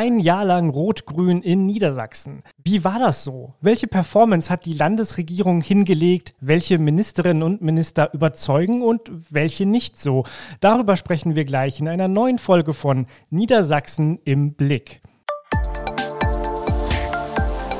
Ein 0.00 0.20
Jahr 0.20 0.44
lang 0.44 0.70
Rot-Grün 0.70 1.42
in 1.42 1.66
Niedersachsen. 1.66 2.44
Wie 2.62 2.84
war 2.84 3.00
das 3.00 3.24
so? 3.24 3.54
Welche 3.60 3.88
Performance 3.88 4.48
hat 4.48 4.64
die 4.64 4.72
Landesregierung 4.72 5.60
hingelegt? 5.60 6.36
Welche 6.40 6.78
Ministerinnen 6.78 7.42
und 7.42 7.62
Minister 7.62 8.14
überzeugen 8.14 8.82
und 8.82 9.10
welche 9.28 9.66
nicht 9.66 9.98
so? 9.98 10.22
Darüber 10.60 10.94
sprechen 10.94 11.34
wir 11.34 11.44
gleich 11.44 11.80
in 11.80 11.88
einer 11.88 12.06
neuen 12.06 12.38
Folge 12.38 12.74
von 12.74 13.06
Niedersachsen 13.30 14.20
im 14.22 14.52
Blick. 14.52 15.02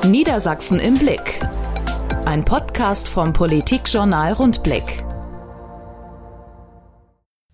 Niedersachsen 0.04 0.80
im 0.80 0.94
Blick. 0.94 1.38
Ein 2.26 2.44
Podcast 2.44 3.06
vom 3.06 3.32
Politikjournal 3.32 4.32
Rundblick. 4.32 5.07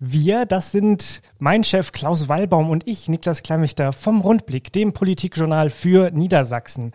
Wir, 0.07 0.45
das 0.45 0.71
sind 0.71 1.23
mein 1.39 1.63
Chef 1.63 1.91
Klaus 1.91 2.29
Wallbaum 2.29 2.69
und 2.69 2.87
ich, 2.87 3.09
Niklas 3.09 3.41
Klammichter 3.41 3.91
vom 3.91 4.21
Rundblick, 4.21 4.71
dem 4.71 4.93
Politikjournal 4.93 5.71
für 5.71 6.11
Niedersachsen. 6.11 6.91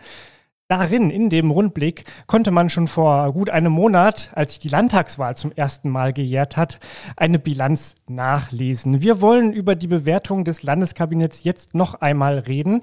Darin, 0.69 1.09
in 1.09 1.29
dem 1.29 1.51
Rundblick, 1.51 2.05
konnte 2.25 2.51
man 2.51 2.69
schon 2.69 2.87
vor 2.87 3.33
gut 3.33 3.49
einem 3.49 3.73
Monat, 3.73 4.31
als 4.33 4.53
sich 4.53 4.59
die 4.59 4.69
Landtagswahl 4.69 5.35
zum 5.35 5.51
ersten 5.51 5.89
Mal 5.89 6.13
gejährt 6.13 6.55
hat, 6.55 6.79
eine 7.17 7.37
Bilanz 7.37 7.95
nachlesen. 8.07 9.01
Wir 9.01 9.19
wollen 9.19 9.51
über 9.51 9.75
die 9.75 9.87
Bewertung 9.87 10.45
des 10.45 10.63
Landeskabinetts 10.63 11.43
jetzt 11.43 11.75
noch 11.75 11.95
einmal 11.95 12.39
reden. 12.39 12.81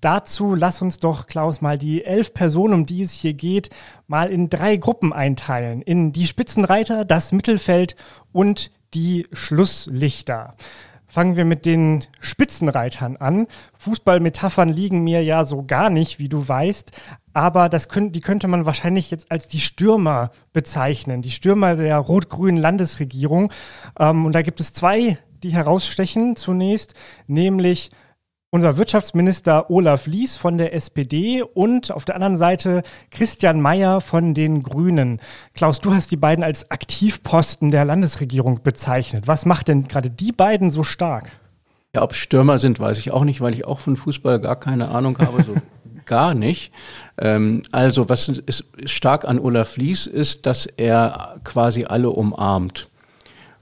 Dazu 0.00 0.54
lass 0.54 0.80
uns 0.80 1.00
doch, 1.00 1.26
Klaus, 1.26 1.60
mal 1.60 1.76
die 1.76 2.02
elf 2.02 2.32
Personen, 2.32 2.72
um 2.72 2.86
die 2.86 3.02
es 3.02 3.12
hier 3.12 3.34
geht, 3.34 3.68
mal 4.06 4.30
in 4.30 4.48
drei 4.48 4.78
Gruppen 4.78 5.12
einteilen. 5.12 5.82
In 5.82 6.12
die 6.12 6.26
Spitzenreiter, 6.26 7.04
das 7.04 7.32
Mittelfeld 7.32 7.94
und 8.32 8.70
die 8.94 9.26
Schlusslichter. 9.32 10.54
Fangen 11.08 11.36
wir 11.36 11.44
mit 11.44 11.64
den 11.64 12.04
Spitzenreitern 12.20 13.16
an. 13.16 13.46
Fußballmetaphern 13.78 14.68
liegen 14.68 15.02
mir 15.02 15.22
ja 15.22 15.44
so 15.44 15.62
gar 15.62 15.88
nicht, 15.88 16.18
wie 16.18 16.28
du 16.28 16.46
weißt, 16.46 16.92
aber 17.32 17.68
das 17.68 17.88
könnt, 17.88 18.16
die 18.16 18.20
könnte 18.20 18.48
man 18.48 18.66
wahrscheinlich 18.66 19.10
jetzt 19.10 19.30
als 19.30 19.46
die 19.46 19.60
Stürmer 19.60 20.30
bezeichnen, 20.52 21.22
die 21.22 21.30
Stürmer 21.30 21.76
der 21.76 21.98
rot-grünen 21.98 22.60
Landesregierung. 22.60 23.52
Ähm, 23.98 24.26
und 24.26 24.32
da 24.32 24.42
gibt 24.42 24.60
es 24.60 24.72
zwei, 24.72 25.18
die 25.42 25.50
herausstechen 25.50 26.36
zunächst, 26.36 26.94
nämlich 27.26 27.90
unser 28.56 28.78
Wirtschaftsminister 28.78 29.70
Olaf 29.70 30.06
Lies 30.06 30.38
von 30.38 30.56
der 30.56 30.72
SPD 30.72 31.42
und 31.42 31.90
auf 31.90 32.06
der 32.06 32.14
anderen 32.14 32.38
Seite 32.38 32.84
Christian 33.10 33.60
Mayer 33.60 34.00
von 34.00 34.32
den 34.32 34.62
Grünen. 34.62 35.20
Klaus, 35.52 35.78
du 35.82 35.92
hast 35.92 36.10
die 36.10 36.16
beiden 36.16 36.42
als 36.42 36.70
Aktivposten 36.70 37.70
der 37.70 37.84
Landesregierung 37.84 38.62
bezeichnet. 38.62 39.26
Was 39.26 39.44
macht 39.44 39.68
denn 39.68 39.88
gerade 39.88 40.08
die 40.08 40.32
beiden 40.32 40.70
so 40.70 40.84
stark? 40.84 41.32
Ja, 41.94 42.00
ob 42.00 42.14
Stürmer 42.14 42.58
sind, 42.58 42.80
weiß 42.80 42.96
ich 42.96 43.10
auch 43.10 43.24
nicht, 43.24 43.42
weil 43.42 43.52
ich 43.52 43.66
auch 43.66 43.78
von 43.78 43.94
Fußball 43.94 44.40
gar 44.40 44.56
keine 44.56 44.88
Ahnung 44.88 45.18
habe. 45.18 45.42
So 45.42 45.52
gar 46.06 46.32
nicht. 46.32 46.72
Ähm, 47.18 47.60
also 47.72 48.08
was 48.08 48.26
ist 48.30 48.64
stark 48.86 49.26
an 49.26 49.38
Olaf 49.38 49.76
Lies 49.76 50.06
ist, 50.06 50.46
dass 50.46 50.64
er 50.64 51.34
quasi 51.44 51.84
alle 51.84 52.08
umarmt. 52.08 52.88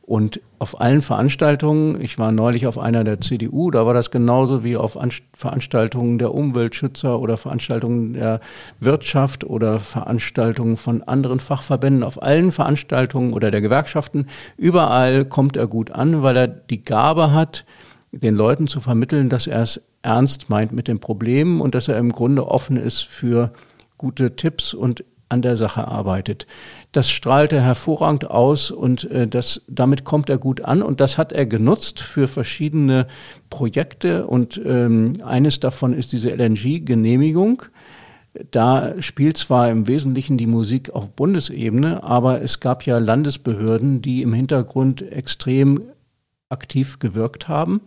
Und 0.06 0.42
auf 0.58 0.82
allen 0.82 1.00
Veranstaltungen, 1.00 1.98
ich 1.98 2.18
war 2.18 2.30
neulich 2.30 2.66
auf 2.66 2.78
einer 2.78 3.04
der 3.04 3.22
CDU, 3.22 3.70
da 3.70 3.86
war 3.86 3.94
das 3.94 4.10
genauso 4.10 4.62
wie 4.62 4.76
auf 4.76 4.98
Veranstaltungen 5.32 6.18
der 6.18 6.34
Umweltschützer 6.34 7.18
oder 7.18 7.38
Veranstaltungen 7.38 8.12
der 8.12 8.40
Wirtschaft 8.80 9.44
oder 9.44 9.80
Veranstaltungen 9.80 10.76
von 10.76 11.02
anderen 11.02 11.40
Fachverbänden. 11.40 12.02
Auf 12.02 12.22
allen 12.22 12.52
Veranstaltungen 12.52 13.32
oder 13.32 13.50
der 13.50 13.62
Gewerkschaften, 13.62 14.26
überall 14.58 15.24
kommt 15.24 15.56
er 15.56 15.68
gut 15.68 15.90
an, 15.90 16.22
weil 16.22 16.36
er 16.36 16.48
die 16.48 16.84
Gabe 16.84 17.32
hat, 17.32 17.64
den 18.12 18.34
Leuten 18.34 18.66
zu 18.66 18.82
vermitteln, 18.82 19.30
dass 19.30 19.46
er 19.46 19.62
es 19.62 19.80
ernst 20.02 20.50
meint 20.50 20.72
mit 20.72 20.86
den 20.86 21.00
Problemen 21.00 21.62
und 21.62 21.74
dass 21.74 21.88
er 21.88 21.96
im 21.96 22.12
Grunde 22.12 22.46
offen 22.46 22.76
ist 22.76 23.04
für 23.04 23.54
gute 23.96 24.36
Tipps 24.36 24.74
und 24.74 25.02
an 25.34 25.42
der 25.42 25.58
Sache 25.58 25.86
arbeitet. 25.86 26.46
Das 26.92 27.10
strahlt 27.10 27.52
er 27.52 27.62
hervorragend 27.62 28.30
aus 28.30 28.70
und 28.70 29.10
äh, 29.10 29.28
das, 29.28 29.62
damit 29.68 30.04
kommt 30.04 30.30
er 30.30 30.38
gut 30.38 30.62
an 30.62 30.82
und 30.82 31.00
das 31.00 31.18
hat 31.18 31.32
er 31.32 31.44
genutzt 31.44 32.00
für 32.00 32.26
verschiedene 32.26 33.06
Projekte 33.50 34.26
und 34.26 34.60
ähm, 34.64 35.12
eines 35.24 35.60
davon 35.60 35.92
ist 35.92 36.12
diese 36.12 36.30
LNG-Genehmigung. 36.30 37.64
Da 38.50 39.00
spielt 39.00 39.36
zwar 39.36 39.70
im 39.70 39.86
Wesentlichen 39.86 40.38
die 40.38 40.46
Musik 40.46 40.90
auf 40.90 41.10
Bundesebene, 41.10 42.02
aber 42.02 42.42
es 42.42 42.58
gab 42.58 42.84
ja 42.84 42.98
Landesbehörden, 42.98 44.02
die 44.02 44.22
im 44.22 44.32
Hintergrund 44.32 45.02
extrem 45.02 45.82
aktiv 46.48 46.98
gewirkt 46.98 47.48
haben. 47.48 47.82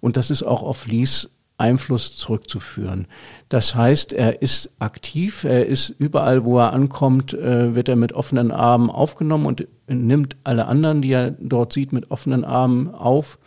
Und 0.00 0.16
das 0.16 0.30
ist 0.30 0.42
auch 0.42 0.62
auf 0.62 0.86
Lies 0.86 1.39
Einfluss 1.60 2.16
zurückzuführen. 2.16 3.06
Das 3.48 3.74
heißt, 3.74 4.12
er 4.12 4.42
ist 4.42 4.74
aktiv, 4.78 5.44
er 5.44 5.66
ist 5.66 5.90
überall, 5.90 6.44
wo 6.44 6.58
er 6.58 6.72
ankommt, 6.72 7.34
äh, 7.34 7.74
wird 7.74 7.88
er 7.88 7.96
mit 7.96 8.12
offenen 8.12 8.50
Armen 8.50 8.90
aufgenommen 8.90 9.46
und 9.46 9.66
nimmt 9.86 10.36
alle 10.44 10.66
anderen, 10.66 11.02
die 11.02 11.12
er 11.12 11.32
dort 11.32 11.72
sieht, 11.72 11.92
mit 11.92 12.10
offenen 12.10 12.44
Armen 12.44 12.92
auf, 12.94 13.38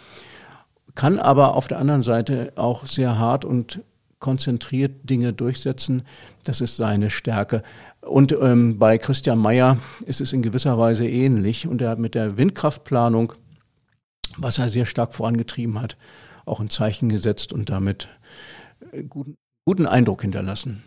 kann 0.96 1.20
aber 1.20 1.56
auf 1.56 1.68
der 1.68 1.80
anderen 1.80 2.04
Seite 2.04 2.54
auch 2.56 2.86
sehr 2.86 3.18
hart 3.18 3.46
und 3.46 3.82
konzentriert 4.20 5.10
Dinge 5.10 5.34
durchsetzen. 5.34 6.04
Das 6.46 6.62
ist 6.62 6.78
seine 6.78 7.10
Stärke. 7.10 7.62
Und 8.02 8.32
ähm, 8.42 8.80
bei 8.80 8.98
Christian 8.98 9.40
Mayer 9.40 9.78
ist 10.06 10.22
es 10.22 10.32
in 10.34 10.42
gewisser 10.42 10.78
Weise 10.78 11.08
ähnlich. 11.08 11.68
Und 11.68 11.82
er 11.82 11.90
hat 11.90 12.00
mit 12.00 12.16
der 12.16 12.38
Windkraftplanung, 12.38 13.34
was 14.38 14.60
er 14.60 14.70
sehr 14.70 14.86
stark 14.86 15.14
vorangetrieben 15.14 15.82
hat, 15.82 15.98
auch 16.46 16.60
ein 16.60 16.70
Zeichen 16.70 17.10
gesetzt 17.10 17.54
und 17.54 17.70
damit 17.70 18.10
äh, 18.92 19.04
guten, 19.04 19.38
guten 19.66 19.86
Eindruck 19.86 20.22
hinterlassen. 20.22 20.84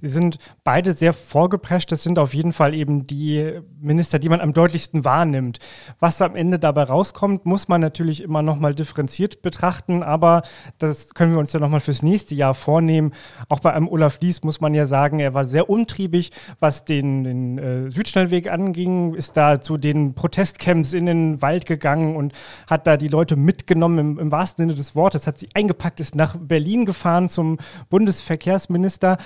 Sie 0.00 0.08
sind 0.08 0.38
beide 0.64 0.92
sehr 0.92 1.12
vorgeprescht. 1.12 1.92
Das 1.92 2.02
sind 2.02 2.18
auf 2.18 2.34
jeden 2.34 2.52
Fall 2.52 2.74
eben 2.74 3.06
die 3.06 3.60
Minister, 3.80 4.18
die 4.18 4.28
man 4.28 4.40
am 4.40 4.52
deutlichsten 4.52 5.04
wahrnimmt. 5.04 5.58
Was 5.98 6.20
am 6.22 6.36
Ende 6.36 6.58
dabei 6.58 6.84
rauskommt, 6.84 7.46
muss 7.46 7.68
man 7.68 7.80
natürlich 7.80 8.22
immer 8.22 8.42
nochmal 8.42 8.74
differenziert 8.74 9.42
betrachten. 9.42 10.02
Aber 10.02 10.42
das 10.78 11.14
können 11.14 11.32
wir 11.32 11.38
uns 11.38 11.52
ja 11.52 11.60
nochmal 11.60 11.80
fürs 11.80 12.02
nächste 12.02 12.34
Jahr 12.34 12.54
vornehmen. 12.54 13.12
Auch 13.48 13.60
bei 13.60 13.72
einem 13.72 13.88
Olaf 13.88 14.18
Lies 14.20 14.42
muss 14.42 14.60
man 14.60 14.74
ja 14.74 14.86
sagen, 14.86 15.20
er 15.20 15.34
war 15.34 15.46
sehr 15.46 15.70
umtriebig, 15.70 16.30
was 16.58 16.84
den, 16.84 17.24
den 17.24 17.58
äh, 17.58 17.90
Südschnellweg 17.90 18.50
anging, 18.50 19.14
ist 19.14 19.36
da 19.36 19.60
zu 19.60 19.78
den 19.78 20.14
Protestcamps 20.14 20.92
in 20.92 21.06
den 21.06 21.42
Wald 21.42 21.66
gegangen 21.66 22.16
und 22.16 22.32
hat 22.66 22.86
da 22.86 22.96
die 22.96 23.08
Leute 23.08 23.36
mitgenommen 23.36 23.98
im, 23.98 24.18
im 24.18 24.32
wahrsten 24.32 24.64
Sinne 24.64 24.74
des 24.74 24.94
Wortes, 24.94 25.26
hat 25.26 25.38
sie 25.38 25.48
eingepackt, 25.54 26.00
ist 26.00 26.14
nach 26.14 26.36
Berlin 26.36 26.84
gefahren 26.84 27.28
zum 27.28 27.58
Bundesverkehrsminister 27.88 29.18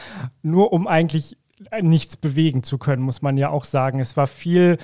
nur 0.42 0.72
um 0.72 0.86
eigentlich 0.86 1.36
nichts 1.80 2.16
bewegen 2.16 2.62
zu 2.62 2.78
können, 2.78 3.02
muss 3.02 3.22
man 3.22 3.36
ja 3.36 3.50
auch 3.50 3.64
sagen. 3.64 4.00
Es 4.00 4.16
war 4.16 4.26
viel 4.26 4.78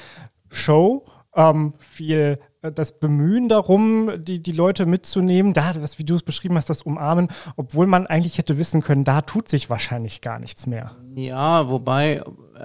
Show, 0.50 1.04
ähm, 1.34 1.74
viel 1.78 2.38
äh, 2.62 2.72
das 2.72 2.98
Bemühen 2.98 3.48
darum, 3.48 4.10
die, 4.18 4.42
die 4.42 4.52
Leute 4.52 4.86
mitzunehmen, 4.86 5.52
da, 5.52 5.72
das, 5.72 5.98
wie 5.98 6.04
du 6.04 6.14
es 6.14 6.22
beschrieben 6.22 6.56
hast, 6.56 6.70
das 6.70 6.82
Umarmen, 6.82 7.28
obwohl 7.56 7.86
man 7.86 8.06
eigentlich 8.06 8.38
hätte 8.38 8.58
wissen 8.58 8.82
können, 8.82 9.04
da 9.04 9.22
tut 9.22 9.48
sich 9.48 9.70
wahrscheinlich 9.70 10.20
gar 10.20 10.38
nichts 10.38 10.66
mehr. 10.66 10.96
Ja, 11.14 11.68
wobei, 11.68 12.22
äh, 12.56 12.60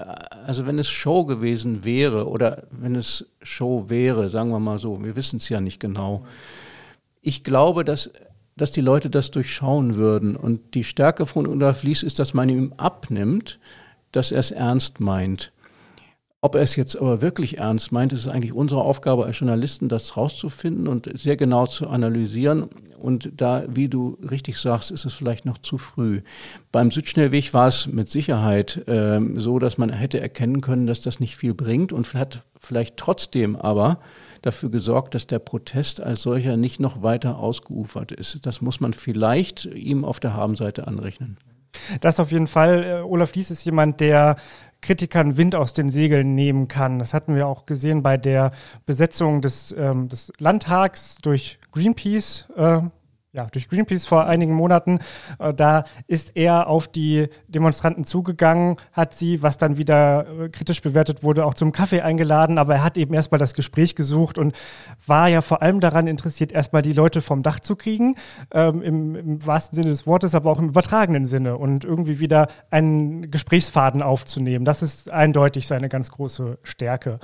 also 0.46 0.66
wenn 0.66 0.80
es 0.80 0.90
Show 0.90 1.26
gewesen 1.26 1.84
wäre 1.84 2.28
oder 2.28 2.68
wenn 2.72 2.96
es 2.96 3.34
Show 3.42 3.86
wäre, 3.88 4.30
sagen 4.30 4.50
wir 4.50 4.60
mal 4.60 4.80
so, 4.80 5.04
wir 5.04 5.16
wissen 5.16 5.38
es 5.38 5.50
ja 5.50 5.62
nicht 5.62 5.80
genau. 5.80 6.26
Ich 7.22 7.44
glaube, 7.44 7.84
dass 7.84 8.12
dass 8.58 8.72
die 8.72 8.82
Leute 8.82 9.10
das 9.10 9.32
durchschauen 9.32 9.96
würden. 9.96 10.36
Und 10.36 10.76
die 10.76 10.84
Stärke 10.84 11.26
von 11.26 11.48
Olaf 11.48 11.84
Lies 11.84 12.04
ist, 12.04 12.20
dass 12.20 12.34
man 12.34 12.50
ihm 12.50 12.74
abnimmt, 12.78 13.60
dass 14.12 14.32
er 14.32 14.40
es 14.40 14.52
ernst 14.52 15.00
meint. 15.00 15.52
Ob 16.46 16.54
er 16.54 16.62
es 16.62 16.76
jetzt 16.76 16.96
aber 16.96 17.24
wirklich 17.24 17.58
ernst 17.58 17.92
meint, 17.92 18.14
ist 18.14 18.28
eigentlich 18.28 18.54
unsere 18.54 18.82
Aufgabe 18.82 19.26
als 19.26 19.40
Journalisten, 19.40 19.90
das 19.90 20.16
rauszufinden 20.16 20.88
und 20.88 21.10
sehr 21.18 21.38
genau 21.38 21.66
zu 21.66 21.90
analysieren. 21.90 22.70
Und 23.00 23.32
da, 23.36 23.64
wie 23.68 23.90
du 23.90 24.20
richtig 24.30 24.60
sagst, 24.60 24.92
ist 24.92 25.06
es 25.06 25.16
vielleicht 25.16 25.46
noch 25.46 25.58
zu 25.58 25.80
früh. 25.80 26.22
Beim 26.72 26.92
Südschnellweg 26.92 27.52
war 27.56 27.68
es 27.68 27.88
mit 27.88 28.10
Sicherheit 28.10 28.88
äh, 28.88 29.20
so, 29.38 29.58
dass 29.58 29.80
man 29.80 29.90
hätte 29.90 30.20
erkennen 30.20 30.62
können, 30.62 30.86
dass 30.86 31.02
das 31.02 31.20
nicht 31.20 31.36
viel 31.36 31.56
bringt 31.56 31.92
und 31.92 32.14
hat 32.14 32.46
vielleicht 32.60 32.98
trotzdem 32.98 33.56
aber 33.56 34.00
dafür 34.46 34.70
gesorgt, 34.70 35.16
dass 35.16 35.28
der 35.28 35.40
Protest 35.40 36.02
als 36.02 36.22
solcher 36.22 36.58
nicht 36.58 36.80
noch 36.80 37.02
weiter 37.02 37.38
ausgeufert 37.38 38.12
ist. 38.12 38.46
Das 38.46 38.62
muss 38.62 38.80
man 38.80 38.94
vielleicht 38.94 39.66
ihm 39.66 40.06
auf 40.06 40.20
der 40.20 40.34
Habenseite 40.34 40.88
anrechnen. 40.88 41.38
Das 42.02 42.20
auf 42.20 42.32
jeden 42.32 42.48
Fall. 42.48 42.84
Äh, 42.84 43.02
Olaf 43.02 43.36
Lies 43.36 43.52
ist 43.52 43.66
jemand, 43.66 44.00
der 44.00 44.38
Kritikern 44.82 45.38
Wind 45.38 45.56
aus 45.56 45.74
den 45.74 45.90
Segeln 45.90 46.36
nehmen 46.36 46.68
kann. 46.68 47.00
Das 47.00 47.14
hatten 47.14 47.36
wir 47.36 47.48
auch 47.48 47.66
gesehen 47.66 48.04
bei 48.04 48.18
der 48.18 48.52
Besetzung 48.86 49.42
des, 49.42 49.76
ähm, 49.78 50.10
des 50.10 50.32
Landtags 50.40 51.18
durch 51.22 51.58
Greenpeace. 51.72 52.48
Äh, 52.56 52.82
ja, 53.36 53.48
durch 53.52 53.68
Greenpeace 53.68 54.06
vor 54.06 54.26
einigen 54.26 54.54
Monaten. 54.54 55.00
Äh, 55.40 55.54
da 55.54 55.84
ist 56.08 56.36
er 56.36 56.68
auf 56.68 56.88
die 56.88 57.28
Demonstranten 57.48 58.06
zugegangen, 58.06 58.78
hat 58.94 59.14
sie, 59.14 59.44
was 59.44 59.58
dann 59.58 59.78
wieder 59.78 60.26
äh, 60.28 60.50
kritisch 60.50 60.82
bewertet 60.82 61.22
wurde, 61.22 61.46
auch 61.46 61.54
zum 61.54 61.72
Kaffee 61.72 62.02
eingeladen, 62.02 62.58
aber 62.58 62.76
er 62.76 62.84
hat 62.84 62.98
eben 62.98 63.14
erstmal 63.14 63.40
das 63.40 63.54
Gespräch 63.54 63.96
gesucht 63.96 64.38
und 64.38 64.56
war 65.06 65.28
ja 65.28 65.42
vor 65.42 65.62
allem 65.62 65.82
daran 65.82 66.08
interessiert, 66.08 66.52
erstmal 66.52 66.82
die 66.82 66.94
Leute 66.94 67.22
vom 67.22 67.44
Dach 67.44 67.60
zu 67.60 67.76
kriegen, 67.76 68.16
ähm, 68.52 68.82
im, 68.82 69.16
im 69.16 69.46
wahrsten 69.46 69.76
Sinne 69.76 69.90
des 69.90 70.08
Wortes, 70.08 70.34
aber 70.34 70.52
auch 70.52 70.60
im 70.60 70.70
übertragenen 70.70 71.28
Sinne 71.28 71.58
und 71.58 71.84
irgendwie 71.84 72.20
wieder 72.20 72.48
einen 72.72 73.30
Gesprächsfaden 73.30 74.02
aufzunehmen. 74.02 74.64
Das 74.64 74.82
ist 74.82 75.12
eindeutig 75.12 75.68
seine 75.68 75.90
ganz 75.90 76.10
große 76.12 76.58
Stärke. 76.64 77.20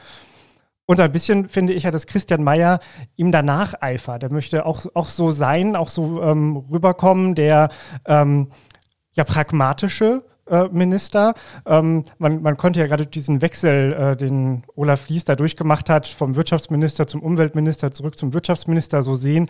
Und 0.91 0.99
ein 0.99 1.13
bisschen 1.13 1.47
finde 1.47 1.71
ich 1.71 1.83
ja, 1.83 1.91
dass 1.91 2.05
Christian 2.05 2.43
Mayer 2.43 2.81
ihm 3.15 3.31
danach 3.31 3.75
eifert. 3.79 4.23
Der 4.23 4.29
möchte 4.29 4.65
auch, 4.65 4.85
auch 4.93 5.07
so 5.07 5.31
sein, 5.31 5.77
auch 5.77 5.87
so 5.87 6.21
ähm, 6.21 6.65
rüberkommen, 6.69 7.33
der 7.33 7.69
ähm, 8.05 8.51
ja 9.13 9.23
pragmatische 9.23 10.25
äh, 10.49 10.67
Minister. 10.67 11.33
Ähm, 11.65 12.03
man, 12.17 12.41
man 12.41 12.57
konnte 12.57 12.81
ja 12.81 12.87
gerade 12.87 13.05
diesen 13.05 13.41
Wechsel, 13.41 13.93
äh, 13.93 14.17
den 14.17 14.63
Olaf 14.75 15.07
Lies 15.07 15.23
da 15.23 15.37
durchgemacht 15.37 15.89
hat, 15.89 16.07
vom 16.07 16.35
Wirtschaftsminister 16.35 17.07
zum 17.07 17.23
Umweltminister 17.23 17.91
zurück 17.91 18.17
zum 18.17 18.33
Wirtschaftsminister 18.33 19.01
so 19.01 19.15
sehen 19.15 19.49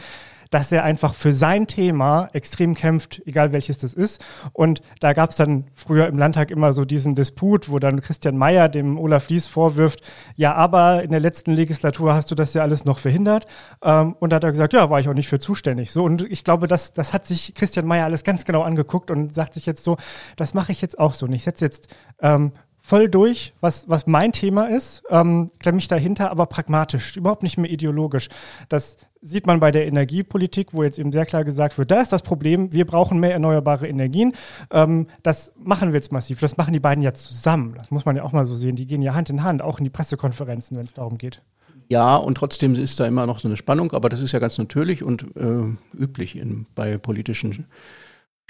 dass 0.51 0.71
er 0.71 0.83
einfach 0.83 1.15
für 1.15 1.33
sein 1.33 1.65
Thema 1.65 2.27
extrem 2.33 2.75
kämpft, 2.75 3.21
egal 3.25 3.53
welches 3.53 3.79
das 3.79 3.93
ist. 3.93 4.23
Und 4.53 4.81
da 4.99 5.13
gab 5.13 5.31
es 5.31 5.37
dann 5.37 5.65
früher 5.73 6.07
im 6.07 6.19
Landtag 6.19 6.51
immer 6.51 6.73
so 6.73 6.85
diesen 6.85 7.15
Disput, 7.15 7.69
wo 7.69 7.79
dann 7.79 8.01
Christian 8.01 8.37
Mayer 8.37 8.69
dem 8.69 8.99
Olaf 8.99 9.29
Lies 9.29 9.47
vorwirft, 9.47 10.01
ja, 10.35 10.53
aber 10.53 11.03
in 11.03 11.11
der 11.11 11.19
letzten 11.19 11.53
Legislatur 11.53 12.13
hast 12.13 12.29
du 12.29 12.35
das 12.35 12.53
ja 12.53 12.61
alles 12.61 12.85
noch 12.85 12.99
verhindert. 12.99 13.47
Ähm, 13.81 14.15
und 14.19 14.31
da 14.31 14.35
hat 14.35 14.43
er 14.43 14.51
gesagt, 14.51 14.73
ja, 14.73 14.89
war 14.89 14.99
ich 14.99 15.09
auch 15.09 15.13
nicht 15.13 15.29
für 15.29 15.39
zuständig. 15.39 15.91
So, 15.91 16.03
und 16.03 16.21
ich 16.29 16.43
glaube, 16.43 16.67
das, 16.67 16.93
das 16.93 17.13
hat 17.13 17.25
sich 17.25 17.55
Christian 17.55 17.87
Mayer 17.87 18.05
alles 18.05 18.23
ganz 18.23 18.45
genau 18.45 18.61
angeguckt 18.61 19.09
und 19.09 19.33
sagt 19.33 19.53
sich 19.53 19.65
jetzt 19.65 19.83
so, 19.83 19.97
das 20.35 20.53
mache 20.53 20.73
ich 20.73 20.81
jetzt 20.81 20.99
auch 20.99 21.13
so. 21.13 21.25
Und 21.25 21.33
ich 21.33 21.43
setze 21.43 21.65
jetzt 21.65 21.87
ähm, 22.21 22.51
voll 22.81 23.09
durch, 23.09 23.53
was, 23.61 23.87
was 23.89 24.07
mein 24.07 24.31
Thema 24.31 24.65
ist, 24.65 25.03
ähm, 25.09 25.51
klemme 25.59 25.77
mich 25.77 25.87
dahinter, 25.87 26.31
aber 26.31 26.45
pragmatisch, 26.45 27.15
überhaupt 27.15 27.43
nicht 27.43 27.57
mehr 27.57 27.69
ideologisch. 27.69 28.29
Das 28.69 28.97
sieht 29.21 29.45
man 29.45 29.59
bei 29.59 29.71
der 29.71 29.85
Energiepolitik, 29.85 30.73
wo 30.73 30.83
jetzt 30.83 30.97
eben 30.97 31.11
sehr 31.11 31.25
klar 31.25 31.43
gesagt 31.43 31.77
wird, 31.77 31.91
da 31.91 32.01
ist 32.01 32.11
das 32.11 32.23
Problem, 32.23 32.73
wir 32.73 32.85
brauchen 32.85 33.19
mehr 33.19 33.33
erneuerbare 33.33 33.87
Energien. 33.87 34.33
Ähm, 34.71 35.07
das 35.23 35.53
machen 35.63 35.89
wir 35.89 35.95
jetzt 35.95 36.11
massiv. 36.11 36.39
Das 36.39 36.57
machen 36.57 36.73
die 36.73 36.79
beiden 36.79 37.03
ja 37.03 37.13
zusammen. 37.13 37.75
Das 37.77 37.91
muss 37.91 38.05
man 38.05 38.15
ja 38.15 38.23
auch 38.23 38.31
mal 38.31 38.45
so 38.45 38.55
sehen. 38.55 38.75
Die 38.75 38.87
gehen 38.87 39.01
ja 39.01 39.13
Hand 39.13 39.29
in 39.29 39.43
Hand, 39.43 39.61
auch 39.61 39.77
in 39.77 39.83
die 39.83 39.89
Pressekonferenzen, 39.89 40.75
wenn 40.75 40.85
es 40.85 40.93
darum 40.93 41.17
geht. 41.17 41.41
Ja, 41.87 42.15
und 42.15 42.35
trotzdem 42.35 42.73
ist 42.75 42.99
da 42.99 43.05
immer 43.05 43.27
noch 43.27 43.39
so 43.39 43.47
eine 43.47 43.57
Spannung, 43.57 43.91
aber 43.91 44.07
das 44.09 44.21
ist 44.21 44.31
ja 44.31 44.39
ganz 44.39 44.57
natürlich 44.57 45.03
und 45.03 45.23
äh, 45.35 45.97
üblich 45.97 46.37
in, 46.37 46.65
bei 46.73 46.97
politischen 46.97 47.65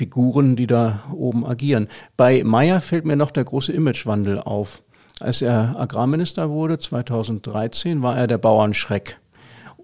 Figuren, 0.01 0.55
die 0.55 0.65
da 0.65 1.03
oben 1.13 1.45
agieren. 1.45 1.87
Bei 2.17 2.43
Meyer 2.43 2.79
fällt 2.79 3.05
mir 3.05 3.15
noch 3.15 3.29
der 3.29 3.43
große 3.43 3.71
Imagewandel 3.71 4.39
auf. 4.39 4.81
Als 5.19 5.43
er 5.43 5.75
Agrarminister 5.77 6.49
wurde, 6.49 6.79
2013, 6.79 8.01
war 8.01 8.17
er 8.17 8.25
der 8.25 8.39
Bauernschreck. 8.39 9.19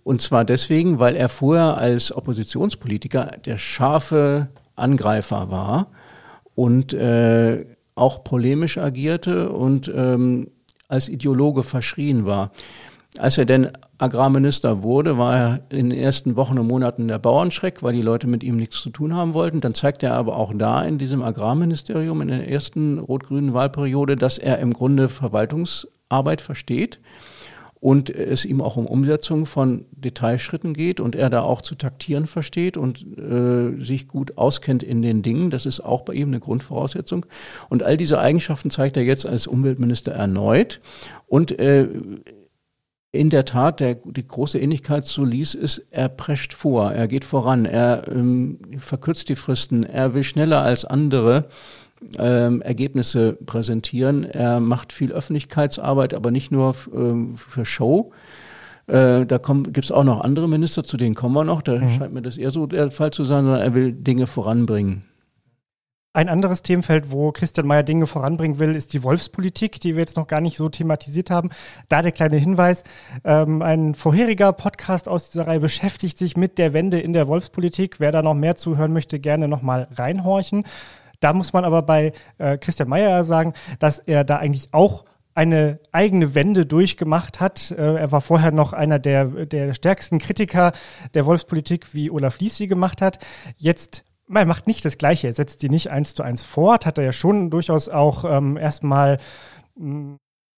Und 0.04 0.24
zwar 0.24 0.44
deswegen, 0.44 0.98
weil 0.98 1.16
er 1.16 1.30
vorher 1.30 1.78
als 1.78 2.12
Oppositionspolitiker 2.12 3.30
der 3.46 3.60
scharfe 3.60 4.48
Angreifer 4.76 5.52
war 5.52 5.92
und 6.56 6.94
äh, 6.94 7.68
auch 7.94 8.24
polemisch 8.24 8.80
agierte 8.80 9.52
und 9.52 9.88
ähm, 9.94 10.50
als 10.88 11.10
Ideologe 11.10 11.62
verschrien 11.62 12.26
war. 12.26 12.52
Als 13.20 13.38
er 13.38 13.46
denn 13.46 13.70
Agrarminister 14.00 14.84
wurde, 14.84 15.18
war 15.18 15.36
er 15.36 15.60
in 15.70 15.90
den 15.90 16.00
ersten 16.00 16.36
Wochen 16.36 16.60
und 16.60 16.68
Monaten 16.68 17.08
der 17.08 17.18
Bauernschreck, 17.18 17.82
weil 17.82 17.94
die 17.94 18.02
Leute 18.02 18.28
mit 18.28 18.44
ihm 18.44 18.58
nichts 18.58 18.82
zu 18.82 18.92
tun 18.92 19.16
haben 19.16 19.34
wollten. 19.34 19.60
Dann 19.60 19.74
zeigte 19.74 20.08
er 20.08 20.14
aber 20.14 20.36
auch 20.36 20.54
da 20.56 20.84
in 20.84 20.98
diesem 20.98 21.24
Agrarministerium 21.24 22.22
in 22.22 22.28
der 22.28 22.48
ersten 22.48 23.00
rot-grünen 23.00 23.54
Wahlperiode, 23.54 24.16
dass 24.16 24.38
er 24.38 24.60
im 24.60 24.74
Grunde 24.74 25.10
Verwaltungsarbeit 25.10 26.42
versteht 26.42 27.00
und 27.80 28.10
es 28.10 28.46
ihm 28.46 28.62
auch 28.62 28.76
um 28.78 28.86
Umsetzung 28.86 29.46
von 29.46 29.86
Detailschritten 29.92 30.74
geht 30.74 31.00
und 31.00 31.16
er 31.16 31.30
da 31.30 31.42
auch 31.42 31.62
zu 31.62 31.76
taktieren 31.76 32.28
versteht 32.28 32.78
und 32.78 33.06
äh, 33.18 33.84
sich 33.84 34.08
gut 34.08 34.38
auskennt 34.38 34.84
in 34.84 35.02
den 35.02 35.22
Dingen. 35.22 35.50
Das 35.50 35.66
ist 35.66 35.80
auch 35.80 36.02
bei 36.02 36.14
ihm 36.14 36.30
eine 36.30 36.40
Grundvoraussetzung. 36.40 37.26
Und 37.70 37.84
all 37.84 37.98
diese 37.98 38.20
Eigenschaften 38.20 38.72
zeigt 38.72 38.98
er 38.98 39.04
jetzt 39.04 39.26
als 39.26 39.48
Umweltminister 39.48 40.12
erneut. 40.12 40.82
Und 41.28 41.58
äh, 41.60 41.88
in 43.18 43.30
der 43.30 43.46
Tat, 43.46 43.80
der, 43.80 43.96
die 43.96 44.28
große 44.28 44.60
Ähnlichkeit 44.60 45.06
zu 45.06 45.26
Lies 45.26 45.54
ist, 45.54 45.88
er 45.92 46.10
prescht 46.10 46.54
vor, 46.54 46.92
er 46.92 47.08
geht 47.08 47.26
voran, 47.26 47.66
er 47.66 48.04
ähm, 48.08 48.60
verkürzt 48.80 49.30
die 49.30 49.36
Fristen, 49.36 49.84
er 49.84 50.14
will 50.14 50.24
schneller 50.24 50.62
als 50.62 50.86
andere 50.86 51.50
ähm, 52.18 52.62
Ergebnisse 52.62 53.34
präsentieren. 53.34 54.24
Er 54.24 54.60
macht 54.60 54.94
viel 54.94 55.12
Öffentlichkeitsarbeit, 55.12 56.14
aber 56.14 56.32
nicht 56.32 56.52
nur 56.52 56.76
ähm, 56.94 57.38
für 57.38 57.66
Show. 57.66 58.12
Äh, 58.88 59.26
da 59.26 59.38
gibt 59.38 59.86
es 59.86 59.92
auch 59.92 60.04
noch 60.04 60.22
andere 60.22 60.48
Minister, 60.48 60.84
zu 60.84 60.98
denen 60.98 61.16
kommen 61.16 61.36
wir 61.36 61.44
noch. 61.44 61.62
Da 61.62 61.78
mhm. 61.78 61.90
scheint 61.90 62.14
mir 62.14 62.22
das 62.22 62.38
eher 62.38 62.52
so 62.52 62.68
der 62.68 62.92
Fall 62.92 63.12
zu 63.12 63.26
sein, 63.26 63.46
sondern 63.46 63.62
er 63.62 63.74
will 63.74 63.92
Dinge 63.92 64.28
voranbringen. 64.28 65.04
Ein 66.18 66.30
anderes 66.30 66.64
Themenfeld, 66.64 67.12
wo 67.12 67.32
Christian 67.32 67.68
Mayer 67.68 67.84
Dinge 67.84 68.08
voranbringen 68.08 68.58
will, 68.58 68.76
ist 68.76 68.92
die 68.94 69.04
Wolfspolitik, 69.04 69.80
die 69.80 69.94
wir 69.94 70.00
jetzt 70.00 70.18
noch 70.18 70.26
gar 70.26 70.42
nicht 70.42 70.58
so 70.58 70.68
thematisiert 70.68 71.30
haben. 71.30 71.52
Da 71.90 72.02
der 72.02 72.12
kleine 72.12 72.38
Hinweis, 72.38 72.82
ähm, 73.24 73.62
ein 73.62 73.94
vorheriger 73.94 74.52
Podcast 74.52 75.08
aus 75.08 75.30
dieser 75.30 75.46
Reihe 75.46 75.60
beschäftigt 75.60 76.18
sich 76.18 76.36
mit 76.36 76.58
der 76.58 76.74
Wende 76.74 77.00
in 77.00 77.14
der 77.14 77.28
Wolfspolitik. 77.28 78.00
Wer 78.00 78.12
da 78.12 78.24
noch 78.24 78.34
mehr 78.34 78.56
zuhören 78.56 78.94
möchte, 78.94 79.20
gerne 79.20 79.48
nochmal 79.48 79.90
reinhorchen. 79.94 80.66
Da 81.20 81.34
muss 81.34 81.54
man 81.54 81.64
aber 81.64 81.84
bei 81.84 82.14
äh, 82.40 82.58
Christian 82.58 82.90
Mayer 82.90 83.24
sagen, 83.24 83.54
dass 83.78 84.00
er 84.00 84.24
da 84.24 84.38
eigentlich 84.38 84.70
auch 84.72 85.06
eine 85.36 85.78
eigene 85.92 86.34
Wende 86.34 86.66
durchgemacht 86.66 87.40
hat. 87.40 87.70
Äh, 87.70 87.94
er 87.94 88.12
war 88.12 88.22
vorher 88.22 88.50
noch 88.50 88.74
einer 88.74 88.98
der, 88.98 89.26
der 89.46 89.76
stärksten 89.76 90.18
Kritiker 90.18 90.72
der 91.14 91.28
Wolfspolitik, 91.28 91.94
wie 91.94 92.10
Olaf 92.10 92.40
Lies 92.40 92.58
sie 92.58 92.68
gemacht 92.68 93.04
hat. 93.04 93.20
Jetzt 93.56 94.04
er 94.34 94.46
macht 94.46 94.68
nicht 94.68 94.84
das 94.86 94.98
Gleiche, 94.98 95.28
er 95.28 95.34
setzt 95.34 95.62
die 95.62 95.70
nicht 95.70 95.90
eins 95.90 96.14
zu 96.14 96.24
eins 96.24 96.44
fort, 96.44 96.86
hat 96.86 96.98
er 96.98 97.06
ja 97.06 97.12
schon 97.14 97.50
durchaus 97.50 97.90
auch 97.90 98.26
ähm, 98.26 98.58
erstmal 98.58 99.20
hm, 99.78 100.18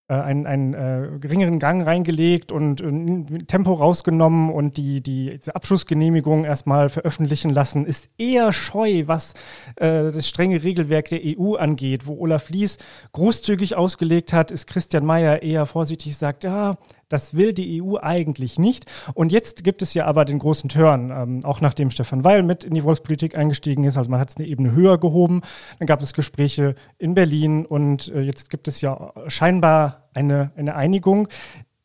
äh, 0.09 0.15
einen, 0.15 0.47
einen 0.47 0.73
äh, 0.73 1.19
geringeren 1.19 1.59
Gang 1.59 1.85
reingelegt 1.85 2.51
und 2.51 2.81
äh, 2.81 3.43
Tempo 3.45 3.73
rausgenommen 3.73 4.49
und 4.49 4.77
die, 4.77 5.01
die 5.01 5.39
Abschlussgenehmigung 5.53 6.45
erstmal 6.45 6.89
veröffentlichen 6.89 7.51
lassen, 7.51 7.85
ist 7.85 8.09
eher 8.17 8.51
scheu, 8.51 9.03
was 9.05 9.33
äh, 9.75 10.11
das 10.11 10.27
strenge 10.27 10.63
Regelwerk 10.63 11.09
der 11.09 11.21
EU 11.23 11.55
angeht. 11.55 12.07
Wo 12.07 12.17
Olaf 12.19 12.49
Lies 12.49 12.79
großzügig 13.11 13.75
ausgelegt 13.75 14.33
hat, 14.33 14.49
ist 14.49 14.65
Christian 14.65 15.05
Mayer 15.05 15.43
eher 15.43 15.67
vorsichtig, 15.67 16.17
sagt, 16.17 16.43
ja, 16.43 16.77
das 17.09 17.33
will 17.33 17.53
die 17.53 17.81
EU 17.81 17.97
eigentlich 17.97 18.57
nicht. 18.57 18.85
Und 19.13 19.31
jetzt 19.31 19.63
gibt 19.63 19.81
es 19.81 19.93
ja 19.93 20.05
aber 20.05 20.25
den 20.25 20.39
großen 20.39 20.69
Turn, 20.69 21.11
ähm, 21.11 21.39
auch 21.43 21.59
nachdem 21.59 21.91
Stefan 21.91 22.23
Weil 22.23 22.43
mit 22.43 22.63
in 22.63 22.73
die 22.73 22.83
Wolfspolitik 22.83 23.37
eingestiegen 23.37 23.83
ist. 23.83 23.97
Also 23.97 24.09
man 24.09 24.19
hat 24.19 24.29
es 24.29 24.37
eine 24.37 24.47
Ebene 24.47 24.71
höher 24.71 24.99
gehoben. 24.99 25.41
Dann 25.79 25.87
gab 25.87 26.01
es 26.01 26.13
Gespräche 26.13 26.75
in 26.97 27.15
Berlin 27.15 27.65
und 27.65 28.07
äh, 28.09 28.21
jetzt 28.21 28.49
gibt 28.49 28.67
es 28.67 28.81
ja 28.81 29.11
scheinbar 29.27 30.09
eine, 30.13 30.51
eine 30.55 30.75
Einigung, 30.75 31.27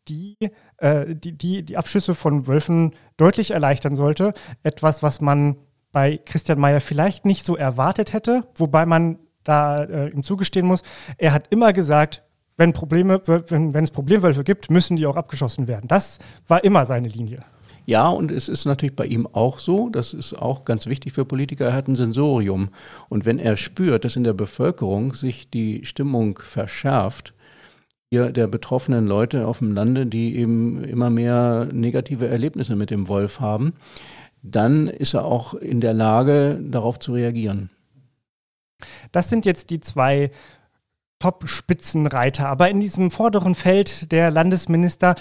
die, 0.09 0.37
äh, 0.79 1.15
die, 1.15 1.33
die 1.33 1.63
die 1.63 1.77
Abschüsse 1.77 2.15
von 2.15 2.47
Wölfen 2.47 2.93
deutlich 3.17 3.53
erleichtern 3.53 3.97
sollte. 3.97 4.35
Etwas, 4.63 5.03
was 5.03 5.21
man 5.21 5.57
bei 5.93 6.19
Christian 6.19 6.59
Mayer 6.59 6.81
vielleicht 6.81 7.25
nicht 7.25 7.47
so 7.47 7.57
erwartet 7.57 8.13
hätte, 8.13 8.47
wobei 8.55 8.85
man 8.85 9.19
da 9.45 9.77
äh, 9.85 10.09
ihm 10.09 10.23
zugestehen 10.23 10.67
muss, 10.67 10.83
er 11.19 11.33
hat 11.33 11.47
immer 11.51 11.73
gesagt, 11.73 12.23
wenn, 12.57 12.73
Probleme, 12.73 13.21
wenn, 13.27 13.75
wenn 13.75 13.85
es 13.85 13.91
Problemwölfe 13.91 14.45
gibt, 14.45 14.71
müssen 14.71 14.97
die 14.97 15.07
auch 15.07 15.17
abgeschossen 15.17 15.67
werden. 15.67 15.89
Das 15.89 16.19
war 16.49 16.63
immer 16.65 16.87
seine 16.87 17.09
Linie. 17.09 17.45
Ja, 17.87 18.09
und 18.09 18.33
es 18.33 18.49
ist 18.49 18.65
natürlich 18.65 18.97
bei 18.97 19.05
ihm 19.05 19.27
auch 19.27 19.59
so, 19.59 19.91
das 19.91 20.15
ist 20.15 20.33
auch 20.33 20.65
ganz 20.65 20.87
wichtig 20.87 21.13
für 21.13 21.27
Politiker, 21.27 21.67
er 21.67 21.75
hat 21.75 21.87
ein 21.87 21.97
Sensorium. 21.97 22.71
Und 23.11 23.27
wenn 23.27 23.39
er 23.39 23.59
spürt, 23.59 24.05
dass 24.05 24.17
in 24.17 24.25
der 24.25 24.33
Bevölkerung 24.33 25.13
sich 25.13 25.51
die 25.51 25.85
Stimmung 25.85 26.39
verschärft, 26.39 27.35
hier 28.11 28.33
der 28.33 28.47
betroffenen 28.47 29.07
Leute 29.07 29.47
auf 29.47 29.59
dem 29.59 29.73
Lande, 29.73 30.07
die 30.07 30.37
eben 30.37 30.83
immer 30.85 31.11
mehr 31.11 31.69
negative 31.73 32.29
Erlebnisse 32.29 32.75
mit 32.75 32.91
dem 32.91 33.09
Wolf 33.09 33.41
haben, 33.41 33.75
dann 34.43 34.89
ist 34.89 35.15
er 35.15 35.25
auch 35.25 35.55
in 35.55 35.81
der 35.81 35.95
Lage, 35.95 36.61
darauf 36.63 36.99
zu 36.99 37.13
reagieren. 37.13 37.71
Das 39.13 39.29
sind 39.29 39.45
jetzt 39.45 39.71
die 39.71 39.81
zwei 39.81 40.31
Top-Spitzenreiter. 41.25 42.47
Aber 42.47 42.69
in 42.69 42.81
diesem 42.81 43.11
vorderen 43.11 43.55
Feld 43.55 44.13
der 44.13 44.31
Landesminister 44.31 45.15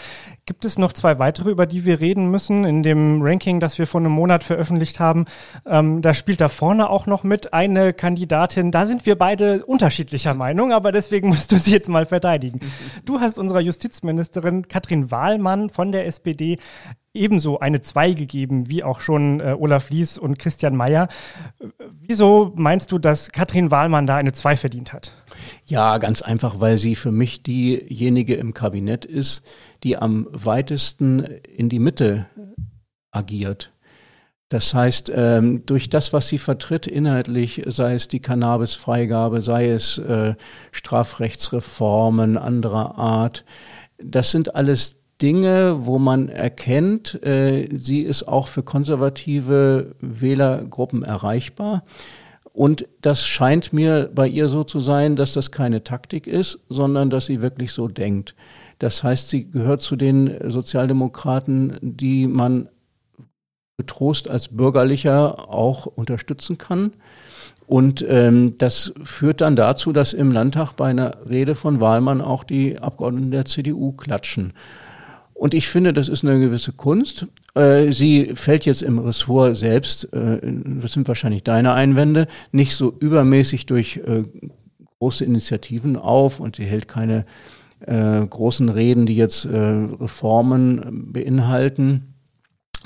gibt 0.46 0.66
es 0.66 0.78
noch 0.78 0.92
zwei 0.92 1.18
weitere, 1.18 1.50
über 1.50 1.66
die 1.66 1.86
wir 1.86 2.02
reden 2.02 2.30
müssen. 2.30 2.66
In 2.66 2.84
dem 2.84 3.22
Ranking, 3.22 3.62
das 3.62 3.80
wir 3.80 3.88
vor 3.88 4.02
einem 4.02 4.12
Monat 4.12 4.44
veröffentlicht 4.44 5.00
haben, 5.00 5.24
ähm, 5.66 6.02
da 6.02 6.14
spielt 6.14 6.42
da 6.42 6.50
vorne 6.50 6.90
auch 6.90 7.06
noch 7.06 7.24
mit 7.24 7.54
eine 7.54 7.94
Kandidatin. 7.94 8.70
Da 8.70 8.86
sind 8.86 9.06
wir 9.06 9.18
beide 9.18 9.66
unterschiedlicher 9.66 10.34
Meinung, 10.34 10.74
aber 10.74 10.92
deswegen 10.92 11.28
musst 11.30 11.54
du 11.54 11.56
sie 11.56 11.72
jetzt 11.72 11.88
mal 11.88 12.06
verteidigen. 12.06 12.60
Du 13.06 13.22
hast 13.22 13.40
unserer 13.40 13.62
Justizministerin 13.62 14.68
Katrin 14.68 15.10
Wahlmann 15.10 15.70
von 15.70 15.94
der 15.94 16.06
SPD 16.06 16.58
ebenso 17.14 17.60
eine 17.60 17.82
2 17.82 18.12
gegeben, 18.12 18.70
wie 18.70 18.84
auch 18.84 19.00
schon 19.00 19.40
äh, 19.40 19.56
Olaf 19.58 19.90
Lies 19.90 20.18
und 20.18 20.38
Christian 20.38 20.76
Mayer. 20.76 21.08
Wieso 21.92 22.52
meinst 22.56 22.92
du, 22.92 23.00
dass 23.00 23.32
Katrin 23.32 23.72
Wahlmann 23.72 24.08
da 24.08 24.18
eine 24.18 24.34
2 24.34 24.58
verdient 24.58 24.92
hat? 24.92 25.14
Ja, 25.66 25.98
ganz 25.98 26.22
einfach, 26.22 26.60
weil 26.60 26.78
sie 26.78 26.96
für 26.96 27.12
mich 27.12 27.44
diejenige 27.44 28.36
im 28.36 28.54
Kabinett 28.54 29.06
ist, 29.06 29.44
die 29.84 29.98
am 29.98 30.28
weitesten 30.32 31.20
in 31.20 31.70
die 31.70 31.80
Mitte 31.80 32.28
agiert. 33.12 33.72
Das 34.50 34.74
heißt, 34.74 35.12
ähm, 35.16 35.66
durch 35.66 35.90
das, 35.90 36.14
was 36.14 36.28
sie 36.28 36.38
vertritt 36.38 36.86
inhaltlich, 36.86 37.64
sei 37.66 37.96
es 37.96 38.08
die 38.08 38.20
Cannabisfreigabe, 38.20 39.42
sei 39.42 39.70
es 39.70 39.98
äh, 39.98 40.36
Strafrechtsreformen 40.72 42.38
anderer 42.38 42.98
Art, 43.00 43.46
das 43.98 44.30
sind 44.32 44.56
alles 44.56 45.00
Dinge, 45.22 45.86
wo 45.86 45.98
man 46.00 46.30
erkennt, 46.30 47.24
äh, 47.26 47.68
sie 47.76 48.02
ist 48.02 48.28
auch 48.28 48.48
für 48.48 48.62
konservative 48.62 49.96
Wählergruppen 50.02 51.02
erreichbar. 51.02 51.84
Und 52.54 52.88
das 53.02 53.26
scheint 53.26 53.74
mir 53.74 54.12
bei 54.14 54.28
ihr 54.28 54.48
so 54.48 54.64
zu 54.64 54.80
sein, 54.80 55.16
dass 55.16 55.34
das 55.34 55.52
keine 55.52 55.84
Taktik 55.84 56.28
ist, 56.28 56.60
sondern 56.70 57.10
dass 57.10 57.26
sie 57.26 57.42
wirklich 57.42 57.72
so 57.72 57.88
denkt. 57.88 58.36
Das 58.78 59.04
heißt, 59.04 59.30
sie 59.30 59.50
gehört 59.50 59.82
zu 59.82 59.96
den 59.96 60.52
Sozialdemokraten, 60.52 61.78
die 61.82 62.28
man 62.28 62.70
getrost 63.78 64.30
als 64.30 64.50
Bürgerlicher 64.50 65.50
auch 65.52 65.88
unterstützen 65.88 66.60
kann. 66.60 66.94
Und 67.66 68.06
ähm, 68.08 68.56
das 68.58 68.94
führt 69.04 69.42
dann 69.42 69.56
dazu, 69.56 69.94
dass 69.94 70.14
im 70.14 70.32
Landtag 70.32 70.74
bei 70.74 70.90
einer 70.90 71.18
Rede 71.28 71.56
von 71.56 71.80
Wahlmann 71.80 72.22
auch 72.22 72.44
die 72.44 72.78
Abgeordneten 72.78 73.32
der 73.32 73.46
CDU 73.46 73.94
klatschen. 73.94 74.54
Und 75.34 75.54
ich 75.54 75.68
finde, 75.68 75.94
das 75.94 76.08
ist 76.08 76.24
eine 76.24 76.40
gewisse 76.40 76.72
Kunst. 76.72 77.28
Äh, 77.56 77.92
sie 77.92 78.32
fällt 78.36 78.66
jetzt 78.66 78.82
im 78.82 79.00
Ressort 79.00 79.58
selbst, 79.58 80.12
äh, 80.14 80.40
das 80.82 80.94
sind 80.94 81.08
wahrscheinlich 81.08 81.44
deine 81.44 81.74
Einwände, 81.74 82.28
nicht 82.52 82.76
so 82.76 82.94
übermäßig 83.00 83.66
durch 83.66 83.98
äh, 83.98 84.24
große 85.00 85.26
Initiativen 85.26 85.98
auf 85.98 86.40
und 86.40 86.56
sie 86.56 86.66
hält 86.66 86.88
keine 86.88 87.26
großen 87.86 88.70
Reden, 88.70 89.06
die 89.06 89.18
jetzt 89.18 89.46
Reformen 89.46 91.12
beinhalten. 91.12 92.13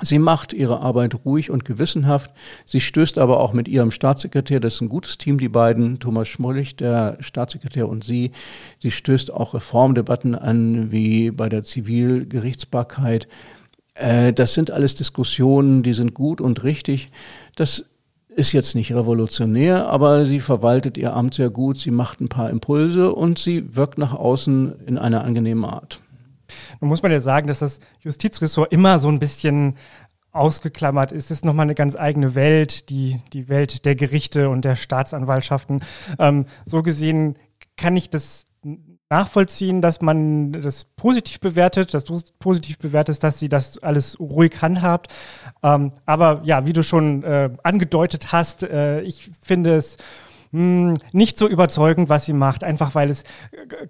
Sie 0.02 0.20
macht 0.20 0.54
ihre 0.54 0.82
Arbeit 0.82 1.26
ruhig 1.26 1.50
und 1.50 1.66
gewissenhaft. 1.66 2.32
Sie 2.66 2.82
stößt 2.82 3.18
aber 3.18 3.40
auch 3.40 3.54
mit 3.54 3.68
ihrem 3.68 3.90
Staatssekretär, 3.90 4.60
das 4.60 4.76
ist 4.76 4.82
ein 4.82 4.90
gutes 4.90 5.18
Team, 5.18 5.40
die 5.40 5.50
beiden, 5.50 6.00
Thomas 6.00 6.28
Schmollig, 6.28 6.76
der 6.76 7.18
Staatssekretär 7.20 7.90
und 7.90 8.04
sie. 8.04 8.32
Sie 8.80 8.92
stößt 8.92 9.34
auch 9.34 9.56
Reformdebatten 9.56 10.36
an, 10.36 10.92
wie 10.92 11.32
bei 11.32 11.50
der 11.50 11.64
Zivilgerichtsbarkeit. 11.64 13.28
Äh, 13.96 14.34
das 14.34 14.54
sind 14.54 14.70
alles 14.70 14.94
Diskussionen, 14.94 15.82
die 15.82 15.94
sind 15.94 16.14
gut 16.14 16.42
und 16.42 16.64
richtig. 16.64 17.10
Das 17.56 17.86
ist 18.30 18.52
jetzt 18.52 18.76
nicht 18.76 18.94
revolutionär, 18.94 19.88
aber 19.88 20.26
sie 20.26 20.40
verwaltet 20.40 20.96
ihr 20.96 21.16
Amt 21.16 21.34
sehr 21.34 21.50
gut. 21.50 21.80
Sie 21.80 21.90
macht 21.90 22.22
ein 22.22 22.30
paar 22.30 22.52
Impulse 22.52 23.12
und 23.12 23.40
sie 23.40 23.76
wirkt 23.76 23.98
nach 23.98 24.14
außen 24.14 24.86
in 24.86 25.00
einer 25.00 25.24
angenehmen 25.24 25.66
Art. 25.66 26.02
Nun 26.80 26.90
muss 26.90 27.04
man 27.04 27.12
ja 27.12 27.20
sagen, 27.20 27.48
dass 27.48 27.60
das 27.60 27.80
Justizressort 28.00 28.72
immer 28.72 29.00
so 29.00 29.10
ein 29.10 29.20
bisschen 29.20 29.76
ausgeklammert 30.32 31.12
ist. 31.12 31.26
Es 31.26 31.38
ist 31.38 31.46
nochmal 31.46 31.66
eine 31.66 31.76
ganz 31.76 31.96
eigene 31.96 32.36
Welt, 32.36 32.90
die, 32.90 33.22
die 33.34 33.50
Welt 33.50 33.86
der 33.86 33.96
Gerichte 33.96 34.50
und 34.50 34.66
der 34.66 34.76
Staatsanwaltschaften. 34.76 35.84
Ähm, 36.20 36.46
so 36.66 36.84
gesehen 36.84 37.38
kann 37.76 37.96
ich 37.96 38.10
das 38.10 38.46
nachvollziehen, 39.10 39.82
dass 39.82 40.02
man 40.02 40.52
das 40.52 40.84
positiv 40.84 41.40
bewertet, 41.40 41.94
dass 41.94 42.06
du 42.06 42.16
es 42.16 42.32
positiv 42.32 42.78
bewertest, 42.78 43.24
dass 43.24 43.40
sie 43.40 43.48
das 43.48 43.78
alles 43.78 44.20
ruhig 44.20 44.62
handhabt. 44.62 45.14
Ähm, 45.64 45.94
aber 46.06 46.42
ja, 46.44 46.66
wie 46.66 46.74
du 46.74 46.84
schon 46.84 47.24
äh, 47.24 47.50
angedeutet 47.64 48.32
hast, 48.32 48.64
äh, 48.64 49.02
ich 49.02 49.32
finde 49.42 49.76
es 49.76 49.98
hm, 50.52 50.96
nicht 51.12 51.38
so 51.38 51.48
überzeugend, 51.48 52.10
was 52.10 52.26
sie 52.26 52.34
macht, 52.34 52.64
einfach 52.64 52.96
weil 52.96 53.10
es 53.10 53.24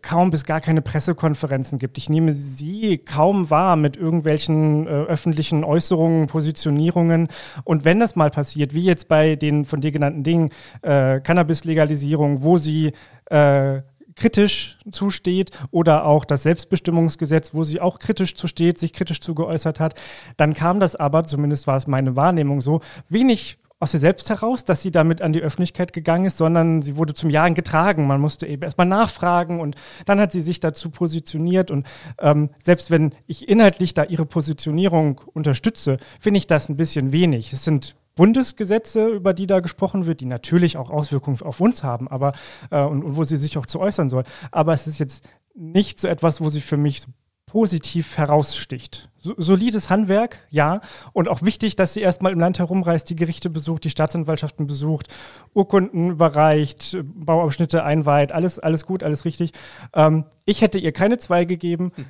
kaum 0.02 0.32
bis 0.32 0.46
gar 0.46 0.62
keine 0.62 0.82
Pressekonferenzen 0.82 1.80
gibt. 1.80 1.98
Ich 1.98 2.10
nehme 2.10 2.32
sie 2.32 2.98
kaum 2.98 3.50
wahr 3.50 3.76
mit 3.76 3.98
irgendwelchen 3.98 4.88
äh, 4.88 4.90
öffentlichen 4.90 5.64
Äußerungen, 5.64 6.28
Positionierungen. 6.28 7.28
Und 7.64 7.86
wenn 7.86 8.00
das 8.00 8.16
mal 8.16 8.30
passiert, 8.30 8.74
wie 8.74 8.84
jetzt 8.84 9.08
bei 9.08 9.36
den 9.36 9.66
von 9.66 9.82
dir 9.82 9.92
genannten 9.92 10.24
Dingen, 10.24 10.50
äh, 10.82 11.20
Cannabis-Legalisierung, 11.20 12.42
wo 12.42 12.58
sie 12.58 12.94
äh, 13.26 13.82
kritisch 14.18 14.78
zusteht 14.92 15.52
oder 15.72 16.06
auch 16.06 16.26
das 16.26 16.44
Selbstbestimmungsgesetz, 16.44 17.54
wo 17.54 17.64
sie 17.64 17.80
auch 17.80 18.00
kritisch 18.00 18.36
zusteht, 18.36 18.80
sich 18.80 18.94
kritisch 18.94 19.22
zu 19.22 19.36
geäußert 19.36 19.80
hat, 19.80 19.94
dann 20.38 20.54
kam 20.54 20.80
das 20.80 20.96
aber, 20.96 21.24
zumindest 21.24 21.68
war 21.68 21.78
es 21.78 21.88
meine 21.88 22.16
Wahrnehmung 22.16 22.62
so, 22.62 22.82
wenig 23.10 23.60
aus 23.80 23.94
ihr 23.94 24.00
selbst 24.00 24.30
heraus, 24.30 24.66
dass 24.66 24.82
sie 24.82 24.92
damit 24.92 25.22
an 25.22 25.34
die 25.34 25.42
Öffentlichkeit 25.42 25.94
gegangen 25.94 26.26
ist, 26.26 26.38
sondern 26.38 26.82
sie 26.82 26.98
wurde 26.98 27.14
zum 27.14 27.30
Jagen 27.30 27.54
getragen. 27.54 28.08
Man 28.08 28.20
musste 28.20 28.48
eben 28.48 28.64
erstmal 28.64 28.88
nachfragen 28.88 29.60
und 29.60 29.76
dann 30.06 30.20
hat 30.20 30.32
sie 30.32 30.42
sich 30.42 30.60
dazu 30.60 30.90
positioniert. 30.90 31.70
Und 31.70 31.86
ähm, 32.20 32.50
selbst 32.66 32.90
wenn 32.90 33.14
ich 33.28 33.48
inhaltlich 33.48 33.94
da 33.94 34.04
ihre 34.04 34.26
Positionierung 34.26 35.22
unterstütze, 35.34 35.98
finde 36.20 36.40
ich 36.40 36.48
das 36.48 36.70
ein 36.70 36.78
bisschen 36.78 37.12
wenig. 37.12 37.54
Es 37.54 37.64
sind 37.64 37.96
Bundesgesetze, 38.16 39.08
über 39.10 39.34
die 39.34 39.46
da 39.46 39.60
gesprochen 39.60 40.08
wird, 40.08 40.22
die 40.22 40.26
natürlich 40.26 40.76
auch 40.76 40.90
Auswirkungen 40.90 41.40
auf 41.44 41.62
uns 41.62 41.84
haben, 41.84 42.08
aber 42.08 42.34
äh, 42.72 42.82
und, 42.82 43.04
und 43.04 43.16
wo 43.16 43.24
sie 43.24 43.38
sich 43.38 43.60
auch 43.60 43.68
zu 43.68 43.80
äußern 43.80 44.10
soll. 44.10 44.24
Aber 44.52 44.74
es 44.74 44.88
ist 44.88 45.00
jetzt 45.00 45.30
nicht 45.54 46.02
so 46.02 46.08
etwas, 46.08 46.42
wo 46.42 46.50
sie 46.50 46.62
für 46.62 46.78
mich 46.78 47.04
positiv 47.48 48.18
heraussticht. 48.18 49.10
So, 49.18 49.34
solides 49.38 49.90
Handwerk, 49.90 50.40
ja. 50.50 50.82
Und 51.14 51.28
auch 51.28 51.42
wichtig, 51.42 51.76
dass 51.76 51.96
sie 51.96 52.02
erstmal 52.02 52.34
im 52.34 52.40
Land 52.40 52.60
herumreist, 52.60 53.10
die 53.10 53.16
Gerichte 53.16 53.50
besucht, 53.50 53.86
die 53.86 53.90
Staatsanwaltschaften 53.90 54.68
besucht, 54.68 55.08
Urkunden 55.54 56.12
überreicht, 56.12 56.98
Bauabschnitte 57.04 57.84
einweiht, 57.84 58.32
alles, 58.32 58.60
alles 58.60 58.86
gut, 58.86 59.02
alles 59.02 59.26
richtig. 59.26 59.54
Ähm, 59.94 60.26
ich 60.46 60.62
hätte 60.62 60.78
ihr 60.78 60.92
keine 60.92 61.18
zwei 61.18 61.46
gegeben, 61.46 61.94
mhm. 61.96 62.06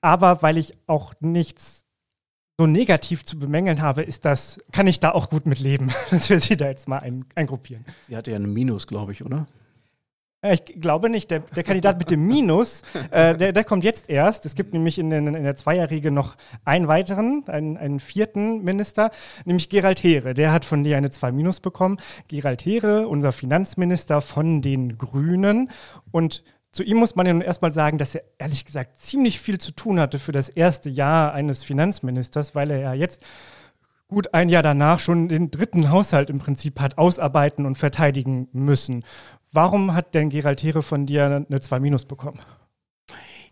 aber 0.00 0.42
weil 0.42 0.58
ich 0.58 0.74
auch 0.86 1.14
nichts 1.18 1.84
so 2.56 2.66
negativ 2.66 3.24
zu 3.24 3.38
bemängeln 3.38 3.82
habe, 3.82 4.02
ist 4.02 4.24
das, 4.24 4.60
kann 4.70 4.86
ich 4.86 5.00
da 5.00 5.10
auch 5.10 5.28
gut 5.28 5.46
mit 5.46 5.58
leben, 5.58 5.92
dass 6.10 6.30
wir 6.30 6.38
sie 6.38 6.56
da 6.56 6.68
jetzt 6.68 6.88
mal 6.88 6.98
ein, 6.98 7.24
eingruppieren. 7.34 7.84
Sie 8.06 8.16
hatte 8.16 8.30
ja 8.30 8.36
einen 8.36 8.52
Minus, 8.52 8.86
glaube 8.86 9.12
ich, 9.12 9.24
oder? 9.24 9.46
Äh, 10.44 10.54
ich 10.54 10.80
glaube 10.80 11.08
nicht. 11.08 11.30
Der, 11.30 11.40
der 11.40 11.64
Kandidat 11.64 11.98
mit 11.98 12.10
dem 12.10 12.26
Minus, 12.26 12.82
äh, 13.10 13.36
der, 13.36 13.52
der 13.52 13.64
kommt 13.64 13.82
jetzt 13.82 14.08
erst. 14.08 14.44
Es 14.46 14.54
gibt 14.54 14.72
nämlich 14.72 14.98
in, 14.98 15.10
in, 15.10 15.34
in 15.34 15.44
der 15.44 15.56
Zweierriege 15.56 16.10
noch 16.10 16.36
einen 16.64 16.86
weiteren, 16.86 17.44
einen, 17.48 17.76
einen 17.76 17.98
vierten 17.98 18.62
Minister, 18.62 19.10
nämlich 19.44 19.68
Gerald 19.68 20.02
Heere. 20.02 20.34
Der 20.34 20.52
hat 20.52 20.64
von 20.64 20.84
dir 20.84 20.96
eine 20.96 21.10
2 21.10 21.32
Minus 21.32 21.60
bekommen. 21.60 21.96
Gerald 22.28 22.64
Heere, 22.64 23.08
unser 23.08 23.32
Finanzminister 23.32 24.20
von 24.20 24.62
den 24.62 24.98
Grünen. 24.98 25.70
Und 26.10 26.44
zu 26.72 26.82
ihm 26.82 26.98
muss 26.98 27.16
man 27.16 27.26
ja 27.26 27.32
nun 27.32 27.42
erstmal 27.42 27.72
sagen, 27.72 27.98
dass 27.98 28.14
er 28.14 28.22
ehrlich 28.38 28.64
gesagt 28.64 28.98
ziemlich 28.98 29.40
viel 29.40 29.58
zu 29.58 29.72
tun 29.72 29.98
hatte 29.98 30.18
für 30.18 30.32
das 30.32 30.48
erste 30.48 30.90
Jahr 30.90 31.32
eines 31.32 31.64
Finanzministers, 31.64 32.54
weil 32.54 32.70
er 32.70 32.80
ja 32.80 32.94
jetzt 32.94 33.22
gut 34.08 34.34
ein 34.34 34.48
Jahr 34.48 34.62
danach 34.62 35.00
schon 35.00 35.28
den 35.28 35.50
dritten 35.50 35.90
Haushalt 35.90 36.30
im 36.30 36.38
Prinzip 36.38 36.80
hat 36.80 36.98
ausarbeiten 36.98 37.64
und 37.64 37.78
verteidigen 37.78 38.48
müssen. 38.52 39.04
Warum 39.54 39.94
hat 39.94 40.16
denn 40.16 40.30
Gerald 40.30 40.64
Heere 40.64 40.82
von 40.82 41.06
dir 41.06 41.46
eine 41.48 41.60
2 41.60 41.78
Minus 41.78 42.06
bekommen? 42.06 42.40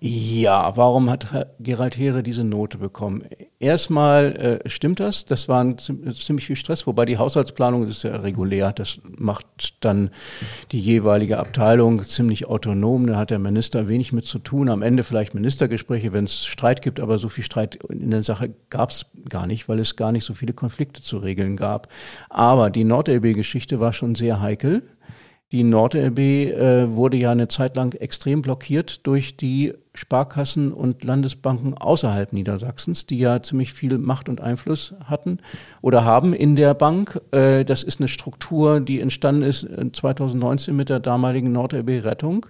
Ja, 0.00 0.76
warum 0.76 1.08
hat 1.08 1.28
Gerald 1.60 1.96
Heere 1.96 2.24
diese 2.24 2.42
Note 2.42 2.78
bekommen? 2.78 3.22
Erstmal 3.60 4.60
äh, 4.64 4.68
stimmt 4.68 4.98
das, 4.98 5.26
das 5.26 5.48
war 5.48 5.62
ein, 5.62 5.78
ziemlich 5.78 6.46
viel 6.48 6.56
Stress, 6.56 6.88
wobei 6.88 7.04
die 7.04 7.18
Haushaltsplanung 7.18 7.86
ist 7.86 8.02
ja 8.02 8.16
regulär, 8.16 8.72
das 8.72 8.98
macht 9.16 9.46
dann 9.84 10.10
die 10.72 10.80
jeweilige 10.80 11.38
Abteilung 11.38 12.02
ziemlich 12.02 12.46
autonom, 12.46 13.06
da 13.06 13.16
hat 13.16 13.30
der 13.30 13.38
Minister 13.38 13.86
wenig 13.86 14.12
mit 14.12 14.26
zu 14.26 14.40
tun, 14.40 14.70
am 14.70 14.82
Ende 14.82 15.04
vielleicht 15.04 15.34
Ministergespräche, 15.34 16.12
wenn 16.12 16.24
es 16.24 16.46
Streit 16.46 16.82
gibt, 16.82 16.98
aber 16.98 17.20
so 17.20 17.28
viel 17.28 17.44
Streit 17.44 17.76
in 17.76 18.10
der 18.10 18.24
Sache 18.24 18.52
gab 18.70 18.90
es 18.90 19.06
gar 19.28 19.46
nicht, 19.46 19.68
weil 19.68 19.78
es 19.78 19.94
gar 19.94 20.10
nicht 20.10 20.24
so 20.24 20.34
viele 20.34 20.52
Konflikte 20.52 21.00
zu 21.00 21.18
regeln 21.18 21.56
gab. 21.56 21.86
Aber 22.28 22.70
die 22.70 22.82
NordLB-Geschichte 22.82 23.78
war 23.78 23.92
schon 23.92 24.16
sehr 24.16 24.40
heikel. 24.40 24.82
Die 25.52 25.64
NordLB 25.64 26.18
äh, 26.18 26.96
wurde 26.96 27.18
ja 27.18 27.30
eine 27.30 27.46
Zeit 27.46 27.76
lang 27.76 27.94
extrem 27.94 28.40
blockiert 28.40 29.06
durch 29.06 29.36
die 29.36 29.74
Sparkassen 29.94 30.72
und 30.72 31.04
Landesbanken 31.04 31.74
außerhalb 31.74 32.32
Niedersachsens, 32.32 33.04
die 33.04 33.18
ja 33.18 33.42
ziemlich 33.42 33.74
viel 33.74 33.98
Macht 33.98 34.30
und 34.30 34.40
Einfluss 34.40 34.94
hatten 35.04 35.40
oder 35.82 36.06
haben 36.06 36.32
in 36.32 36.56
der 36.56 36.72
Bank. 36.72 37.20
Äh, 37.32 37.66
das 37.66 37.82
ist 37.82 38.00
eine 38.00 38.08
Struktur, 38.08 38.80
die 38.80 39.00
entstanden 39.00 39.42
ist 39.42 39.68
2019 39.92 40.74
mit 40.74 40.88
der 40.88 41.00
damaligen 41.00 41.52
NordLB 41.52 42.02
Rettung. 42.02 42.46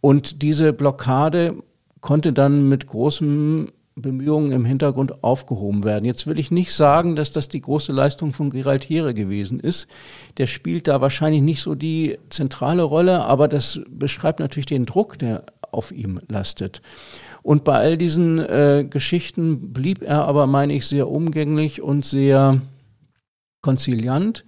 Und 0.00 0.42
diese 0.42 0.72
Blockade 0.72 1.54
konnte 2.00 2.32
dann 2.32 2.68
mit 2.68 2.88
großem 2.88 3.70
Bemühungen 3.98 4.52
im 4.52 4.66
Hintergrund 4.66 5.24
aufgehoben 5.24 5.82
werden. 5.82 6.04
Jetzt 6.04 6.26
will 6.26 6.38
ich 6.38 6.50
nicht 6.50 6.74
sagen, 6.74 7.16
dass 7.16 7.32
das 7.32 7.48
die 7.48 7.62
große 7.62 7.92
Leistung 7.92 8.34
von 8.34 8.50
Gerald 8.50 8.84
Heere 8.84 9.14
gewesen 9.14 9.58
ist. 9.58 9.88
Der 10.36 10.46
spielt 10.46 10.86
da 10.86 11.00
wahrscheinlich 11.00 11.40
nicht 11.40 11.62
so 11.62 11.74
die 11.74 12.18
zentrale 12.28 12.82
Rolle, 12.82 13.24
aber 13.24 13.48
das 13.48 13.80
beschreibt 13.88 14.38
natürlich 14.38 14.66
den 14.66 14.84
Druck, 14.84 15.18
der 15.18 15.44
auf 15.72 15.92
ihm 15.92 16.20
lastet. 16.28 16.82
Und 17.42 17.64
bei 17.64 17.76
all 17.76 17.96
diesen 17.96 18.38
äh, 18.38 18.86
Geschichten 18.88 19.72
blieb 19.72 20.02
er 20.02 20.26
aber, 20.26 20.46
meine 20.46 20.74
ich, 20.74 20.86
sehr 20.86 21.08
umgänglich 21.08 21.80
und 21.80 22.04
sehr 22.04 22.60
konziliant 23.62 24.44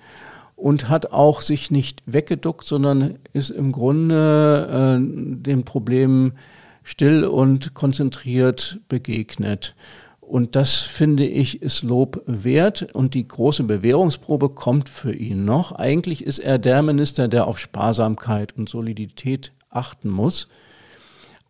und 0.57 0.91
hat 0.91 1.13
auch 1.13 1.41
sich 1.41 1.71
nicht 1.71 2.03
weggeduckt, 2.05 2.67
sondern 2.67 3.19
ist 3.33 3.49
im 3.49 3.73
Grunde 3.73 5.01
äh, 5.47 5.57
Problemen 5.63 6.33
still 6.89 7.27
und 7.27 7.75
konzentriert 7.75 8.81
begegnet. 8.89 9.75
Und 10.23 10.57
das 10.57 10.77
finde 10.77 11.27
ich 11.27 11.61
ist 11.61 11.83
Lob 11.83 12.23
wert 12.25 12.95
und 12.95 13.13
die 13.13 13.29
große 13.29 13.65
Bewährungsprobe 13.65 14.49
kommt 14.49 14.89
für 14.89 15.13
ihn 15.13 15.45
noch. 15.45 15.73
Eigentlich 15.73 16.25
ist 16.25 16.39
er 16.39 16.59
der 16.59 16.83
Minister, 16.83 17.29
der 17.29 17.47
auf 17.47 17.59
Sparsamkeit 17.59 18.57
und 18.57 18.71
Solidität 18.71 19.53
achten 19.69 20.09
muss. 20.09 20.49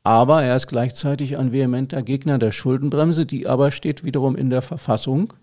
Aber 0.02 0.42
er 0.42 0.56
ist 0.56 0.66
gleichzeitig 0.66 1.38
ein 1.38 1.52
vehementer 1.52 2.02
Gegner 2.02 2.38
der 2.38 2.50
Schuldenbremse, 2.50 3.24
die 3.24 3.46
aber 3.46 3.70
steht 3.70 4.02
wiederum 4.02 4.34
in 4.34 4.50
der 4.50 4.62
Verfassung. 4.62 5.34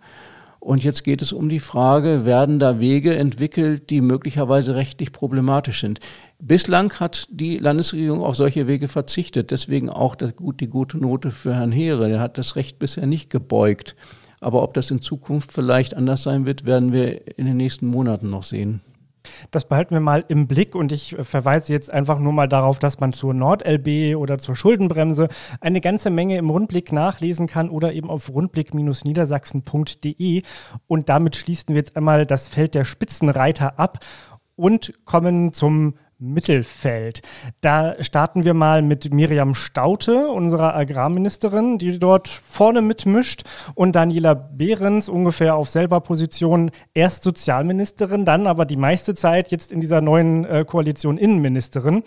Und 0.65 0.83
jetzt 0.83 1.03
geht 1.03 1.21
es 1.21 1.31
um 1.31 1.47
die 1.47 1.59
Frage, 1.59 2.25
werden 2.25 2.57
da 2.57 2.79
Wege 2.79 3.15
entwickelt, 3.15 3.91
die 3.91 4.01
möglicherweise 4.01 4.73
rechtlich 4.73 5.11
problematisch 5.11 5.79
sind? 5.79 5.99
Bislang 6.39 6.91
hat 6.93 7.27
die 7.29 7.59
Landesregierung 7.59 8.23
auf 8.23 8.35
solche 8.35 8.65
Wege 8.65 8.87
verzichtet. 8.87 9.51
Deswegen 9.51 9.91
auch 9.91 10.15
die 10.15 10.67
gute 10.67 10.97
Note 10.97 11.29
für 11.29 11.53
Herrn 11.53 11.71
Heere. 11.71 12.09
Der 12.09 12.19
hat 12.19 12.39
das 12.39 12.55
Recht 12.55 12.79
bisher 12.79 13.05
nicht 13.05 13.29
gebeugt. 13.29 13.95
Aber 14.39 14.63
ob 14.63 14.73
das 14.73 14.89
in 14.89 15.01
Zukunft 15.01 15.51
vielleicht 15.51 15.95
anders 15.95 16.23
sein 16.23 16.47
wird, 16.47 16.65
werden 16.65 16.91
wir 16.91 17.37
in 17.37 17.45
den 17.45 17.57
nächsten 17.57 17.85
Monaten 17.85 18.31
noch 18.31 18.41
sehen. 18.41 18.81
Das 19.51 19.65
behalten 19.65 19.93
wir 19.93 20.01
mal 20.01 20.23
im 20.27 20.47
Blick 20.47 20.75
und 20.75 20.91
ich 20.91 21.15
verweise 21.21 21.73
jetzt 21.73 21.91
einfach 21.91 22.19
nur 22.19 22.33
mal 22.33 22.47
darauf, 22.47 22.79
dass 22.79 22.99
man 22.99 23.13
zur 23.13 23.33
NordLB 23.33 24.15
oder 24.15 24.37
zur 24.37 24.55
Schuldenbremse 24.55 25.29
eine 25.61 25.81
ganze 25.81 26.09
Menge 26.09 26.37
im 26.37 26.49
Rundblick 26.49 26.91
nachlesen 26.91 27.47
kann 27.47 27.69
oder 27.69 27.93
eben 27.93 28.09
auf 28.09 28.33
rundblick-niedersachsen.de. 28.33 30.41
Und 30.87 31.09
damit 31.09 31.35
schließen 31.35 31.69
wir 31.69 31.77
jetzt 31.77 31.97
einmal 31.97 32.25
das 32.25 32.47
Feld 32.47 32.75
der 32.75 32.85
Spitzenreiter 32.85 33.79
ab 33.79 33.99
und 34.55 34.93
kommen 35.05 35.53
zum 35.53 35.95
Mittelfeld. 36.17 37.21
Da 37.61 38.01
starten 38.03 38.45
wir 38.45 38.53
mal 38.53 38.81
mit 38.81 39.13
Miriam 39.13 39.55
Staute, 39.55 40.27
unserer 40.27 40.75
Agrarministerin, 40.75 41.77
die 41.77 41.99
dort 41.99 42.27
vorne 42.27 42.81
mitmischt, 42.81 43.43
und 43.73 43.95
Daniela 43.95 44.33
Behrens 44.33 45.09
ungefähr 45.09 45.55
auf 45.55 45.69
selber 45.69 46.01
Position, 46.01 46.71
erst 46.93 47.23
Sozialministerin, 47.23 48.25
dann 48.25 48.47
aber 48.47 48.65
die 48.65 48.77
meiste 48.77 49.15
Zeit 49.15 49.51
jetzt 49.51 49.71
in 49.71 49.81
dieser 49.81 50.01
neuen 50.01 50.45
äh, 50.45 50.65
Koalition 50.65 51.17
Innenministerin. 51.17 52.03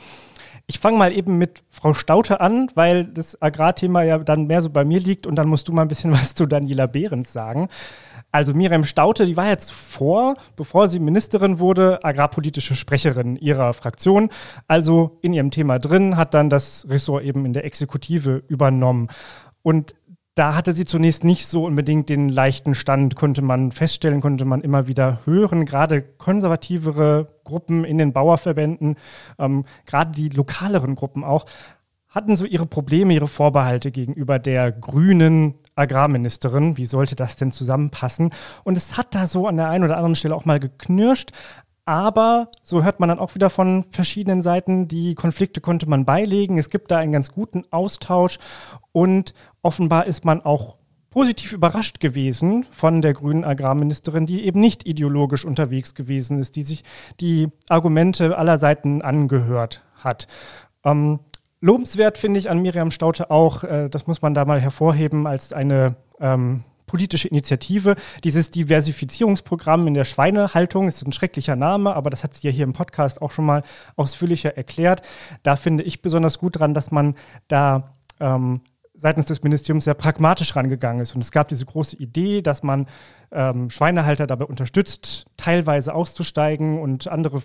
Ich 0.70 0.80
fange 0.80 0.98
mal 0.98 1.16
eben 1.16 1.38
mit 1.38 1.62
Frau 1.70 1.94
Staute 1.94 2.42
an, 2.42 2.70
weil 2.74 3.06
das 3.06 3.40
Agrarthema 3.40 4.02
ja 4.02 4.18
dann 4.18 4.46
mehr 4.46 4.60
so 4.60 4.68
bei 4.68 4.84
mir 4.84 5.00
liegt 5.00 5.26
und 5.26 5.34
dann 5.36 5.48
musst 5.48 5.66
du 5.66 5.72
mal 5.72 5.82
ein 5.82 5.88
bisschen 5.88 6.12
was 6.12 6.34
zu 6.34 6.44
Daniela 6.44 6.86
Behrens 6.86 7.32
sagen. 7.32 7.68
Also 8.30 8.52
Miriam 8.52 8.84
Staute, 8.84 9.24
die 9.24 9.38
war 9.38 9.48
jetzt 9.48 9.72
vor, 9.72 10.36
bevor 10.56 10.86
sie 10.88 10.98
Ministerin 10.98 11.58
wurde, 11.58 12.04
agrarpolitische 12.04 12.76
Sprecherin 12.76 13.36
ihrer 13.36 13.72
Fraktion, 13.72 14.28
also 14.66 15.18
in 15.22 15.32
ihrem 15.32 15.50
Thema 15.50 15.78
drin, 15.78 16.18
hat 16.18 16.34
dann 16.34 16.50
das 16.50 16.86
Ressort 16.90 17.24
eben 17.24 17.46
in 17.46 17.54
der 17.54 17.64
Exekutive 17.64 18.42
übernommen. 18.48 19.08
Und 19.62 19.94
da 20.38 20.54
hatte 20.54 20.72
sie 20.72 20.84
zunächst 20.84 21.24
nicht 21.24 21.46
so 21.46 21.64
unbedingt 21.64 22.08
den 22.08 22.28
leichten 22.28 22.76
Stand, 22.76 23.16
konnte 23.16 23.42
man 23.42 23.72
feststellen, 23.72 24.20
konnte 24.20 24.44
man 24.44 24.60
immer 24.60 24.86
wieder 24.86 25.20
hören. 25.24 25.66
Gerade 25.66 26.00
konservativere 26.02 27.26
Gruppen 27.42 27.84
in 27.84 27.98
den 27.98 28.12
Bauerverbänden, 28.12 28.96
ähm, 29.38 29.64
gerade 29.84 30.12
die 30.12 30.28
lokaleren 30.28 30.94
Gruppen 30.94 31.24
auch, 31.24 31.46
hatten 32.08 32.36
so 32.36 32.44
ihre 32.44 32.66
Probleme, 32.66 33.14
ihre 33.14 33.26
Vorbehalte 33.26 33.90
gegenüber 33.90 34.38
der 34.38 34.70
grünen 34.70 35.54
Agrarministerin. 35.74 36.76
Wie 36.76 36.86
sollte 36.86 37.16
das 37.16 37.36
denn 37.36 37.50
zusammenpassen? 37.50 38.30
Und 38.62 38.76
es 38.76 38.96
hat 38.96 39.14
da 39.14 39.26
so 39.26 39.48
an 39.48 39.56
der 39.56 39.68
einen 39.68 39.84
oder 39.84 39.96
anderen 39.96 40.14
Stelle 40.14 40.36
auch 40.36 40.44
mal 40.44 40.60
geknirscht. 40.60 41.32
Aber 41.88 42.50
so 42.62 42.84
hört 42.84 43.00
man 43.00 43.08
dann 43.08 43.18
auch 43.18 43.34
wieder 43.34 43.48
von 43.48 43.86
verschiedenen 43.92 44.42
Seiten, 44.42 44.88
die 44.88 45.14
Konflikte 45.14 45.62
konnte 45.62 45.88
man 45.88 46.04
beilegen. 46.04 46.58
Es 46.58 46.68
gibt 46.68 46.90
da 46.90 46.98
einen 46.98 47.12
ganz 47.12 47.32
guten 47.32 47.64
Austausch 47.70 48.38
und 48.92 49.32
offenbar 49.62 50.06
ist 50.06 50.24
man 50.24 50.40
auch 50.40 50.76
positiv 51.10 51.52
überrascht 51.52 52.00
gewesen 52.00 52.66
von 52.70 53.00
der 53.00 53.14
grünen 53.14 53.44
Agrarministerin, 53.44 54.26
die 54.26 54.44
eben 54.44 54.60
nicht 54.60 54.86
ideologisch 54.86 55.44
unterwegs 55.44 55.94
gewesen 55.94 56.38
ist, 56.38 56.56
die 56.56 56.62
sich 56.62 56.84
die 57.20 57.48
Argumente 57.68 58.36
aller 58.36 58.58
Seiten 58.58 59.02
angehört 59.02 59.82
hat. 59.96 60.28
Ähm, 60.84 61.20
Lobenswert 61.60 62.18
finde 62.18 62.38
ich 62.38 62.50
an 62.50 62.60
Miriam 62.60 62.90
Staute 62.90 63.30
auch, 63.30 63.64
äh, 63.64 63.88
das 63.88 64.06
muss 64.06 64.22
man 64.22 64.34
da 64.34 64.44
mal 64.44 64.60
hervorheben, 64.60 65.26
als 65.26 65.52
eine 65.52 65.96
ähm, 66.20 66.62
politische 66.86 67.28
Initiative. 67.28 67.96
Dieses 68.24 68.50
Diversifizierungsprogramm 68.50 69.86
in 69.86 69.94
der 69.94 70.04
Schweinehaltung 70.04 70.88
ist 70.88 71.06
ein 71.06 71.12
schrecklicher 71.12 71.56
Name, 71.56 71.94
aber 71.94 72.10
das 72.10 72.22
hat 72.24 72.34
sie 72.34 72.48
ja 72.48 72.52
hier 72.52 72.64
im 72.64 72.72
Podcast 72.72 73.22
auch 73.22 73.32
schon 73.32 73.44
mal 73.44 73.62
ausführlicher 73.96 74.56
erklärt. 74.56 75.02
Da 75.42 75.56
finde 75.56 75.84
ich 75.84 76.02
besonders 76.02 76.38
gut 76.38 76.58
dran, 76.58 76.74
dass 76.74 76.90
man 76.90 77.16
da 77.48 77.92
ähm, 78.20 78.60
seitens 79.00 79.26
des 79.26 79.42
Ministeriums 79.42 79.84
sehr 79.84 79.94
pragmatisch 79.94 80.54
rangegangen 80.56 81.00
ist. 81.00 81.14
Und 81.14 81.22
es 81.22 81.30
gab 81.30 81.48
diese 81.48 81.64
große 81.64 81.96
Idee, 81.96 82.42
dass 82.42 82.62
man 82.62 82.86
ähm, 83.30 83.70
Schweinehalter 83.70 84.26
dabei 84.26 84.44
unterstützt, 84.44 85.26
teilweise 85.36 85.94
auszusteigen 85.94 86.80
und 86.80 87.06
andere, 87.06 87.42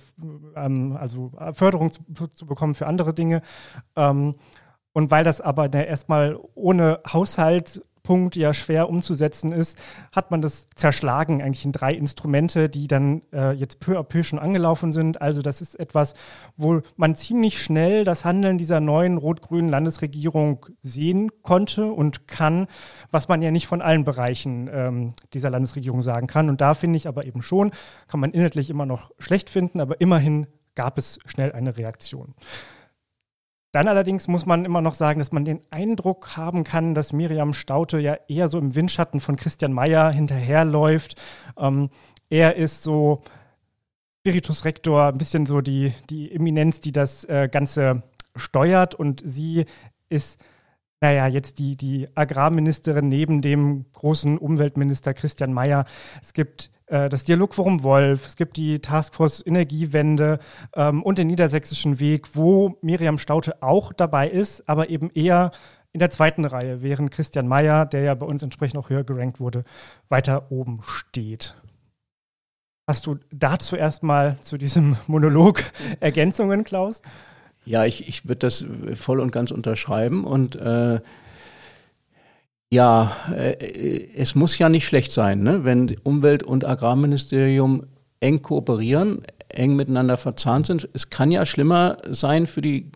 ähm, 0.55 0.97
also 0.99 1.31
Förderung 1.53 1.91
zu, 1.91 2.27
zu, 2.27 2.45
bekommen 2.45 2.73
für 2.75 2.87
andere 2.87 3.13
Dinge. 3.13 3.41
Ähm, 3.95 4.35
und 4.93 5.11
weil 5.11 5.23
das 5.23 5.41
aber 5.41 5.71
erstmal 5.73 6.39
ohne 6.55 6.99
Haushalt 7.11 7.81
Punkt 8.03 8.35
ja 8.35 8.53
schwer 8.53 8.89
umzusetzen 8.89 9.53
ist, 9.53 9.81
hat 10.11 10.29
man 10.29 10.41
das 10.41 10.67
zerschlagen 10.75 11.41
eigentlich 11.41 11.63
in 11.63 11.71
drei 11.71 11.93
Instrumente, 11.93 12.69
die 12.69 12.87
dann 12.87 13.21
äh, 13.31 13.51
jetzt 13.53 13.79
peu 13.79 13.97
à 13.97 14.03
peu 14.03 14.23
schon 14.23 14.39
angelaufen 14.39 14.91
sind. 14.91 15.21
Also 15.21 15.41
das 15.41 15.61
ist 15.61 15.79
etwas, 15.79 16.13
wo 16.57 16.81
man 16.97 17.15
ziemlich 17.15 17.63
schnell 17.63 18.03
das 18.03 18.25
Handeln 18.25 18.57
dieser 18.57 18.81
neuen 18.81 19.17
rot-grünen 19.17 19.69
Landesregierung 19.69 20.65
sehen 20.81 21.31
konnte 21.41 21.85
und 21.85 22.27
kann, 22.27 22.67
was 23.09 23.29
man 23.29 23.41
ja 23.41 23.51
nicht 23.51 23.67
von 23.67 23.81
allen 23.81 24.03
Bereichen 24.03 24.69
ähm, 24.71 25.13
dieser 25.33 25.49
Landesregierung 25.49 26.01
sagen 26.01 26.27
kann. 26.27 26.49
Und 26.49 26.59
da 26.59 26.73
finde 26.73 26.97
ich 26.97 27.07
aber 27.07 27.25
eben 27.25 27.41
schon, 27.41 27.71
kann 28.09 28.19
man 28.19 28.31
inhaltlich 28.31 28.69
immer 28.69 28.85
noch 28.85 29.11
schlecht 29.17 29.49
finden, 29.49 29.79
aber 29.79 30.01
immerhin 30.01 30.47
gab 30.75 30.97
es 30.97 31.19
schnell 31.25 31.53
eine 31.53 31.77
Reaktion. 31.77 32.33
Dann 33.73 33.87
allerdings 33.87 34.27
muss 34.27 34.45
man 34.45 34.65
immer 34.65 34.81
noch 34.81 34.93
sagen, 34.93 35.17
dass 35.17 35.31
man 35.31 35.45
den 35.45 35.59
Eindruck 35.71 36.37
haben 36.37 36.63
kann, 36.63 36.93
dass 36.93 37.11
Miriam 37.11 37.53
Staute 37.53 37.97
ja 37.97 38.17
eher 38.27 38.47
so 38.47 38.59
im 38.59 38.75
Windschatten 38.75 39.19
von 39.19 39.35
Christian 39.35 39.73
Mayer 39.73 40.11
hinterherläuft. 40.11 41.19
Ähm, 41.57 41.89
er 42.29 42.55
ist 42.55 42.83
so 42.83 43.23
Spiritus 44.19 44.63
Rector, 44.63 45.07
ein 45.07 45.17
bisschen 45.17 45.47
so 45.47 45.61
die, 45.61 45.91
die 46.11 46.31
Eminenz, 46.31 46.81
die 46.81 46.91
das 46.91 47.25
äh, 47.25 47.49
Ganze 47.51 48.03
steuert 48.35 48.93
und 48.93 49.23
sie 49.25 49.65
ist 50.07 50.39
naja, 51.01 51.27
jetzt 51.27 51.59
die, 51.59 51.75
die 51.75 52.07
Agrarministerin 52.15 53.09
neben 53.09 53.41
dem 53.41 53.91
großen 53.91 54.37
Umweltminister 54.37 55.13
Christian 55.13 55.51
Mayer. 55.51 55.83
Es 56.21 56.31
gibt 56.31 56.71
das 57.09 57.23
Dialogforum 57.23 57.83
Wolf, 57.83 58.27
es 58.27 58.35
gibt 58.35 58.57
die 58.57 58.79
Taskforce 58.79 59.43
Energiewende 59.45 60.39
ähm, 60.75 61.01
und 61.01 61.17
den 61.17 61.27
Niedersächsischen 61.27 61.99
Weg, 61.99 62.35
wo 62.35 62.77
Miriam 62.81 63.17
Staute 63.17 63.63
auch 63.63 63.93
dabei 63.93 64.29
ist, 64.29 64.67
aber 64.69 64.89
eben 64.89 65.09
eher 65.09 65.51
in 65.91 65.99
der 65.99 66.09
zweiten 66.09 66.45
Reihe, 66.45 66.81
während 66.81 67.11
Christian 67.11 67.47
Mayer, 67.47 67.85
der 67.85 68.01
ja 68.01 68.15
bei 68.15 68.25
uns 68.25 68.43
entsprechend 68.43 68.79
auch 68.79 68.89
höher 68.89 69.03
gerankt 69.03 69.39
wurde, 69.39 69.63
weiter 70.09 70.51
oben 70.51 70.81
steht. 70.83 71.55
Hast 72.87 73.05
du 73.05 73.17
dazu 73.31 73.75
erstmal 73.75 74.39
zu 74.41 74.57
diesem 74.57 74.97
Monolog 75.07 75.63
Ergänzungen, 75.99 76.63
Klaus? 76.63 77.01
Ja, 77.65 77.85
ich, 77.85 78.07
ich 78.07 78.27
würde 78.27 78.39
das 78.39 78.65
voll 78.95 79.19
und 79.19 79.31
ganz 79.31 79.51
unterschreiben 79.51 80.25
und 80.25 80.55
äh, 80.57 80.99
ja, 82.73 83.15
äh, 83.35 84.07
es 84.15 84.33
muss 84.33 84.57
ja 84.57 84.67
nicht 84.67 84.87
schlecht 84.87 85.11
sein, 85.11 85.43
ne? 85.43 85.63
wenn 85.63 85.95
Umwelt- 86.03 86.43
und 86.43 86.65
Agrarministerium 86.65 87.85
eng 88.19 88.41
kooperieren, 88.41 89.21
eng 89.49 89.75
miteinander 89.75 90.17
verzahnt 90.17 90.65
sind. 90.65 90.89
Es 90.93 91.09
kann 91.11 91.29
ja 91.29 91.45
schlimmer 91.45 91.97
sein 92.09 92.47
für 92.47 92.61
die 92.61 92.91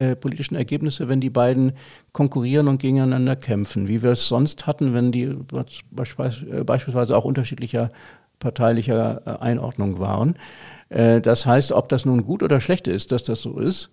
äh, 0.00 0.16
politischen 0.16 0.56
Ergebnisse, 0.56 1.08
wenn 1.08 1.20
die 1.20 1.30
beiden 1.30 1.72
konkurrieren 2.12 2.66
und 2.66 2.78
gegeneinander 2.78 3.36
kämpfen, 3.36 3.86
wie 3.86 4.02
wir 4.02 4.10
es 4.10 4.26
sonst 4.26 4.66
hatten, 4.66 4.92
wenn 4.92 5.12
die 5.12 5.24
äh, 5.24 5.64
beispielsweise 5.92 7.16
auch 7.16 7.24
unterschiedlicher 7.24 7.92
parteilicher 8.40 9.22
äh, 9.24 9.42
Einordnung 9.42 10.00
waren. 10.00 10.34
Äh, 10.88 11.20
das 11.20 11.46
heißt, 11.46 11.70
ob 11.70 11.88
das 11.88 12.04
nun 12.04 12.24
gut 12.24 12.42
oder 12.42 12.60
schlecht 12.60 12.88
ist, 12.88 13.12
dass 13.12 13.22
das 13.22 13.40
so 13.40 13.58
ist, 13.58 13.90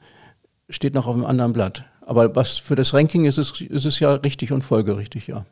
steht 0.69 0.93
noch 0.93 1.07
auf 1.07 1.15
einem 1.15 1.25
anderen 1.25 1.53
Blatt. 1.53 1.85
Aber 2.01 2.35
was 2.35 2.57
für 2.57 2.75
das 2.75 2.93
Ranking 2.93 3.25
ist 3.25 3.37
es, 3.37 3.61
ist 3.61 3.85
es 3.85 3.99
ja 3.99 4.13
richtig 4.13 4.51
und 4.51 4.63
folgerichtig, 4.63 5.27
ja. 5.27 5.45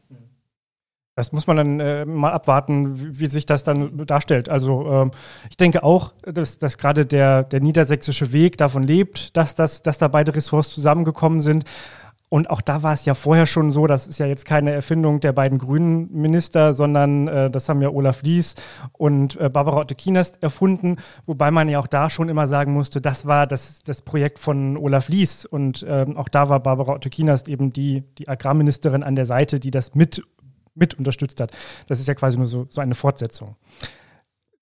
Das 1.15 1.33
muss 1.33 1.45
man 1.45 1.57
dann 1.57 1.79
äh, 1.81 2.05
mal 2.05 2.31
abwarten, 2.31 2.99
wie, 2.99 3.19
wie, 3.19 3.27
sich 3.27 3.45
das 3.45 3.65
dann 3.65 4.05
darstellt. 4.05 4.47
Also 4.47 4.89
ähm, 4.89 5.11
ich 5.49 5.57
denke 5.57 5.83
auch, 5.83 6.13
dass, 6.23 6.57
dass 6.57 6.77
gerade 6.77 7.05
der, 7.05 7.43
der 7.43 7.59
niedersächsische 7.59 8.31
Weg 8.31 8.57
davon 8.57 8.83
lebt, 8.83 9.35
dass, 9.35 9.53
das, 9.53 9.83
dass 9.83 9.97
da 9.97 10.07
beide 10.07 10.33
Ressorts 10.33 10.69
zusammengekommen 10.69 11.41
sind. 11.41 11.65
Und 12.33 12.49
auch 12.49 12.61
da 12.61 12.81
war 12.81 12.93
es 12.93 13.03
ja 13.03 13.13
vorher 13.13 13.45
schon 13.45 13.71
so, 13.71 13.87
das 13.87 14.07
ist 14.07 14.17
ja 14.17 14.25
jetzt 14.25 14.45
keine 14.45 14.71
Erfindung 14.71 15.19
der 15.19 15.33
beiden 15.33 15.57
grünen 15.57 16.09
Minister, 16.13 16.71
sondern 16.71 17.27
äh, 17.27 17.51
das 17.51 17.67
haben 17.67 17.81
ja 17.81 17.89
Olaf 17.89 18.21
Lies 18.21 18.55
und 18.93 19.37
äh, 19.37 19.49
Barbara 19.49 19.79
Otte-Kienast 19.79 20.41
erfunden, 20.41 20.95
wobei 21.25 21.51
man 21.51 21.67
ja 21.67 21.77
auch 21.77 21.87
da 21.87 22.09
schon 22.09 22.29
immer 22.29 22.47
sagen 22.47 22.71
musste, 22.71 23.01
das 23.01 23.25
war 23.25 23.47
das, 23.47 23.79
das 23.79 24.01
Projekt 24.01 24.39
von 24.39 24.77
Olaf 24.77 25.09
Lies 25.09 25.45
und 25.45 25.83
äh, 25.83 26.05
auch 26.15 26.29
da 26.29 26.47
war 26.47 26.61
Barbara 26.61 26.93
Otte-Kienast 26.93 27.49
eben 27.49 27.73
die, 27.73 28.05
die 28.17 28.29
Agrarministerin 28.29 29.03
an 29.03 29.17
der 29.17 29.25
Seite, 29.25 29.59
die 29.59 29.71
das 29.71 29.93
mit, 29.93 30.23
mit 30.73 30.97
unterstützt 30.97 31.41
hat. 31.41 31.51
Das 31.87 31.99
ist 31.99 32.07
ja 32.07 32.13
quasi 32.13 32.37
nur 32.37 32.47
so, 32.47 32.65
so 32.69 32.79
eine 32.79 32.95
Fortsetzung. 32.95 33.57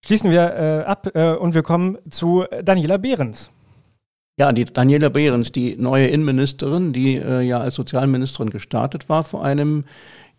Schließen 0.03 0.31
wir 0.31 0.55
äh, 0.55 0.83
ab 0.85 1.07
äh, 1.13 1.35
und 1.35 1.53
wir 1.53 1.61
kommen 1.61 1.99
zu 2.09 2.45
Daniela 2.63 2.97
Behrens. 2.97 3.51
Ja, 4.39 4.53
die 4.53 4.63
Daniela 4.63 5.09
Behrens, 5.09 5.51
die 5.51 5.75
neue 5.75 6.07
Innenministerin, 6.07 6.93
die 6.93 7.17
äh, 7.17 7.41
ja 7.41 7.59
als 7.59 7.75
Sozialministerin 7.75 8.49
gestartet 8.49 9.09
war 9.09 9.25
vor 9.25 9.43
einem 9.43 9.83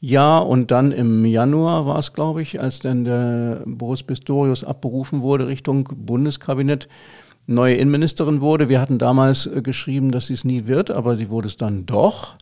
Jahr 0.00 0.46
und 0.46 0.70
dann 0.70 0.90
im 0.90 1.26
Januar 1.26 1.84
war 1.84 1.98
es, 1.98 2.14
glaube 2.14 2.40
ich, 2.40 2.58
als 2.58 2.78
dann 2.78 3.04
der 3.04 3.62
Boris 3.66 4.02
Pistorius 4.02 4.64
abberufen 4.64 5.20
wurde 5.20 5.48
Richtung 5.48 5.86
Bundeskabinett, 5.94 6.88
neue 7.46 7.74
Innenministerin 7.74 8.40
wurde. 8.40 8.70
Wir 8.70 8.80
hatten 8.80 8.96
damals 8.96 9.46
äh, 9.46 9.60
geschrieben, 9.60 10.12
dass 10.12 10.28
sie 10.28 10.34
es 10.34 10.44
nie 10.46 10.66
wird, 10.66 10.90
aber 10.90 11.18
sie 11.18 11.28
wurde 11.28 11.48
es 11.48 11.58
dann 11.58 11.84
doch. 11.84 12.36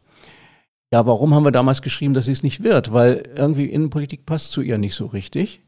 Ja, 0.93 1.07
warum 1.07 1.35
haben 1.35 1.45
wir 1.45 1.51
damals 1.51 1.83
geschrieben, 1.83 2.15
dass 2.15 2.27
sie 2.27 2.33
es 2.33 2.45
nicht 2.45 2.63
wird? 2.63 2.93
Weil 2.93 3.25
irgendwie 3.35 3.67
Innenpolitik 3.67 4.27
passt 4.27 4.53
zu 4.53 4.63
ihr 4.63 4.79
nicht 4.79 4.95
so 4.95 5.07
richtig. 5.07 5.61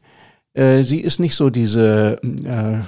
Äh, 0.53 0.83
sie 0.83 0.99
ist 0.99 1.19
nicht 1.19 1.35
so 1.35 1.49
diese 1.49 2.19
äh, 2.23 2.79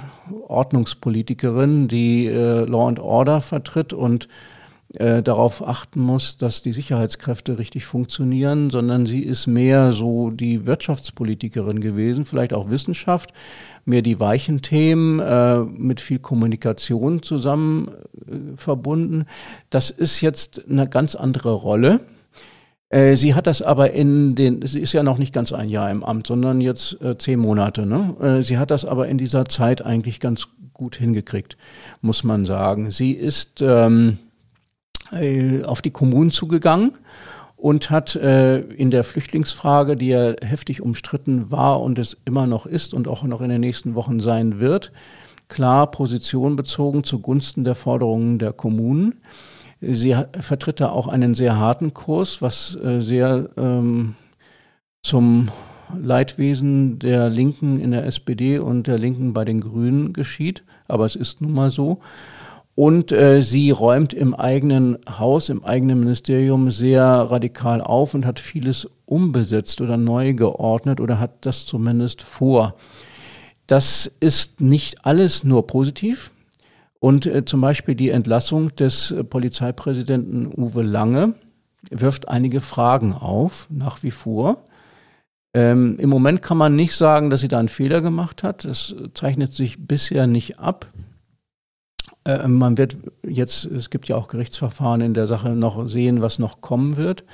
Ordnungspolitikerin, 0.47 1.87
die 1.87 2.27
äh, 2.27 2.65
Law 2.65 2.87
and 2.87 2.99
Order 2.99 3.41
vertritt 3.41 3.93
und 3.93 4.27
äh, 4.95 5.23
darauf 5.23 5.67
achten 5.67 6.01
muss, 6.01 6.37
dass 6.37 6.61
die 6.61 6.71
Sicherheitskräfte 6.71 7.57
richtig 7.57 7.85
funktionieren, 7.85 8.69
sondern 8.69 9.07
sie 9.07 9.21
ist 9.23 9.47
mehr 9.47 9.91
so 9.91 10.29
die 10.29 10.67
Wirtschaftspolitikerin 10.67 11.81
gewesen, 11.81 12.25
vielleicht 12.25 12.53
auch 12.53 12.69
Wissenschaft, 12.69 13.33
mehr 13.85 14.03
die 14.03 14.19
weichen 14.19 14.61
Themen 14.61 15.19
äh, 15.19 15.59
mit 15.61 15.99
viel 15.99 16.19
Kommunikation 16.19 17.23
zusammen 17.23 17.87
äh, 17.87 18.55
verbunden. 18.55 19.25
Das 19.71 19.89
ist 19.89 20.21
jetzt 20.21 20.63
eine 20.69 20.87
ganz 20.87 21.15
andere 21.15 21.53
Rolle. 21.53 22.01
Äh, 22.93 23.15
sie 23.15 23.33
hat 23.33 23.47
das 23.47 23.63
aber 23.63 23.91
in 23.91 24.35
den, 24.35 24.61
sie 24.65 24.79
ist 24.79 24.93
ja 24.93 25.01
noch 25.01 25.17
nicht 25.17 25.33
ganz 25.33 25.51
ein 25.51 25.69
Jahr 25.69 25.89
im 25.89 26.03
Amt, 26.03 26.27
sondern 26.27 26.61
jetzt 26.61 27.01
äh, 27.01 27.17
zehn 27.17 27.39
Monate. 27.39 27.87
Ne? 27.87 28.15
Äh, 28.21 28.43
sie 28.43 28.59
hat 28.59 28.69
das 28.69 28.85
aber 28.85 29.07
in 29.07 29.17
dieser 29.17 29.45
Zeit 29.45 29.83
eigentlich 29.83 30.19
ganz 30.19 30.47
gut 30.73 30.95
hingekriegt, 30.95 31.57
muss 32.01 32.23
man 32.23 32.45
sagen. 32.45 32.91
Sie 32.91 33.13
ist 33.13 33.63
ähm, 33.63 34.19
äh, 35.11 35.63
auf 35.63 35.81
die 35.81 35.89
Kommunen 35.89 36.29
zugegangen 36.29 36.91
und 37.57 37.89
hat 37.89 38.15
äh, 38.15 38.59
in 38.59 38.91
der 38.91 39.03
Flüchtlingsfrage, 39.03 39.95
die 39.95 40.09
ja 40.09 40.33
heftig 40.43 40.81
umstritten 40.81 41.49
war 41.49 41.81
und 41.81 41.97
es 41.97 42.17
immer 42.25 42.45
noch 42.45 42.67
ist 42.67 42.93
und 42.93 43.07
auch 43.07 43.23
noch 43.23 43.41
in 43.41 43.49
den 43.49 43.61
nächsten 43.61 43.95
Wochen 43.95 44.19
sein 44.19 44.59
wird, 44.59 44.91
klar 45.47 45.89
Position 45.89 46.55
bezogen 46.55 47.03
zugunsten 47.03 47.63
der 47.63 47.75
Forderungen 47.75 48.37
der 48.37 48.53
Kommunen. 48.53 49.15
Sie 49.91 50.15
vertritt 50.39 50.79
da 50.79 50.89
auch 50.89 51.07
einen 51.07 51.35
sehr 51.35 51.57
harten 51.57 51.93
Kurs, 51.93 52.41
was 52.41 52.75
äh, 52.75 53.01
sehr 53.01 53.49
ähm, 53.57 54.15
zum 55.01 55.49
Leidwesen 55.95 56.99
der 56.99 57.29
Linken 57.29 57.79
in 57.79 57.91
der 57.91 58.05
SPD 58.05 58.59
und 58.59 58.87
der 58.87 58.97
Linken 58.97 59.33
bei 59.33 59.45
den 59.45 59.61
Grünen 59.61 60.13
geschieht. 60.13 60.63
Aber 60.87 61.05
es 61.05 61.15
ist 61.15 61.41
nun 61.41 61.53
mal 61.53 61.71
so. 61.71 61.99
Und 62.75 63.11
äh, 63.11 63.41
sie 63.43 63.69
räumt 63.69 64.13
im 64.13 64.33
eigenen 64.33 64.97
Haus, 65.07 65.49
im 65.49 65.63
eigenen 65.63 65.99
Ministerium 65.99 66.71
sehr 66.71 67.03
radikal 67.03 67.81
auf 67.81 68.15
und 68.15 68.25
hat 68.25 68.39
vieles 68.39 68.89
umbesetzt 69.05 69.79
oder 69.81 69.97
neu 69.97 70.33
geordnet 70.33 70.99
oder 70.99 71.19
hat 71.19 71.45
das 71.45 71.65
zumindest 71.65 72.23
vor. 72.23 72.75
Das 73.67 74.11
ist 74.19 74.59
nicht 74.59 75.05
alles 75.05 75.43
nur 75.43 75.67
positiv. 75.67 76.31
Und 77.03 77.25
äh, 77.25 77.43
zum 77.43 77.59
Beispiel 77.59 77.95
die 77.95 78.11
Entlassung 78.11 78.73
des 78.77 79.11
äh, 79.11 79.25
Polizeipräsidenten 79.25 80.47
Uwe 80.55 80.83
Lange 80.83 81.33
wirft 81.91 82.29
einige 82.29 82.61
Fragen 82.61 83.11
auf, 83.11 83.67
nach 83.69 84.03
wie 84.03 84.11
vor. 84.11 84.63
Ähm, 85.53 85.97
Im 85.99 86.09
Moment 86.09 86.41
kann 86.41 86.57
man 86.57 86.77
nicht 86.77 86.95
sagen, 86.95 87.29
dass 87.29 87.41
sie 87.41 87.49
da 87.49 87.59
einen 87.59 87.67
Fehler 87.67 87.99
gemacht 87.99 88.41
hat. 88.41 88.63
Das 88.63 88.95
zeichnet 89.15 89.51
sich 89.51 89.85
bisher 89.85 90.27
nicht 90.27 90.59
ab. 90.59 90.87
Äh, 92.23 92.47
man 92.47 92.77
wird 92.77 92.95
jetzt, 93.21 93.65
es 93.65 93.89
gibt 93.89 94.07
ja 94.07 94.15
auch 94.15 94.29
Gerichtsverfahren 94.29 95.01
in 95.01 95.13
der 95.13 95.27
Sache, 95.27 95.49
noch 95.49 95.89
sehen, 95.89 96.21
was 96.21 96.39
noch 96.39 96.61
kommen 96.61 96.95
wird. 96.95 97.25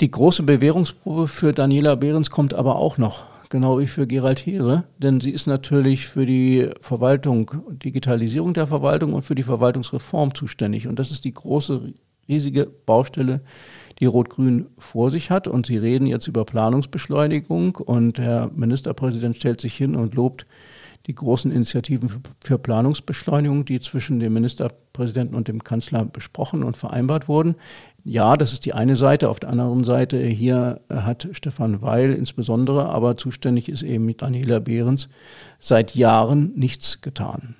Die 0.00 0.10
große 0.10 0.42
Bewährungsprobe 0.42 1.28
für 1.28 1.52
Daniela 1.52 1.96
Behrens 1.96 2.30
kommt 2.30 2.54
aber 2.54 2.76
auch 2.76 2.96
noch 2.96 3.24
genau 3.48 3.78
wie 3.78 3.86
für 3.86 4.06
Gerald 4.06 4.44
Heere, 4.44 4.84
denn 4.98 5.20
sie 5.20 5.30
ist 5.30 5.46
natürlich 5.46 6.08
für 6.08 6.26
die 6.26 6.70
Verwaltung, 6.80 7.50
Digitalisierung 7.70 8.54
der 8.54 8.66
Verwaltung 8.66 9.12
und 9.12 9.22
für 9.22 9.34
die 9.34 9.42
Verwaltungsreform 9.42 10.34
zuständig. 10.34 10.86
Und 10.88 10.98
das 10.98 11.10
ist 11.10 11.24
die 11.24 11.34
große, 11.34 11.92
riesige 12.28 12.66
Baustelle, 12.66 13.40
die 14.00 14.06
Rot-Grün 14.06 14.66
vor 14.78 15.10
sich 15.10 15.30
hat. 15.30 15.48
Und 15.48 15.66
sie 15.66 15.78
reden 15.78 16.06
jetzt 16.06 16.26
über 16.26 16.44
Planungsbeschleunigung 16.44 17.76
und 17.76 18.18
Herr 18.18 18.50
Ministerpräsident 18.54 19.36
stellt 19.36 19.60
sich 19.60 19.74
hin 19.74 19.96
und 19.96 20.14
lobt 20.14 20.46
die 21.06 21.14
großen 21.14 21.52
Initiativen 21.52 22.10
für 22.40 22.58
Planungsbeschleunigung, 22.58 23.64
die 23.64 23.80
zwischen 23.80 24.18
dem 24.18 24.32
Ministerpräsidenten 24.34 25.36
und 25.36 25.48
dem 25.48 25.62
Kanzler 25.62 26.04
besprochen 26.04 26.62
und 26.62 26.76
vereinbart 26.76 27.28
wurden. 27.28 27.54
Ja, 28.04 28.36
das 28.36 28.52
ist 28.52 28.64
die 28.64 28.72
eine 28.72 28.96
Seite. 28.96 29.30
Auf 29.30 29.40
der 29.40 29.50
anderen 29.50 29.84
Seite 29.84 30.18
hier 30.18 30.80
hat 30.88 31.28
Stefan 31.32 31.82
Weil 31.82 32.12
insbesondere, 32.12 32.86
aber 32.86 33.16
zuständig 33.16 33.68
ist 33.68 33.82
eben 33.82 34.04
mit 34.04 34.22
Daniela 34.22 34.58
Behrens 34.58 35.08
seit 35.60 35.94
Jahren 35.94 36.52
nichts 36.54 37.00
getan. 37.00 37.56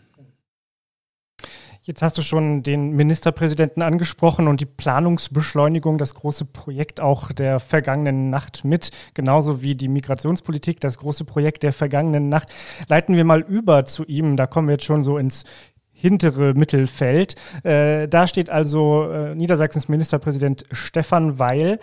Jetzt 1.86 2.02
hast 2.02 2.18
du 2.18 2.22
schon 2.22 2.64
den 2.64 2.96
Ministerpräsidenten 2.96 3.80
angesprochen 3.80 4.48
und 4.48 4.60
die 4.60 4.66
Planungsbeschleunigung, 4.66 5.98
das 5.98 6.16
große 6.16 6.44
Projekt 6.44 6.98
auch 6.98 7.30
der 7.30 7.60
vergangenen 7.60 8.28
Nacht 8.28 8.64
mit, 8.64 8.90
genauso 9.14 9.62
wie 9.62 9.76
die 9.76 9.86
Migrationspolitik, 9.86 10.80
das 10.80 10.98
große 10.98 11.24
Projekt 11.24 11.62
der 11.62 11.72
vergangenen 11.72 12.28
Nacht. 12.28 12.52
Leiten 12.88 13.14
wir 13.14 13.24
mal 13.24 13.40
über 13.40 13.84
zu 13.84 14.04
ihm. 14.04 14.36
Da 14.36 14.48
kommen 14.48 14.66
wir 14.66 14.72
jetzt 14.72 14.84
schon 14.84 15.04
so 15.04 15.16
ins 15.16 15.44
hintere 15.92 16.54
Mittelfeld. 16.54 17.36
Äh, 17.62 18.08
da 18.08 18.26
steht 18.26 18.50
also 18.50 19.08
äh, 19.08 19.36
Niedersachsens 19.36 19.88
Ministerpräsident 19.88 20.64
Stefan 20.72 21.38
Weil. 21.38 21.78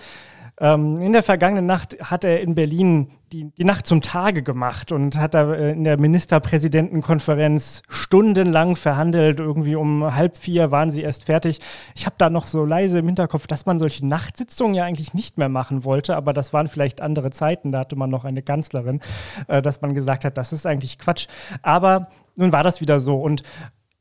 Ähm, 0.60 0.98
in 1.02 1.13
der 1.13 1.24
vergangenen 1.24 1.66
Nacht 1.66 1.98
hat 2.00 2.24
er 2.24 2.42
in 2.42 2.56
Berlin 2.56 3.10
die, 3.32 3.52
die 3.58 3.63
Nacht 3.63 3.88
zum 3.88 4.02
Tage 4.02 4.44
gemacht 4.44 4.92
und 4.92 5.18
hat 5.18 5.34
da 5.34 5.52
äh, 5.54 5.72
in 5.72 5.84
der 5.84 6.00
Ministerpräsidentenkonferenz 6.00 7.82
stundenlang 7.89 8.76
verhandelt. 8.76 9.39
Irgendwie 9.39 9.76
um 9.76 10.16
halb 10.16 10.38
vier 10.38 10.70
waren 10.70 10.92
sie 10.92 11.02
erst 11.02 11.26
fertig. 11.26 11.60
Ich 11.96 12.06
habe 12.06 12.16
da 12.20 12.30
noch 12.30 12.46
so 12.46 12.66
leise 12.66 13.00
im 13.00 13.08
Hinterkopf, 13.08 13.48
dass 13.48 13.66
man 13.66 13.80
solche 13.80 14.06
Nachtsitzungen 14.06 14.76
ja 14.76 14.84
eigentlich 14.84 15.13
nicht 15.16 15.38
mehr 15.38 15.50
machen 15.50 15.84
wollte, 15.84 16.16
aber 16.16 16.34
das 16.34 16.54
waren 16.54 16.68
vielleicht 16.68 17.02
andere 17.02 17.32
Zeiten. 17.32 17.72
Da 17.72 17.80
hatte 17.80 17.96
man 17.96 18.12
noch 18.12 18.24
eine 18.24 18.44
Kanzlerin, 18.44 19.02
äh, 19.48 19.62
dass 19.62 19.82
man 19.82 19.96
gesagt 19.96 20.24
hat, 20.24 20.38
das 20.38 20.54
ist 20.54 20.68
eigentlich 20.68 21.00
Quatsch. 21.00 21.28
Aber 21.63 22.10
nun 22.36 22.52
war 22.52 22.63
das 22.63 22.80
wieder 22.80 23.00
so 23.00 23.20
und 23.20 23.44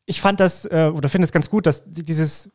ich 0.05 0.21
fand 0.21 0.41
das 0.41 0.67
äh, 0.67 0.91
oder 0.93 1.09
finde 1.09 1.25
es 1.25 1.33
ganz 1.33 1.49
gut, 1.49 1.67
dass 1.67 1.85
dieses 1.87 2.51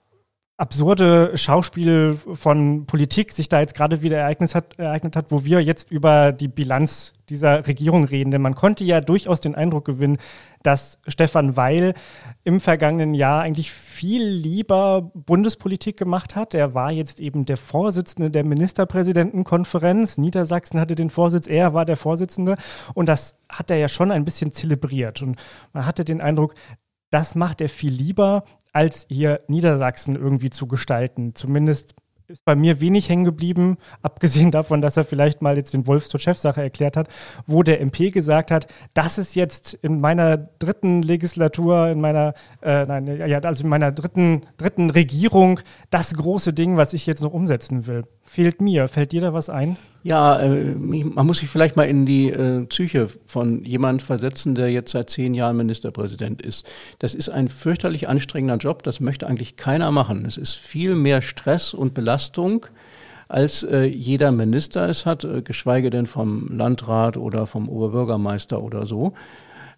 absurde 0.57 1.37
Schauspiel 1.37 2.17
von 2.33 2.87
Politik 2.87 3.31
sich 3.31 3.47
da 3.47 3.59
jetzt 3.59 3.75
gerade 3.75 4.01
wieder 4.01 4.17
ereignet 4.17 4.55
hat, 4.55 4.77
ereignet 4.79 5.15
hat, 5.15 5.31
wo 5.31 5.45
wir 5.45 5.61
jetzt 5.61 5.91
über 5.91 6.31
die 6.31 6.47
Bilanz 6.47 7.13
dieser 7.29 7.67
Regierung 7.67 8.05
reden. 8.05 8.31
Denn 8.31 8.41
man 8.41 8.55
konnte 8.55 8.83
ja 8.83 8.99
durchaus 8.99 9.39
den 9.39 9.53
Eindruck 9.53 9.85
gewinnen, 9.85 10.17
dass 10.63 10.99
Stefan 11.07 11.57
Weil 11.57 11.93
im 12.43 12.59
vergangenen 12.59 13.13
Jahr 13.13 13.43
eigentlich 13.43 13.71
viel 13.71 14.23
lieber 14.23 15.11
Bundespolitik 15.13 15.95
gemacht 15.95 16.35
hat. 16.35 16.55
Er 16.55 16.73
war 16.73 16.91
jetzt 16.91 17.19
eben 17.19 17.45
der 17.45 17.57
Vorsitzende 17.57 18.31
der 18.31 18.43
Ministerpräsidentenkonferenz. 18.43 20.17
Niedersachsen 20.17 20.79
hatte 20.79 20.95
den 20.95 21.11
Vorsitz, 21.11 21.47
er 21.47 21.75
war 21.75 21.85
der 21.85 21.97
Vorsitzende. 21.97 22.57
Und 22.95 23.07
das 23.09 23.37
hat 23.47 23.69
er 23.69 23.77
ja 23.77 23.89
schon 23.89 24.09
ein 24.09 24.25
bisschen 24.25 24.53
zelebriert. 24.53 25.21
Und 25.21 25.37
man 25.71 25.85
hatte 25.85 26.03
den 26.03 26.19
Eindruck, 26.19 26.55
das 27.09 27.35
macht 27.35 27.61
er 27.61 27.69
viel 27.69 27.93
lieber, 27.93 28.43
als 28.77 29.07
hier 29.09 29.41
Niedersachsen 29.47 30.15
irgendwie 30.15 30.51
zu 30.51 30.67
gestalten. 30.67 31.33
Zumindest 31.33 31.95
ist 32.27 32.45
bei 32.45 32.55
mir 32.55 32.79
wenig 32.79 33.09
hängen 33.09 33.25
geblieben, 33.25 33.77
abgesehen 34.03 34.51
davon, 34.51 34.83
dass 34.83 34.97
er 34.97 35.03
vielleicht 35.03 35.41
mal 35.41 35.57
jetzt 35.57 35.73
den 35.73 35.87
Wolf 35.87 36.09
zur 36.09 36.19
Chefsache 36.19 36.61
erklärt 36.61 36.95
hat, 36.95 37.07
wo 37.47 37.63
der 37.63 37.81
MP 37.81 38.11
gesagt 38.11 38.51
hat, 38.51 38.67
das 38.93 39.17
ist 39.17 39.35
jetzt 39.35 39.73
in 39.73 39.99
meiner 39.99 40.37
dritten 40.37 41.01
Legislatur, 41.01 41.87
in 41.87 41.99
meiner, 41.99 42.35
äh, 42.61 42.85
nein, 42.85 43.07
ja, 43.27 43.39
also 43.39 43.63
in 43.63 43.69
meiner 43.69 43.91
dritten, 43.91 44.41
dritten 44.57 44.91
Regierung 44.91 45.59
das 45.89 46.13
große 46.13 46.53
Ding, 46.53 46.77
was 46.77 46.93
ich 46.93 47.07
jetzt 47.07 47.23
noch 47.23 47.33
umsetzen 47.33 47.87
will. 47.87 48.03
Fehlt 48.21 48.61
mir. 48.61 48.89
Fällt 48.89 49.11
dir 49.11 49.21
da 49.21 49.33
was 49.33 49.49
ein? 49.49 49.77
Ja, 50.03 50.39
äh, 50.39 50.75
man 50.75 51.25
muss 51.25 51.39
sich 51.39 51.49
vielleicht 51.49 51.75
mal 51.75 51.83
in 51.83 52.05
die 52.05 52.29
äh, 52.29 52.65
Psyche 52.65 53.07
von 53.25 53.63
jemand 53.65 54.01
versetzen, 54.01 54.55
der 54.55 54.71
jetzt 54.71 54.91
seit 54.91 55.09
zehn 55.09 55.33
Jahren 55.33 55.57
Ministerpräsident 55.57 56.41
ist. 56.41 56.65
Das 56.99 57.13
ist 57.13 57.29
ein 57.29 57.49
fürchterlich 57.49 58.07
anstrengender 58.07 58.57
Job, 58.57 58.83
das 58.83 58.99
möchte 58.99 59.27
eigentlich 59.27 59.57
keiner 59.57 59.91
machen. 59.91 60.25
Es 60.25 60.37
ist 60.37 60.55
viel 60.55 60.95
mehr 60.95 61.21
Stress 61.21 61.73
und 61.73 61.93
Belastung, 61.93 62.67
als 63.27 63.63
äh, 63.63 63.83
jeder 63.83 64.31
Minister 64.31 64.87
es 64.87 65.05
hat, 65.05 65.23
äh, 65.23 65.41
geschweige 65.41 65.89
denn 65.89 66.05
vom 66.05 66.47
Landrat 66.49 67.17
oder 67.17 67.47
vom 67.47 67.67
Oberbürgermeister 67.67 68.61
oder 68.61 68.85
so. 68.85 69.13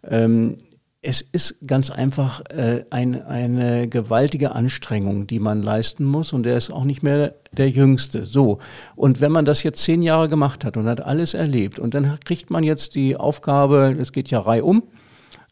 Ähm, 0.04 0.58
es 1.02 1.22
ist 1.22 1.66
ganz 1.66 1.90
einfach 1.90 2.42
äh, 2.50 2.84
ein, 2.90 3.22
eine 3.24 3.88
gewaltige 3.88 4.52
Anstrengung, 4.52 5.28
die 5.28 5.40
man 5.40 5.64
leisten 5.64 6.04
muss 6.04 6.34
und 6.34 6.46
er 6.46 6.58
ist 6.58 6.72
auch 6.72 6.84
nicht 6.84 7.04
mehr 7.04 7.36
der 7.52 7.70
Jüngste. 7.70 8.26
So. 8.26 8.60
Und 8.96 9.22
wenn 9.22 9.32
man 9.32 9.46
das 9.46 9.64
jetzt 9.64 9.84
zehn 9.84 10.02
Jahre 10.02 10.30
gemacht 10.30 10.66
hat 10.66 10.78
und 10.78 10.88
hat 10.88 11.02
alles 11.02 11.34
erlebt 11.34 11.80
und 11.80 11.94
dann 11.94 12.20
kriegt 12.24 12.50
man 12.50 12.64
jetzt 12.64 12.96
die 12.96 13.18
Aufgabe, 13.18 13.96
es 14.00 14.12
geht 14.12 14.30
ja 14.30 14.40
reihum, 14.40 14.84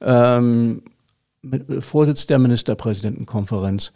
ähm, 0.02 0.84
mit, 1.42 1.70
äh, 1.70 1.82
Vorsitz 1.82 2.26
der 2.28 2.40
Ministerpräsidentenkonferenz, 2.40 3.94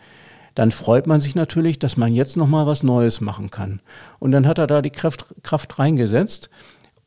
dann 0.56 0.72
freut 0.72 1.08
man 1.08 1.22
sich 1.22 1.36
natürlich, 1.36 1.80
dass 1.80 1.96
man 1.96 2.14
jetzt 2.14 2.36
nochmal 2.36 2.68
was 2.68 2.84
Neues 2.84 3.22
machen 3.22 3.50
kann. 3.50 3.82
Und 4.20 4.32
dann 4.32 4.48
hat 4.48 4.58
er 4.58 4.68
da 4.68 4.82
die 4.82 4.90
Kraft, 4.90 5.26
Kraft 5.44 5.80
reingesetzt. 5.80 6.50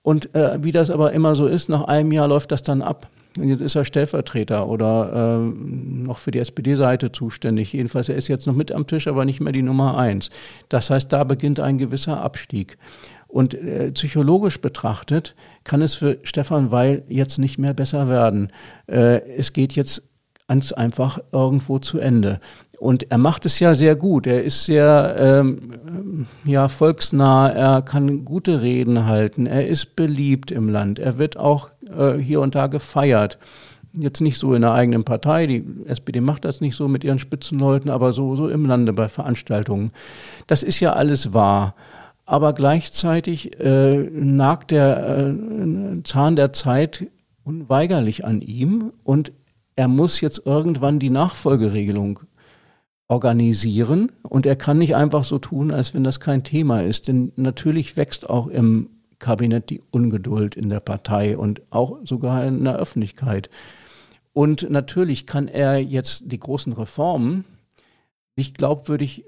Und 0.02 0.34
äh, 0.34 0.62
wie 0.62 0.72
das 0.72 0.90
aber 0.90 1.12
immer 1.12 1.34
so 1.34 1.46
ist, 1.46 1.68
nach 1.68 1.82
einem 1.82 2.12
Jahr 2.12 2.28
läuft 2.28 2.52
das 2.52 2.62
dann 2.62 2.82
ab. 2.82 3.08
Jetzt 3.36 3.60
ist 3.60 3.74
er 3.74 3.84
Stellvertreter 3.84 4.68
oder 4.68 5.40
äh, 5.42 6.04
noch 6.04 6.18
für 6.18 6.30
die 6.30 6.38
SPD-Seite 6.38 7.10
zuständig. 7.10 7.72
Jedenfalls, 7.72 8.08
er 8.08 8.14
ist 8.14 8.28
jetzt 8.28 8.46
noch 8.46 8.54
mit 8.54 8.70
am 8.70 8.86
Tisch, 8.86 9.08
aber 9.08 9.24
nicht 9.24 9.40
mehr 9.40 9.52
die 9.52 9.62
Nummer 9.62 9.98
eins. 9.98 10.30
Das 10.68 10.90
heißt, 10.90 11.12
da 11.12 11.24
beginnt 11.24 11.58
ein 11.58 11.78
gewisser 11.78 12.20
Abstieg. 12.20 12.78
Und 13.26 13.54
äh, 13.54 13.90
psychologisch 13.90 14.60
betrachtet 14.60 15.34
kann 15.64 15.82
es 15.82 15.96
für 15.96 16.18
Stefan 16.22 16.70
Weil 16.70 17.02
jetzt 17.08 17.38
nicht 17.38 17.58
mehr 17.58 17.74
besser 17.74 18.08
werden. 18.08 18.52
Äh, 18.86 19.26
es 19.36 19.52
geht 19.52 19.72
jetzt 19.72 20.04
ganz 20.46 20.72
einfach 20.72 21.18
irgendwo 21.32 21.80
zu 21.80 21.98
Ende. 21.98 22.38
Und 22.84 23.10
er 23.10 23.16
macht 23.16 23.46
es 23.46 23.60
ja 23.60 23.74
sehr 23.74 23.96
gut. 23.96 24.26
Er 24.26 24.44
ist 24.44 24.66
sehr 24.66 25.16
ähm, 25.18 26.26
ja, 26.44 26.68
volksnah, 26.68 27.48
er 27.48 27.80
kann 27.80 28.26
gute 28.26 28.60
Reden 28.60 29.06
halten, 29.06 29.46
er 29.46 29.66
ist 29.66 29.96
beliebt 29.96 30.50
im 30.50 30.68
Land, 30.68 30.98
er 30.98 31.18
wird 31.18 31.38
auch 31.38 31.70
äh, 31.98 32.18
hier 32.18 32.42
und 32.42 32.54
da 32.54 32.66
gefeiert. 32.66 33.38
Jetzt 33.94 34.20
nicht 34.20 34.36
so 34.36 34.52
in 34.52 34.60
der 34.60 34.74
eigenen 34.74 35.02
Partei, 35.02 35.46
die 35.46 35.64
SPD 35.86 36.20
macht 36.20 36.44
das 36.44 36.60
nicht 36.60 36.76
so 36.76 36.86
mit 36.86 37.04
ihren 37.04 37.18
Spitzenleuten, 37.18 37.90
aber 37.90 38.12
so, 38.12 38.36
so 38.36 38.50
im 38.50 38.66
Lande 38.66 38.92
bei 38.92 39.08
Veranstaltungen. 39.08 39.90
Das 40.46 40.62
ist 40.62 40.78
ja 40.80 40.92
alles 40.92 41.32
wahr. 41.32 41.74
Aber 42.26 42.52
gleichzeitig 42.52 43.58
äh, 43.60 43.96
nagt 44.12 44.72
der 44.72 45.20
äh, 45.20 46.02
Zahn 46.04 46.36
der 46.36 46.52
Zeit 46.52 47.06
unweigerlich 47.44 48.26
an 48.26 48.42
ihm 48.42 48.92
und 49.04 49.32
er 49.74 49.88
muss 49.88 50.20
jetzt 50.20 50.42
irgendwann 50.44 50.98
die 50.98 51.10
Nachfolgeregelung 51.10 52.20
organisieren 53.08 54.12
und 54.22 54.46
er 54.46 54.56
kann 54.56 54.78
nicht 54.78 54.96
einfach 54.96 55.24
so 55.24 55.38
tun, 55.38 55.70
als 55.70 55.94
wenn 55.94 56.04
das 56.04 56.20
kein 56.20 56.42
Thema 56.42 56.80
ist. 56.82 57.08
Denn 57.08 57.32
natürlich 57.36 57.96
wächst 57.96 58.28
auch 58.28 58.46
im 58.46 58.88
Kabinett 59.18 59.70
die 59.70 59.82
Ungeduld 59.90 60.54
in 60.54 60.68
der 60.68 60.80
Partei 60.80 61.36
und 61.36 61.62
auch 61.70 61.98
sogar 62.04 62.44
in 62.44 62.64
der 62.64 62.76
Öffentlichkeit. 62.76 63.50
Und 64.32 64.68
natürlich 64.68 65.26
kann 65.26 65.48
er 65.48 65.78
jetzt 65.78 66.24
die 66.26 66.40
großen 66.40 66.72
Reformen 66.72 67.44
nicht 68.36 68.58
glaubwürdig 68.58 69.24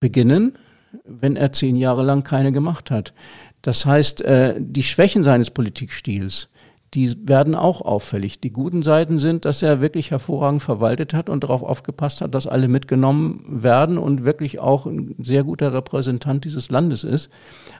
beginnen, 0.00 0.58
wenn 1.04 1.36
er 1.36 1.52
zehn 1.52 1.76
Jahre 1.76 2.02
lang 2.02 2.24
keine 2.24 2.52
gemacht 2.52 2.90
hat. 2.90 3.14
Das 3.62 3.86
heißt, 3.86 4.22
äh, 4.22 4.56
die 4.58 4.82
Schwächen 4.82 5.22
seines 5.22 5.50
Politikstils, 5.50 6.48
die 6.94 7.28
werden 7.28 7.54
auch 7.54 7.80
auffällig. 7.80 8.40
Die 8.40 8.52
guten 8.52 8.82
Seiten 8.82 9.18
sind, 9.18 9.44
dass 9.44 9.62
er 9.62 9.80
wirklich 9.80 10.10
hervorragend 10.12 10.62
verwaltet 10.62 11.12
hat 11.12 11.28
und 11.28 11.42
darauf 11.42 11.62
aufgepasst 11.62 12.20
hat, 12.20 12.34
dass 12.34 12.46
alle 12.46 12.68
mitgenommen 12.68 13.44
werden 13.48 13.98
und 13.98 14.24
wirklich 14.24 14.60
auch 14.60 14.86
ein 14.86 15.16
sehr 15.18 15.42
guter 15.42 15.72
Repräsentant 15.72 16.44
dieses 16.44 16.70
Landes 16.70 17.02
ist. 17.02 17.30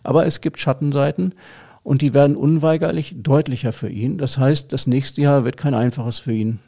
Aber 0.02 0.26
es 0.26 0.40
gibt 0.40 0.60
Schattenseiten 0.60 1.34
und 1.84 2.02
die 2.02 2.12
werden 2.12 2.34
unweigerlich 2.34 3.14
deutlicher 3.18 3.72
für 3.72 3.88
ihn. 3.88 4.18
Das 4.18 4.38
heißt, 4.38 4.72
das 4.72 4.86
nächste 4.86 5.20
Jahr 5.20 5.44
wird 5.44 5.56
kein 5.56 5.74
einfaches 5.74 6.18
für 6.18 6.32
ihn. 6.32 6.58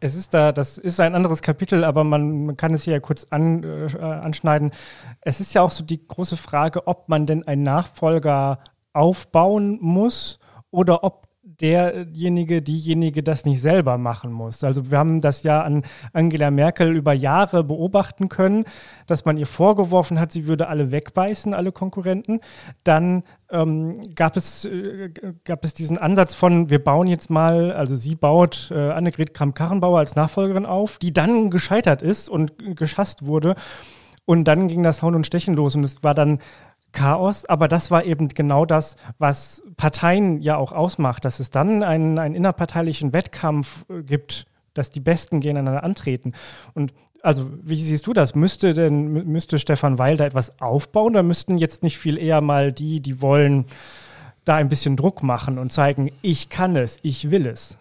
Es 0.00 0.14
ist 0.14 0.34
da, 0.34 0.52
das 0.52 0.78
ist 0.78 0.98
ein 1.00 1.14
anderes 1.14 1.42
Kapitel, 1.42 1.84
aber 1.84 2.04
man, 2.04 2.46
man 2.46 2.56
kann 2.56 2.74
es 2.74 2.84
hier 2.84 2.94
ja 2.94 3.00
kurz 3.00 3.26
an, 3.30 3.62
äh, 3.62 3.96
anschneiden. 3.98 4.72
Es 5.20 5.40
ist 5.40 5.54
ja 5.54 5.62
auch 5.62 5.70
so 5.70 5.84
die 5.84 6.06
große 6.06 6.36
Frage, 6.36 6.86
ob 6.86 7.08
man 7.08 7.26
denn 7.26 7.46
einen 7.46 7.62
Nachfolger 7.62 8.60
aufbauen 8.92 9.78
muss 9.80 10.38
oder 10.70 11.04
ob 11.04 11.27
derjenige, 11.60 12.62
diejenige 12.62 13.22
das 13.22 13.44
nicht 13.44 13.60
selber 13.60 13.98
machen 13.98 14.32
muss. 14.32 14.62
Also 14.62 14.90
wir 14.90 14.98
haben 14.98 15.20
das 15.20 15.42
ja 15.42 15.62
an 15.62 15.82
Angela 16.12 16.50
Merkel 16.50 16.94
über 16.94 17.12
Jahre 17.12 17.64
beobachten 17.64 18.28
können, 18.28 18.64
dass 19.06 19.24
man 19.24 19.36
ihr 19.36 19.46
vorgeworfen 19.46 20.20
hat, 20.20 20.30
sie 20.32 20.46
würde 20.46 20.68
alle 20.68 20.90
wegbeißen, 20.92 21.54
alle 21.54 21.72
Konkurrenten. 21.72 22.40
Dann 22.84 23.24
ähm, 23.50 24.14
gab, 24.14 24.36
es, 24.36 24.64
äh, 24.66 25.10
gab 25.44 25.64
es 25.64 25.74
diesen 25.74 25.98
Ansatz 25.98 26.34
von, 26.34 26.70
wir 26.70 26.82
bauen 26.82 27.08
jetzt 27.08 27.30
mal, 27.30 27.72
also 27.72 27.96
sie 27.96 28.14
baut 28.14 28.70
äh, 28.70 28.90
Annegret 28.90 29.34
Kramp-Karrenbauer 29.34 29.98
als 29.98 30.14
Nachfolgerin 30.14 30.66
auf, 30.66 30.98
die 30.98 31.12
dann 31.12 31.50
gescheitert 31.50 32.02
ist 32.02 32.28
und 32.28 32.76
geschasst 32.76 33.26
wurde. 33.26 33.56
Und 34.24 34.44
dann 34.44 34.68
ging 34.68 34.82
das 34.82 35.02
Hauen 35.02 35.14
und 35.14 35.26
Stechen 35.26 35.54
los 35.54 35.74
und 35.74 35.84
es 35.84 36.04
war 36.04 36.14
dann 36.14 36.38
Chaos, 36.92 37.44
aber 37.44 37.68
das 37.68 37.90
war 37.90 38.04
eben 38.04 38.28
genau 38.28 38.64
das, 38.64 38.96
was 39.18 39.62
Parteien 39.76 40.40
ja 40.40 40.56
auch 40.56 40.72
ausmacht, 40.72 41.24
dass 41.24 41.38
es 41.38 41.50
dann 41.50 41.82
einen, 41.82 42.18
einen 42.18 42.34
innerparteilichen 42.34 43.12
Wettkampf 43.12 43.84
äh, 43.88 44.02
gibt, 44.02 44.46
dass 44.74 44.90
die 44.90 45.00
Besten 45.00 45.40
gegeneinander 45.40 45.84
antreten. 45.84 46.32
Und 46.74 46.92
also, 47.22 47.50
wie 47.62 47.82
siehst 47.82 48.06
du 48.06 48.12
das? 48.12 48.34
Müsste 48.34 48.74
denn, 48.74 49.12
müsste 49.26 49.58
Stefan 49.58 49.98
Weil 49.98 50.16
da 50.16 50.24
etwas 50.24 50.60
aufbauen 50.60 51.12
oder 51.12 51.22
müssten 51.22 51.58
jetzt 51.58 51.82
nicht 51.82 51.98
viel 51.98 52.16
eher 52.16 52.40
mal 52.40 52.72
die, 52.72 53.00
die 53.00 53.20
wollen, 53.20 53.66
da 54.44 54.56
ein 54.56 54.68
bisschen 54.68 54.96
Druck 54.96 55.22
machen 55.22 55.58
und 55.58 55.72
zeigen, 55.72 56.10
ich 56.22 56.48
kann 56.48 56.76
es, 56.76 56.98
ich 57.02 57.30
will 57.30 57.46
es? 57.46 57.76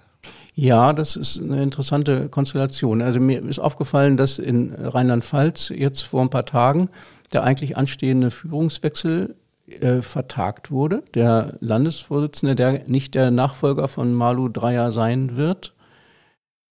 Ja, 0.53 0.91
das 0.91 1.15
ist 1.15 1.39
eine 1.39 1.61
interessante 1.61 2.29
Konstellation. 2.29 3.01
Also 3.01 3.19
mir 3.19 3.43
ist 3.43 3.59
aufgefallen, 3.59 4.17
dass 4.17 4.39
in 4.39 4.73
Rheinland-Pfalz 4.73 5.69
jetzt 5.69 6.01
vor 6.01 6.21
ein 6.23 6.31
paar 6.31 6.45
Tagen 6.47 6.89
der 7.33 7.43
eigentlich 7.43 7.77
anstehende 7.77 8.31
Führungswechsel 8.31 9.35
äh, 9.67 10.01
vertagt 10.01 10.71
wurde. 10.71 11.03
Der 11.13 11.57
Landesvorsitzende, 11.59 12.55
der 12.55 12.87
nicht 12.87 13.15
der 13.15 13.31
Nachfolger 13.31 13.87
von 13.87 14.13
Malu 14.13 14.47
Dreyer 14.47 14.91
sein 14.91 15.35
wird, 15.35 15.73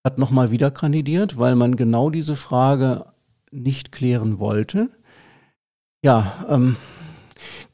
hat 0.05 0.19
nochmal 0.19 0.51
wieder 0.51 0.71
kandidiert, 0.71 1.37
weil 1.37 1.57
man 1.57 1.77
genau 1.77 2.11
diese 2.11 2.37
Frage 2.37 3.07
nicht 3.51 3.93
klären 3.93 4.39
wollte. 4.39 4.89
Ja, 6.03 6.47
ähm, 6.49 6.77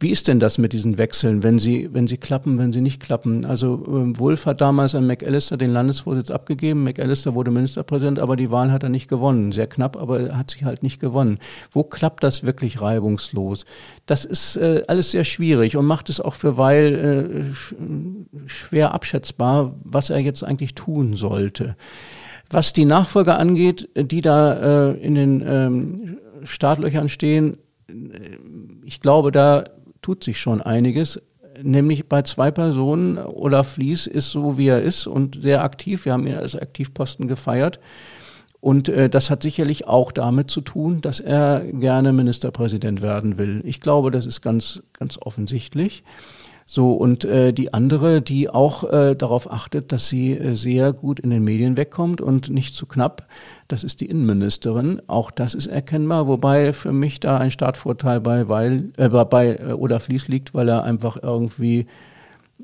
wie 0.02 0.10
ist 0.10 0.26
denn 0.26 0.40
das 0.40 0.58
mit 0.58 0.72
diesen 0.72 0.98
Wechseln, 0.98 1.44
wenn 1.44 1.60
sie, 1.60 1.88
wenn 1.92 2.08
sie 2.08 2.16
klappen, 2.16 2.58
wenn 2.58 2.72
sie 2.72 2.80
nicht 2.80 3.00
klappen? 3.00 3.44
Also 3.44 3.84
ähm, 3.86 4.18
Wolf 4.18 4.46
hat 4.46 4.60
damals 4.60 4.96
an 4.96 5.06
McAllister 5.06 5.56
den 5.56 5.70
Landesvorsitz 5.70 6.30
abgegeben. 6.32 6.82
McAllister 6.82 7.34
wurde 7.34 7.52
Ministerpräsident, 7.52 8.18
aber 8.18 8.34
die 8.34 8.50
Wahl 8.50 8.72
hat 8.72 8.82
er 8.82 8.88
nicht 8.88 9.08
gewonnen. 9.08 9.52
Sehr 9.52 9.68
knapp, 9.68 9.96
aber 9.96 10.18
er 10.18 10.36
hat 10.36 10.50
sich 10.50 10.64
halt 10.64 10.82
nicht 10.82 11.00
gewonnen. 11.00 11.38
Wo 11.70 11.84
klappt 11.84 12.24
das 12.24 12.44
wirklich 12.44 12.82
reibungslos? 12.82 13.64
Das 14.06 14.24
ist 14.24 14.56
äh, 14.56 14.82
alles 14.88 15.12
sehr 15.12 15.24
schwierig 15.24 15.76
und 15.76 15.86
macht 15.86 16.10
es 16.10 16.20
auch 16.20 16.34
für 16.34 16.56
Weil 16.58 17.52
äh, 17.54 18.48
schwer 18.48 18.92
abschätzbar, 18.92 19.76
was 19.84 20.10
er 20.10 20.18
jetzt 20.18 20.42
eigentlich 20.42 20.74
tun 20.74 21.14
sollte. 21.14 21.76
Was 22.50 22.72
die 22.72 22.84
Nachfolger 22.86 23.38
angeht, 23.38 23.88
die 23.96 24.20
da 24.20 24.90
äh, 24.90 24.98
in 24.98 25.14
den 25.14 25.44
ähm, 25.46 26.18
Startlöchern 26.42 27.08
stehen, 27.08 27.56
äh, 27.88 27.92
ich 28.84 29.00
glaube, 29.00 29.30
da 29.30 29.64
tut 30.02 30.22
sich 30.24 30.40
schon 30.40 30.60
einiges. 30.60 31.20
Nämlich 31.62 32.08
bei 32.08 32.22
zwei 32.22 32.50
Personen, 32.50 33.18
Olaf 33.18 33.76
Lies 33.76 34.06
ist 34.06 34.30
so, 34.30 34.58
wie 34.58 34.68
er 34.68 34.82
ist 34.82 35.06
und 35.06 35.40
sehr 35.42 35.62
aktiv. 35.62 36.04
Wir 36.04 36.12
haben 36.12 36.26
ihn 36.26 36.36
als 36.36 36.56
Aktivposten 36.56 37.28
gefeiert. 37.28 37.78
Und 38.60 38.88
äh, 38.88 39.10
das 39.10 39.28
hat 39.28 39.42
sicherlich 39.42 39.88
auch 39.88 40.12
damit 40.12 40.50
zu 40.50 40.60
tun, 40.60 41.00
dass 41.00 41.18
er 41.18 41.60
gerne 41.72 42.12
Ministerpräsident 42.12 43.02
werden 43.02 43.36
will. 43.36 43.60
Ich 43.64 43.80
glaube, 43.80 44.10
das 44.10 44.24
ist 44.24 44.40
ganz, 44.40 44.82
ganz 44.92 45.18
offensichtlich. 45.20 46.04
So, 46.74 46.94
und 46.94 47.26
äh, 47.26 47.52
die 47.52 47.74
andere, 47.74 48.22
die 48.22 48.48
auch 48.48 48.90
äh, 48.90 49.14
darauf 49.14 49.52
achtet, 49.52 49.92
dass 49.92 50.08
sie 50.08 50.32
äh, 50.32 50.54
sehr 50.54 50.94
gut 50.94 51.20
in 51.20 51.28
den 51.28 51.44
Medien 51.44 51.76
wegkommt 51.76 52.22
und 52.22 52.48
nicht 52.48 52.74
zu 52.74 52.86
knapp, 52.86 53.28
das 53.68 53.84
ist 53.84 54.00
die 54.00 54.06
Innenministerin. 54.06 55.02
Auch 55.06 55.30
das 55.30 55.52
ist 55.52 55.66
erkennbar, 55.66 56.28
wobei 56.28 56.72
für 56.72 56.94
mich 56.94 57.20
da 57.20 57.36
ein 57.36 57.50
Startvorteil 57.50 58.22
bei, 58.22 58.48
weil, 58.48 58.90
äh, 58.96 59.10
bei 59.10 59.56
äh, 59.56 59.74
Olaf 59.74 60.08
Lies 60.08 60.28
liegt, 60.28 60.54
weil 60.54 60.70
er 60.70 60.84
einfach 60.84 61.18
irgendwie 61.22 61.88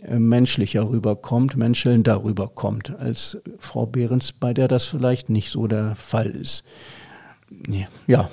äh, 0.01 0.19
menschlicher 0.19 0.89
rüberkommt, 0.89 1.59
menschelnder 1.59 2.25
rüberkommt 2.25 2.99
als 2.99 3.37
Frau 3.59 3.85
Behrens, 3.85 4.33
bei 4.33 4.55
der 4.55 4.69
das 4.69 4.87
vielleicht 4.87 5.29
nicht 5.29 5.51
so 5.51 5.67
der 5.67 5.97
Fall 5.97 6.31
ist. 6.31 6.65
Ja. 8.07 8.31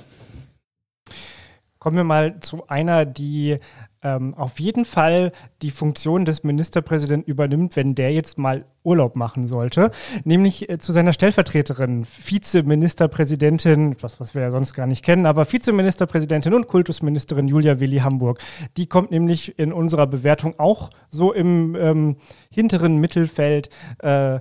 Kommen 1.79 1.97
wir 1.97 2.03
mal 2.05 2.39
zu 2.39 2.65
einer, 2.67 3.05
die 3.05 3.59
ähm, 4.05 4.35
auf 4.35 4.59
jeden 4.59 4.85
Fall 4.85 5.31
die 5.63 5.71
Funktion 5.71 6.25
des 6.25 6.43
Ministerpräsidenten 6.43 7.29
übernimmt, 7.29 7.75
wenn 7.75 7.95
der 7.95 8.13
jetzt 8.13 8.37
mal 8.37 8.65
Urlaub 8.83 9.15
machen 9.15 9.47
sollte, 9.47 9.89
nämlich 10.23 10.69
äh, 10.69 10.77
zu 10.77 10.93
seiner 10.93 11.11
Stellvertreterin, 11.11 12.05
Vizeministerpräsidentin, 12.23 13.95
was, 14.01 14.19
was 14.19 14.35
wir 14.35 14.43
ja 14.43 14.51
sonst 14.51 14.75
gar 14.75 14.85
nicht 14.85 15.03
kennen, 15.03 15.25
aber 15.25 15.51
Vizeministerpräsidentin 15.51 16.53
und 16.53 16.67
Kultusministerin 16.67 17.47
Julia 17.47 17.79
Willi 17.79 17.97
Hamburg. 17.97 18.39
Die 18.77 18.85
kommt 18.85 19.09
nämlich 19.09 19.57
in 19.57 19.73
unserer 19.73 20.05
Bewertung 20.05 20.53
auch 20.59 20.91
so 21.09 21.33
im 21.33 21.75
ähm, 21.75 22.17
hinteren 22.51 22.97
Mittelfeld 22.97 23.69
äh, 23.99 24.39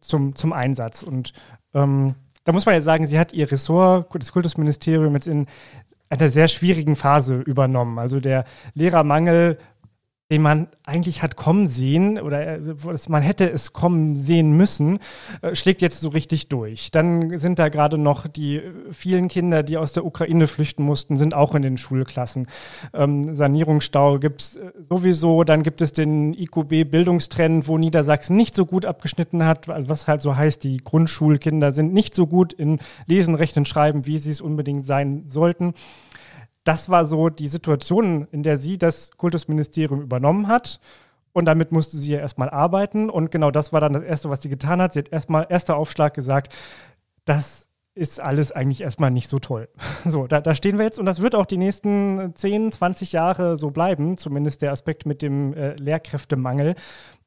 zum, 0.00 0.34
zum 0.34 0.54
Einsatz. 0.54 1.02
Und 1.02 1.34
ähm, 1.74 2.14
da 2.44 2.52
muss 2.52 2.66
man 2.66 2.74
ja 2.74 2.80
sagen, 2.80 3.06
sie 3.06 3.18
hat 3.18 3.32
ihr 3.32 3.50
Ressort, 3.50 4.08
das 4.14 4.32
Kultusministerium, 4.32 5.14
jetzt 5.14 5.28
in 5.28 5.46
einer 6.12 6.28
sehr 6.28 6.48
schwierigen 6.48 6.94
Phase 6.94 7.36
übernommen. 7.36 7.98
Also 7.98 8.20
der 8.20 8.44
Lehrermangel 8.74 9.58
den 10.30 10.40
man 10.40 10.68
eigentlich 10.84 11.22
hat 11.22 11.36
kommen 11.36 11.66
sehen 11.66 12.18
oder 12.18 12.56
äh, 12.56 12.60
man 13.08 13.22
hätte 13.22 13.50
es 13.50 13.74
kommen 13.74 14.16
sehen 14.16 14.56
müssen, 14.56 14.98
äh, 15.42 15.54
schlägt 15.54 15.82
jetzt 15.82 16.00
so 16.00 16.08
richtig 16.08 16.48
durch. 16.48 16.90
Dann 16.90 17.36
sind 17.38 17.58
da 17.58 17.68
gerade 17.68 17.98
noch 17.98 18.26
die 18.26 18.62
vielen 18.92 19.28
Kinder, 19.28 19.62
die 19.62 19.76
aus 19.76 19.92
der 19.92 20.06
Ukraine 20.06 20.46
flüchten 20.46 20.84
mussten, 20.84 21.18
sind 21.18 21.34
auch 21.34 21.54
in 21.54 21.60
den 21.60 21.76
Schulklassen. 21.76 22.46
Ähm, 22.94 23.34
Sanierungsstau 23.34 24.18
gibt 24.18 24.40
es 24.40 24.56
äh, 24.56 24.72
sowieso. 24.88 25.44
Dann 25.44 25.62
gibt 25.62 25.82
es 25.82 25.92
den 25.92 26.32
IQB-Bildungstrend, 26.32 27.68
wo 27.68 27.76
Niedersachsen 27.76 28.34
nicht 28.34 28.54
so 28.54 28.64
gut 28.64 28.86
abgeschnitten 28.86 29.44
hat, 29.44 29.68
was 29.68 30.08
halt 30.08 30.22
so 30.22 30.34
heißt, 30.34 30.64
die 30.64 30.78
Grundschulkinder 30.78 31.72
sind 31.72 31.92
nicht 31.92 32.14
so 32.14 32.26
gut 32.26 32.54
in 32.54 32.78
Lesen, 33.06 33.34
Rechnen, 33.34 33.66
Schreiben, 33.66 34.06
wie 34.06 34.18
sie 34.18 34.30
es 34.30 34.40
unbedingt 34.40 34.86
sein 34.86 35.24
sollten 35.28 35.74
das 36.64 36.88
war 36.88 37.04
so 37.04 37.28
die 37.28 37.48
Situation, 37.48 38.28
in 38.30 38.42
der 38.42 38.58
sie 38.58 38.78
das 38.78 39.12
Kultusministerium 39.16 40.00
übernommen 40.00 40.48
hat. 40.48 40.80
Und 41.32 41.46
damit 41.46 41.72
musste 41.72 41.96
sie 41.96 42.12
ja 42.12 42.18
erstmal 42.18 42.50
arbeiten. 42.50 43.08
Und 43.08 43.30
genau 43.30 43.50
das 43.50 43.72
war 43.72 43.80
dann 43.80 43.94
das 43.94 44.04
Erste, 44.04 44.30
was 44.30 44.42
sie 44.42 44.48
getan 44.48 44.80
hat. 44.82 44.92
Sie 44.92 45.00
hat 45.00 45.08
erstmal, 45.10 45.46
erster 45.48 45.76
Aufschlag 45.76 46.14
gesagt, 46.14 46.54
das 47.24 47.66
ist 47.94 48.20
alles 48.20 48.52
eigentlich 48.52 48.80
erstmal 48.80 49.10
nicht 49.10 49.28
so 49.28 49.38
toll. 49.38 49.68
So, 50.04 50.26
da, 50.26 50.40
da 50.40 50.54
stehen 50.54 50.78
wir 50.78 50.84
jetzt 50.84 50.98
und 50.98 51.06
das 51.06 51.22
wird 51.22 51.36
auch 51.36 51.46
die 51.46 51.58
nächsten 51.58 52.34
10, 52.34 52.72
20 52.72 53.12
Jahre 53.12 53.56
so 53.56 53.70
bleiben, 53.70 54.18
zumindest 54.18 54.60
der 54.60 54.72
Aspekt 54.72 55.06
mit 55.06 55.22
dem 55.22 55.54
äh, 55.54 55.74
Lehrkräftemangel. 55.74 56.74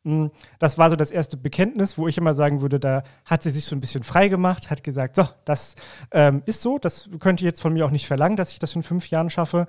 Hm, 0.05 0.29
das 0.59 0.77
war 0.77 0.91
so 0.91 0.95
das 0.95 1.09
erste 1.09 1.35
Bekenntnis, 1.35 1.97
wo 1.97 2.07
ich 2.07 2.19
immer 2.19 2.35
sagen 2.35 2.61
würde, 2.61 2.79
da 2.79 3.01
hat 3.25 3.41
sie 3.41 3.49
sich 3.49 3.65
so 3.65 3.75
ein 3.75 3.81
bisschen 3.81 4.03
frei 4.03 4.27
gemacht, 4.27 4.69
hat 4.69 4.83
gesagt, 4.83 5.15
so, 5.15 5.27
das 5.45 5.73
ähm, 6.11 6.43
ist 6.45 6.61
so, 6.61 6.77
das 6.77 7.09
könnte 7.19 7.43
jetzt 7.43 7.59
von 7.59 7.73
mir 7.73 7.87
auch 7.87 7.91
nicht 7.91 8.05
verlangen, 8.05 8.37
dass 8.37 8.51
ich 8.51 8.59
das 8.59 8.75
in 8.75 8.83
fünf 8.83 9.09
Jahren 9.09 9.31
schaffe. 9.31 9.65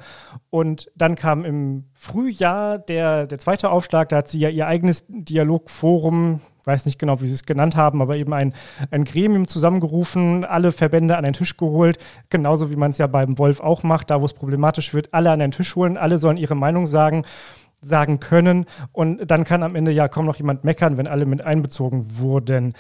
Und 0.51 0.91
dann 0.95 1.15
kam 1.15 1.47
im 1.47 1.85
Frühjahr 1.95 2.79
der, 2.79 3.27
der 3.27 3.39
zweite 3.39 3.71
Aufschlag, 3.71 4.11
da 4.11 4.19
hat 4.19 4.29
sie 4.29 4.39
ja 4.39 4.51
ihr 4.51 4.67
eigenes 4.67 5.07
Dialogforum, 5.09 6.43
weiß 6.65 6.85
nicht 6.85 6.99
genau, 6.99 7.23
wie 7.23 7.27
sie 7.27 7.35
es 7.35 7.47
genannt 7.47 7.75
haben, 7.75 8.03
aber 8.03 8.17
eben 8.17 8.35
ein, 8.35 8.53
ein 8.91 9.05
Gremium 9.05 9.49
zusammengerufen, 9.49 10.45
alle 10.45 10.71
Verbände 10.71 11.17
an 11.17 11.25
den 11.25 11.33
Tisch 11.33 11.57
geholt, 11.57 11.97
genauso 12.29 12.71
wie 12.71 12.77
man 12.77 12.91
es 12.91 12.99
ja 12.99 13.07
beim 13.07 13.39
Wolf 13.39 13.61
auch 13.61 13.85
macht, 13.85 14.11
da 14.11 14.21
wo 14.21 14.27
es 14.27 14.35
problematisch 14.35 14.93
wird, 14.93 15.15
alle 15.15 15.31
an 15.31 15.39
den 15.39 15.53
Tisch 15.53 15.77
holen, 15.77 15.97
alle 15.97 16.19
sollen 16.19 16.37
ihre 16.37 16.57
Meinung 16.57 16.87
sagen 16.87 17.25
sagen 17.83 18.21
können. 18.21 18.67
Und 18.93 19.31
dann 19.31 19.45
kann 19.45 19.63
am 19.63 19.77
Ende 19.77 19.93
ja 19.93 20.09
kaum 20.09 20.27
noch 20.27 20.37
jemand 20.37 20.65
meckern, 20.65 20.97
wenn 20.97 21.07
alle 21.07 21.27
mit 21.27 21.45
einbezogen 21.45 22.19
wurden. 22.19 22.75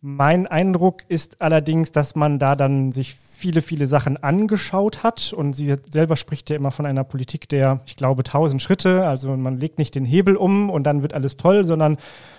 Mein 0.00 0.46
Eindruck 0.46 1.02
ist 1.08 1.42
allerdings, 1.42 1.92
dass 1.92 2.14
man 2.16 2.38
da 2.38 2.56
dann 2.56 2.92
sich 2.92 3.18
viele, 3.40 3.62
viele 3.62 3.86
Sachen 3.86 4.22
angeschaut 4.22 5.02
hat. 5.02 5.32
Und 5.32 5.54
sie 5.54 5.76
selber 5.90 6.16
spricht 6.16 6.50
ja 6.50 6.56
immer 6.56 6.70
von 6.70 6.86
einer 6.86 7.04
Politik 7.04 7.48
der, 7.48 7.80
ich 7.86 7.96
glaube, 7.96 8.22
tausend 8.22 8.62
Schritte. 8.62 9.06
Also 9.06 9.36
man 9.36 9.58
legt 9.58 9.78
nicht 9.78 9.94
den 9.94 10.04
Hebel 10.04 10.36
um 10.36 10.70
und 10.70 10.84
dann 10.84 11.02
wird 11.02 11.14
alles 11.14 11.36
toll, 11.36 11.64
sondern 11.64 11.98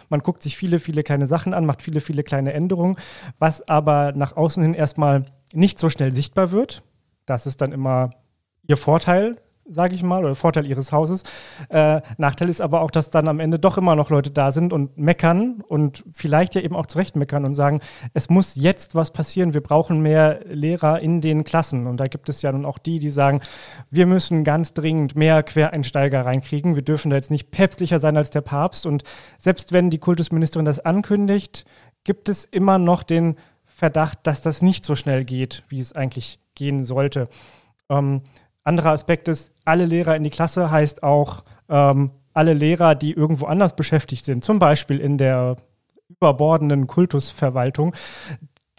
man 0.09 0.21
guckt 0.21 0.43
sich 0.43 0.57
viele, 0.57 0.79
viele 0.79 1.03
kleine 1.03 1.27
Sachen 1.27 1.53
an, 1.53 1.65
macht 1.65 1.81
viele, 1.81 2.01
viele 2.01 2.23
kleine 2.23 2.53
Änderungen, 2.53 2.97
was 3.39 3.67
aber 3.67 4.11
nach 4.13 4.35
außen 4.35 4.61
hin 4.61 4.73
erstmal 4.73 5.23
nicht 5.53 5.79
so 5.79 5.89
schnell 5.89 6.13
sichtbar 6.13 6.51
wird. 6.51 6.83
Das 7.25 7.47
ist 7.47 7.61
dann 7.61 7.71
immer 7.71 8.09
ihr 8.67 8.77
Vorteil, 8.77 9.37
sage 9.71 9.95
ich 9.95 10.03
mal, 10.03 10.23
oder 10.23 10.35
Vorteil 10.35 10.65
ihres 10.65 10.91
Hauses. 10.91 11.23
Äh, 11.69 12.01
Nachteil 12.17 12.49
ist 12.49 12.61
aber 12.61 12.81
auch, 12.81 12.91
dass 12.91 13.09
dann 13.09 13.27
am 13.27 13.39
Ende 13.39 13.57
doch 13.57 13.77
immer 13.77 13.95
noch 13.95 14.09
Leute 14.09 14.29
da 14.29 14.51
sind 14.51 14.73
und 14.73 14.97
meckern 14.97 15.63
und 15.67 16.03
vielleicht 16.11 16.55
ja 16.55 16.61
eben 16.61 16.75
auch 16.75 16.85
zurecht 16.85 17.15
meckern 17.15 17.45
und 17.45 17.55
sagen, 17.55 17.79
es 18.13 18.29
muss 18.29 18.55
jetzt 18.55 18.95
was 18.95 19.11
passieren, 19.11 19.53
wir 19.53 19.61
brauchen 19.61 20.01
mehr 20.01 20.41
Lehrer 20.45 20.99
in 20.99 21.21
den 21.21 21.43
Klassen. 21.43 21.87
Und 21.87 21.97
da 21.97 22.07
gibt 22.07 22.29
es 22.29 22.41
ja 22.41 22.51
nun 22.51 22.65
auch 22.65 22.77
die, 22.77 22.99
die 22.99 23.09
sagen, 23.09 23.41
wir 23.89 24.05
müssen 24.05 24.43
ganz 24.43 24.73
dringend 24.73 25.15
mehr 25.15 25.41
Quereinsteiger 25.43 26.25
reinkriegen, 26.25 26.75
wir 26.75 26.83
dürfen 26.83 27.09
da 27.09 27.15
jetzt 27.15 27.31
nicht 27.31 27.51
päpstlicher 27.51 27.99
sein 27.99 28.17
als 28.17 28.29
der 28.29 28.41
Papst. 28.41 28.85
Und 28.85 29.03
selbst 29.39 29.71
wenn 29.71 29.89
die 29.89 29.99
Kultusministerin 29.99 30.65
das 30.65 30.79
ankündigt, 30.79 31.65
gibt 32.03 32.29
es 32.29 32.45
immer 32.45 32.77
noch 32.77 33.03
den 33.03 33.35
Verdacht, 33.65 34.19
dass 34.23 34.41
das 34.41 34.61
nicht 34.61 34.85
so 34.85 34.95
schnell 34.95 35.25
geht, 35.25 35.63
wie 35.69 35.79
es 35.79 35.93
eigentlich 35.93 36.39
gehen 36.55 36.83
sollte. 36.83 37.29
Ähm, 37.89 38.21
anderer 38.63 38.91
Aspekt 38.91 39.27
ist, 39.27 39.51
alle 39.65 39.85
Lehrer 39.85 40.15
in 40.15 40.23
die 40.23 40.29
Klasse 40.29 40.71
heißt 40.71 41.03
auch 41.03 41.43
ähm, 41.69 42.11
alle 42.33 42.53
Lehrer, 42.53 42.95
die 42.95 43.11
irgendwo 43.11 43.45
anders 43.45 43.75
beschäftigt 43.75 44.25
sind, 44.25 44.43
zum 44.43 44.59
Beispiel 44.59 44.99
in 44.99 45.17
der 45.17 45.57
überbordenden 46.09 46.87
Kultusverwaltung, 46.87 47.95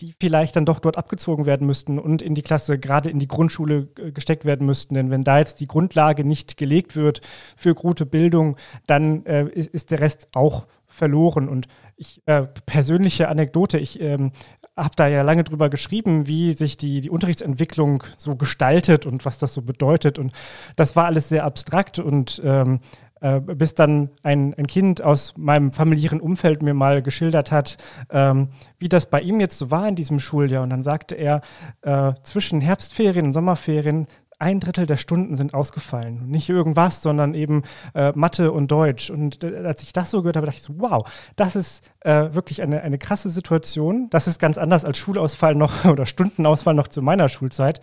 die 0.01 0.15
vielleicht 0.21 0.57
dann 0.57 0.65
doch 0.65 0.81
dort 0.81 0.99
abgezogen 0.99 1.47
werden 1.47 1.67
müssten 1.67 1.99
und 1.99 2.23
in 2.23 2.35
die 2.35 2.43
Klasse, 2.43 2.79
gerade 2.79 3.09
in 3.09 3.19
die 3.19 3.29
Grundschule 3.29 3.89
äh, 3.99 4.11
gesteckt 4.11 4.45
werden 4.45 4.67
müssten. 4.67 4.95
Denn 4.95 5.11
wenn 5.11 5.25
da 5.25 5.39
jetzt 5.39 5.61
die 5.61 5.69
Grundlage 5.69 6.25
nicht 6.25 6.57
gelegt 6.57 6.97
wird 6.97 7.21
für 7.57 7.75
gute 7.75 8.05
Bildung, 8.05 8.57
dann 8.87 9.25
äh, 9.27 9.45
ist, 9.45 9.71
ist, 9.73 9.91
der 9.91 10.01
Rest 10.01 10.29
auch 10.35 10.67
verloren. 10.93 11.49
Und 11.49 11.67
ich, 11.97 12.23
äh, 12.27 12.43
persönliche 12.67 13.29
Anekdote, 13.29 13.79
ich 13.79 14.01
ähm, 14.01 14.33
habe 14.77 14.95
da 14.97 15.09
ja 15.09 15.23
lange 15.23 15.45
drüber 15.45 15.69
geschrieben, 15.69 16.27
wie 16.27 16.53
sich 16.53 16.77
die, 16.77 17.01
die 17.01 17.11
Unterrichtsentwicklung 17.11 18.05
so 18.17 18.37
gestaltet 18.37 19.07
und 19.07 19.25
was 19.25 19.39
das 19.39 19.55
so 19.55 19.63
bedeutet. 19.63 20.19
Und 20.19 20.33
das 20.77 20.97
war 20.97 21.07
alles 21.07 21.29
sehr 21.29 21.45
abstrakt 21.45 21.99
und 21.99 22.41
ähm, 22.45 22.81
äh, 23.23 23.41
bis 23.41 23.75
dann 23.75 24.11
ein, 24.25 24.53
ein 24.55 24.67
Kind 24.67 25.01
aus 25.01 25.35
meinem 25.37 25.71
familiären 25.73 26.21
Umfeld 26.21 26.61
mir 26.63 26.75
mal 26.75 27.03
geschildert 27.03 27.53
hat, 27.53 27.77
ähm, 28.11 28.49
wie 28.79 28.89
das 28.89 29.09
bei 29.11 29.21
ihm 29.21 29.39
jetzt 29.39 29.59
so 29.59 29.71
war 29.71 29.87
in 29.87 29.95
diesem 29.95 30.19
Schuljahr. 30.19 30.65
Und 30.65 30.71
dann 30.71 30.83
sagte 30.83 31.15
er, 31.15 31.41
äh, 31.83 32.15
zwischen 32.25 32.61
Herbstferien 32.61 33.27
und 33.27 33.33
Sommerferien 33.33 34.09
ein 34.43 34.59
Drittel 34.59 34.87
der 34.87 34.97
Stunden 34.97 35.37
sind 35.37 35.55
ausgefallen. 35.55 36.29
Nicht 36.29 36.49
irgendwas, 36.49 37.01
sondern 37.01 37.33
eben 37.33 37.63
äh, 37.95 38.13
Mathe 38.17 38.51
und 38.51 38.73
Deutsch. 38.73 39.09
Und 39.09 39.45
äh, 39.45 39.59
als 39.65 39.85
ich 39.85 39.93
das 39.93 40.11
so 40.11 40.21
gehört 40.23 40.37
habe, 40.37 40.47
dachte 40.47 40.59
ich 40.59 40.65
so, 40.65 40.75
wow, 40.79 41.09
das 41.37 41.55
ist 41.55 41.89
äh, 42.01 42.35
wirklich 42.35 42.61
eine, 42.61 42.83
eine 42.83 42.99
krasse 42.99 43.31
Situation. 43.31 44.11
Das 44.11 44.27
ist 44.27 44.41
ganz 44.41 44.59
anders 44.59 44.85
als 44.85 44.99
Schulausfall 44.99 45.55
noch 45.55 45.85
oder 45.91 46.07
Stundenausfall 46.07 46.75
noch 46.75 46.89
zu 46.89 47.03
meiner 47.03 47.29
Schulzeit. 47.29 47.81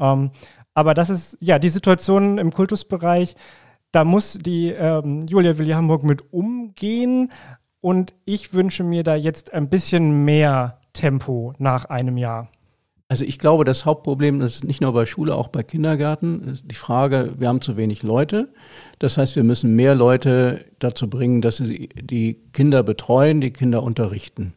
Ähm, 0.00 0.32
aber 0.74 0.94
das 0.94 1.10
ist 1.10 1.38
ja 1.40 1.60
die 1.60 1.68
Situation 1.68 2.38
im 2.38 2.52
Kultusbereich. 2.52 3.36
Da 3.92 4.04
muss 4.04 4.32
die 4.32 4.70
ähm, 4.70 5.26
Julia 5.28 5.58
Willi 5.58 5.72
Hamburg 5.72 6.02
mit 6.02 6.32
umgehen. 6.32 7.30
Und 7.80 8.14
ich 8.24 8.52
wünsche 8.52 8.82
mir 8.82 9.04
da 9.04 9.14
jetzt 9.14 9.54
ein 9.54 9.68
bisschen 9.68 10.24
mehr 10.24 10.80
Tempo 10.92 11.54
nach 11.58 11.84
einem 11.84 12.16
Jahr. 12.16 12.48
Also 13.10 13.24
ich 13.24 13.40
glaube, 13.40 13.64
das 13.64 13.86
Hauptproblem 13.86 14.40
ist 14.40 14.62
nicht 14.62 14.80
nur 14.80 14.92
bei 14.92 15.04
Schule, 15.04 15.34
auch 15.34 15.48
bei 15.48 15.64
Kindergärten, 15.64 16.44
ist 16.44 16.64
die 16.70 16.76
Frage, 16.76 17.34
wir 17.38 17.48
haben 17.48 17.60
zu 17.60 17.76
wenig 17.76 18.04
Leute. 18.04 18.50
Das 19.00 19.18
heißt, 19.18 19.34
wir 19.34 19.42
müssen 19.42 19.74
mehr 19.74 19.96
Leute 19.96 20.64
dazu 20.78 21.10
bringen, 21.10 21.42
dass 21.42 21.56
sie 21.56 21.88
die 21.88 22.34
Kinder 22.52 22.84
betreuen, 22.84 23.40
die 23.40 23.50
Kinder 23.50 23.82
unterrichten. 23.82 24.54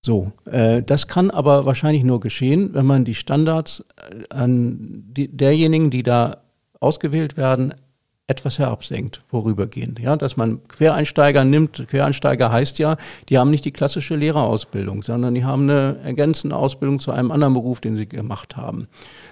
So, 0.00 0.30
äh, 0.44 0.80
das 0.80 1.08
kann 1.08 1.32
aber 1.32 1.66
wahrscheinlich 1.66 2.04
nur 2.04 2.20
geschehen, 2.20 2.72
wenn 2.72 2.86
man 2.86 3.04
die 3.04 3.16
Standards 3.16 3.84
äh, 3.96 4.32
an 4.32 5.02
die, 5.08 5.26
derjenigen, 5.36 5.90
die 5.90 6.04
da 6.04 6.42
ausgewählt 6.78 7.36
werden, 7.36 7.74
etwas 8.28 8.58
herabsenkt, 8.58 9.22
vorübergehend. 9.28 10.00
Ja, 10.00 10.16
dass 10.16 10.36
man 10.36 10.66
Quereinsteiger 10.66 11.44
nimmt. 11.44 11.86
Quereinsteiger 11.88 12.50
heißt 12.50 12.80
ja, 12.80 12.96
die 13.28 13.38
haben 13.38 13.50
nicht 13.50 13.64
die 13.64 13.70
klassische 13.70 14.16
Lehrerausbildung, 14.16 15.04
sondern 15.04 15.34
die 15.34 15.44
haben 15.44 15.70
eine 15.70 15.98
ergänzende 16.02 16.56
Ausbildung 16.56 16.98
zu 16.98 17.12
einem 17.12 17.30
anderen 17.30 17.54
Beruf, 17.54 17.80
den 17.80 17.96
sie 17.96 18.08
gemacht 18.08 18.56
haben. 18.56 18.88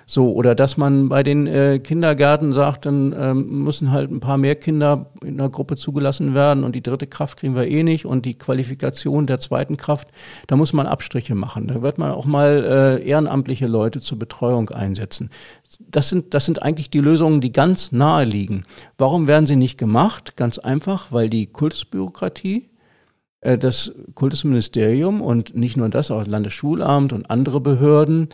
So, 0.06 0.32
oder 0.32 0.54
dass 0.54 0.76
man 0.76 1.08
bei 1.08 1.24
den 1.24 1.48
äh, 1.48 1.80
Kindergärten 1.80 2.52
sagt, 2.52 2.86
dann 2.86 3.12
ähm, 3.18 3.64
müssen 3.64 3.90
halt 3.90 4.12
ein 4.12 4.20
paar 4.20 4.38
mehr 4.38 4.54
Kinder 4.54 5.06
in 5.24 5.40
einer 5.40 5.48
Gruppe 5.48 5.74
zugelassen 5.74 6.34
werden 6.34 6.62
und 6.62 6.76
die 6.76 6.82
dritte 6.82 7.08
Kraft 7.08 7.38
kriegen 7.38 7.56
wir 7.56 7.66
eh 7.66 7.82
nicht 7.82 8.06
und 8.06 8.24
die 8.24 8.34
Qualifikation 8.34 9.26
der 9.26 9.40
zweiten 9.40 9.76
Kraft, 9.76 10.06
da 10.46 10.54
muss 10.54 10.72
man 10.72 10.86
Abstriche 10.86 11.34
machen. 11.34 11.66
Da 11.66 11.82
wird 11.82 11.98
man 11.98 12.12
auch 12.12 12.26
mal 12.26 13.00
äh, 13.02 13.08
ehrenamtliche 13.08 13.66
Leute 13.66 14.00
zur 14.00 14.20
Betreuung 14.20 14.70
einsetzen. 14.70 15.30
Das 15.90 16.10
sind, 16.10 16.34
das 16.34 16.44
sind 16.44 16.62
eigentlich 16.62 16.90
die 16.90 17.00
Lösungen, 17.00 17.40
die 17.40 17.50
ganz 17.50 17.90
nahe 17.90 18.24
liegen. 18.24 18.64
Warum 18.98 19.28
werden 19.28 19.46
sie 19.46 19.56
nicht 19.56 19.78
gemacht? 19.78 20.36
Ganz 20.36 20.58
einfach, 20.58 21.12
weil 21.12 21.28
die 21.28 21.46
Kultusbürokratie 21.46 22.68
äh, 23.44 23.58
das 23.58 23.92
Kultusministerium 24.14 25.20
und 25.20 25.54
nicht 25.54 25.76
nur 25.76 25.88
das, 25.88 26.10
auch 26.10 26.20
das 26.20 26.28
Landesschulamt 26.28 27.12
und 27.12 27.30
andere 27.30 27.60
Behörden 27.60 28.28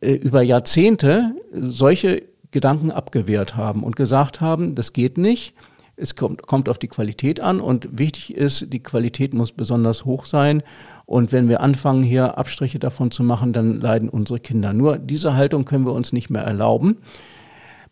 äh, 0.00 0.12
über 0.12 0.42
Jahrzehnte 0.42 1.34
solche 1.52 2.22
Gedanken 2.50 2.90
abgewehrt 2.90 3.56
haben 3.56 3.84
und 3.84 3.96
gesagt 3.96 4.40
haben, 4.40 4.74
das 4.74 4.92
geht 4.92 5.18
nicht. 5.18 5.54
Es 5.96 6.16
kommt, 6.16 6.46
kommt 6.46 6.68
auf 6.68 6.78
die 6.78 6.88
Qualität 6.88 7.40
an 7.40 7.60
und 7.60 7.98
wichtig 7.98 8.34
ist, 8.34 8.72
die 8.72 8.82
Qualität 8.82 9.34
muss 9.34 9.52
besonders 9.52 10.06
hoch 10.06 10.24
sein. 10.24 10.62
Und 11.04 11.30
wenn 11.32 11.48
wir 11.48 11.60
anfangen, 11.60 12.02
hier 12.02 12.38
Abstriche 12.38 12.78
davon 12.78 13.10
zu 13.10 13.22
machen, 13.22 13.52
dann 13.52 13.80
leiden 13.80 14.08
unsere 14.08 14.40
Kinder. 14.40 14.72
Nur 14.72 14.96
diese 14.96 15.34
Haltung 15.34 15.64
können 15.64 15.84
wir 15.84 15.92
uns 15.92 16.12
nicht 16.12 16.30
mehr 16.30 16.42
erlauben. 16.42 16.98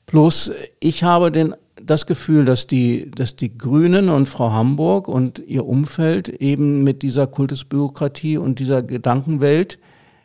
Plus, 0.06 0.50
ich 0.80 1.04
habe 1.04 1.30
den, 1.30 1.54
das 1.90 2.06
Gefühl, 2.06 2.44
dass 2.44 2.66
die, 2.66 3.10
dass 3.10 3.36
die 3.36 3.56
Grünen 3.56 4.08
und 4.08 4.26
Frau 4.26 4.52
Hamburg 4.52 5.08
und 5.08 5.38
ihr 5.38 5.66
Umfeld 5.66 6.28
eben 6.28 6.84
mit 6.84 7.02
dieser 7.02 7.26
Kultusbürokratie 7.26 8.36
und 8.36 8.58
dieser 8.58 8.82
Gedankenwelt 8.82 9.78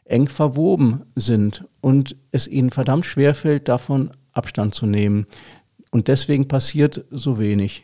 eng 0.05 0.27
verwoben 0.27 1.03
sind 1.15 1.65
und 1.81 2.15
es 2.31 2.47
ihnen 2.47 2.69
verdammt 2.69 3.05
schwerfällt, 3.05 3.67
davon 3.69 4.11
Abstand 4.31 4.75
zu 4.75 4.85
nehmen. 4.85 5.25
Und 5.91 6.07
deswegen 6.07 6.47
passiert 6.47 7.05
so 7.11 7.39
wenig 7.39 7.83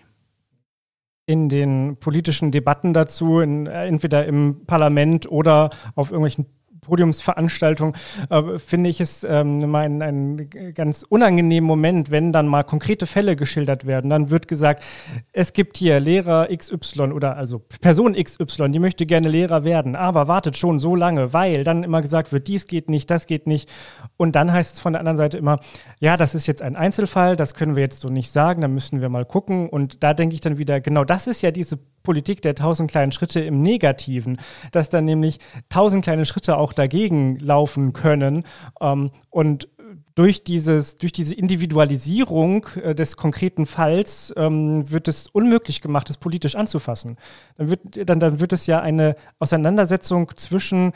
in 1.30 1.48
den 1.48 1.98
politischen 2.00 2.52
Debatten 2.52 2.92
dazu, 2.92 3.40
in, 3.40 3.68
entweder 3.68 4.26
im 4.26 4.66
Parlament 4.66 5.32
oder 5.32 5.70
auf 5.94 6.10
irgendwelchen 6.10 6.48
Podiumsveranstaltung, 6.90 7.96
äh, 8.30 8.60
finde 8.60 8.90
ich 8.90 9.00
es 9.00 9.24
ähm, 9.24 9.62
immer 9.62 9.80
ein, 9.80 10.02
ein 10.02 10.50
ganz 10.74 11.06
unangenehmen 11.08 11.68
Moment, 11.68 12.12
wenn 12.12 12.32
dann 12.32 12.48
mal 12.48 12.64
konkrete 12.64 13.06
Fälle 13.06 13.36
geschildert 13.36 13.86
werden. 13.86 14.10
Dann 14.10 14.32
wird 14.32 14.48
gesagt, 14.48 14.84
es 15.32 15.54
gibt 15.54 15.78
hier 15.78 16.00
Lehrer 16.00 16.48
XY 16.56 17.12
oder 17.14 17.38
also 17.38 17.60
Person 17.60 18.14
XY, 18.14 18.72
die 18.72 18.80
möchte 18.80 19.06
gerne 19.06 19.30
Lehrer 19.30 19.64
werden, 19.64 19.96
aber 19.96 20.28
wartet 20.28 20.58
schon 20.58 20.80
so 20.80 20.96
lange, 20.96 21.32
weil 21.32 21.64
dann 21.64 21.84
immer 21.84 22.02
gesagt 22.02 22.34
wird, 22.34 22.48
dies 22.48 22.66
geht 22.66 22.90
nicht, 22.90 23.10
das 23.12 23.28
geht 23.28 23.48
nicht. 23.48 23.70
Und 24.18 24.36
dann 24.36 24.52
heißt 24.52 24.76
es 24.76 24.80
von 24.80 24.94
der 24.94 25.00
anderen 25.02 25.18
Seite 25.18 25.38
immer, 25.38 25.60
ja, 26.00 26.18
das 26.18 26.36
ist 26.36 26.48
jetzt 26.48 26.62
ein 26.62 26.76
Einzelfall, 26.76 27.36
das 27.36 27.54
können 27.54 27.76
wir 27.76 27.84
jetzt 27.84 28.02
so 28.02 28.10
nicht 28.10 28.32
sagen, 28.32 28.62
da 28.62 28.68
müssen 28.68 29.02
wir 29.02 29.10
mal 29.10 29.26
gucken. 29.26 29.70
Und 29.70 30.04
da 30.04 30.14
denke 30.14 30.34
ich 30.34 30.42
dann 30.42 30.58
wieder, 30.58 30.82
genau 30.82 31.04
das 31.04 31.28
ist 31.28 31.42
ja 31.42 31.52
diese 31.52 31.78
Politik 32.04 32.42
der 32.42 32.56
tausend 32.56 32.92
kleinen 32.92 33.12
Schritte 33.12 33.40
im 33.40 33.62
Negativen, 33.62 34.40
dass 34.72 34.90
dann 34.90 35.06
nämlich 35.06 35.40
tausend 35.70 36.04
kleine 36.04 36.26
Schritte 36.26 36.58
auch 36.58 36.74
dagegen 36.74 37.38
laufen 37.40 37.94
können 37.94 38.44
ähm, 38.82 39.12
und 39.30 39.68
durch, 40.16 40.44
dieses, 40.44 40.96
durch 40.96 41.14
diese 41.14 41.34
Individualisierung 41.34 42.68
äh, 42.84 42.94
des 42.94 43.16
konkreten 43.16 43.66
Falls 43.66 44.34
ähm, 44.36 44.92
wird 44.92 45.08
es 45.08 45.28
unmöglich 45.28 45.82
gemacht, 45.82 46.10
es 46.10 46.18
politisch 46.18 46.56
anzufassen. 46.56 47.18
Dann 47.58 47.70
wird, 47.70 48.10
dann, 48.10 48.20
dann 48.20 48.40
wird 48.40 48.52
es 48.52 48.68
ja 48.68 48.82
eine 48.82 49.16
Auseinandersetzung 49.40 50.32
zwischen 50.36 50.92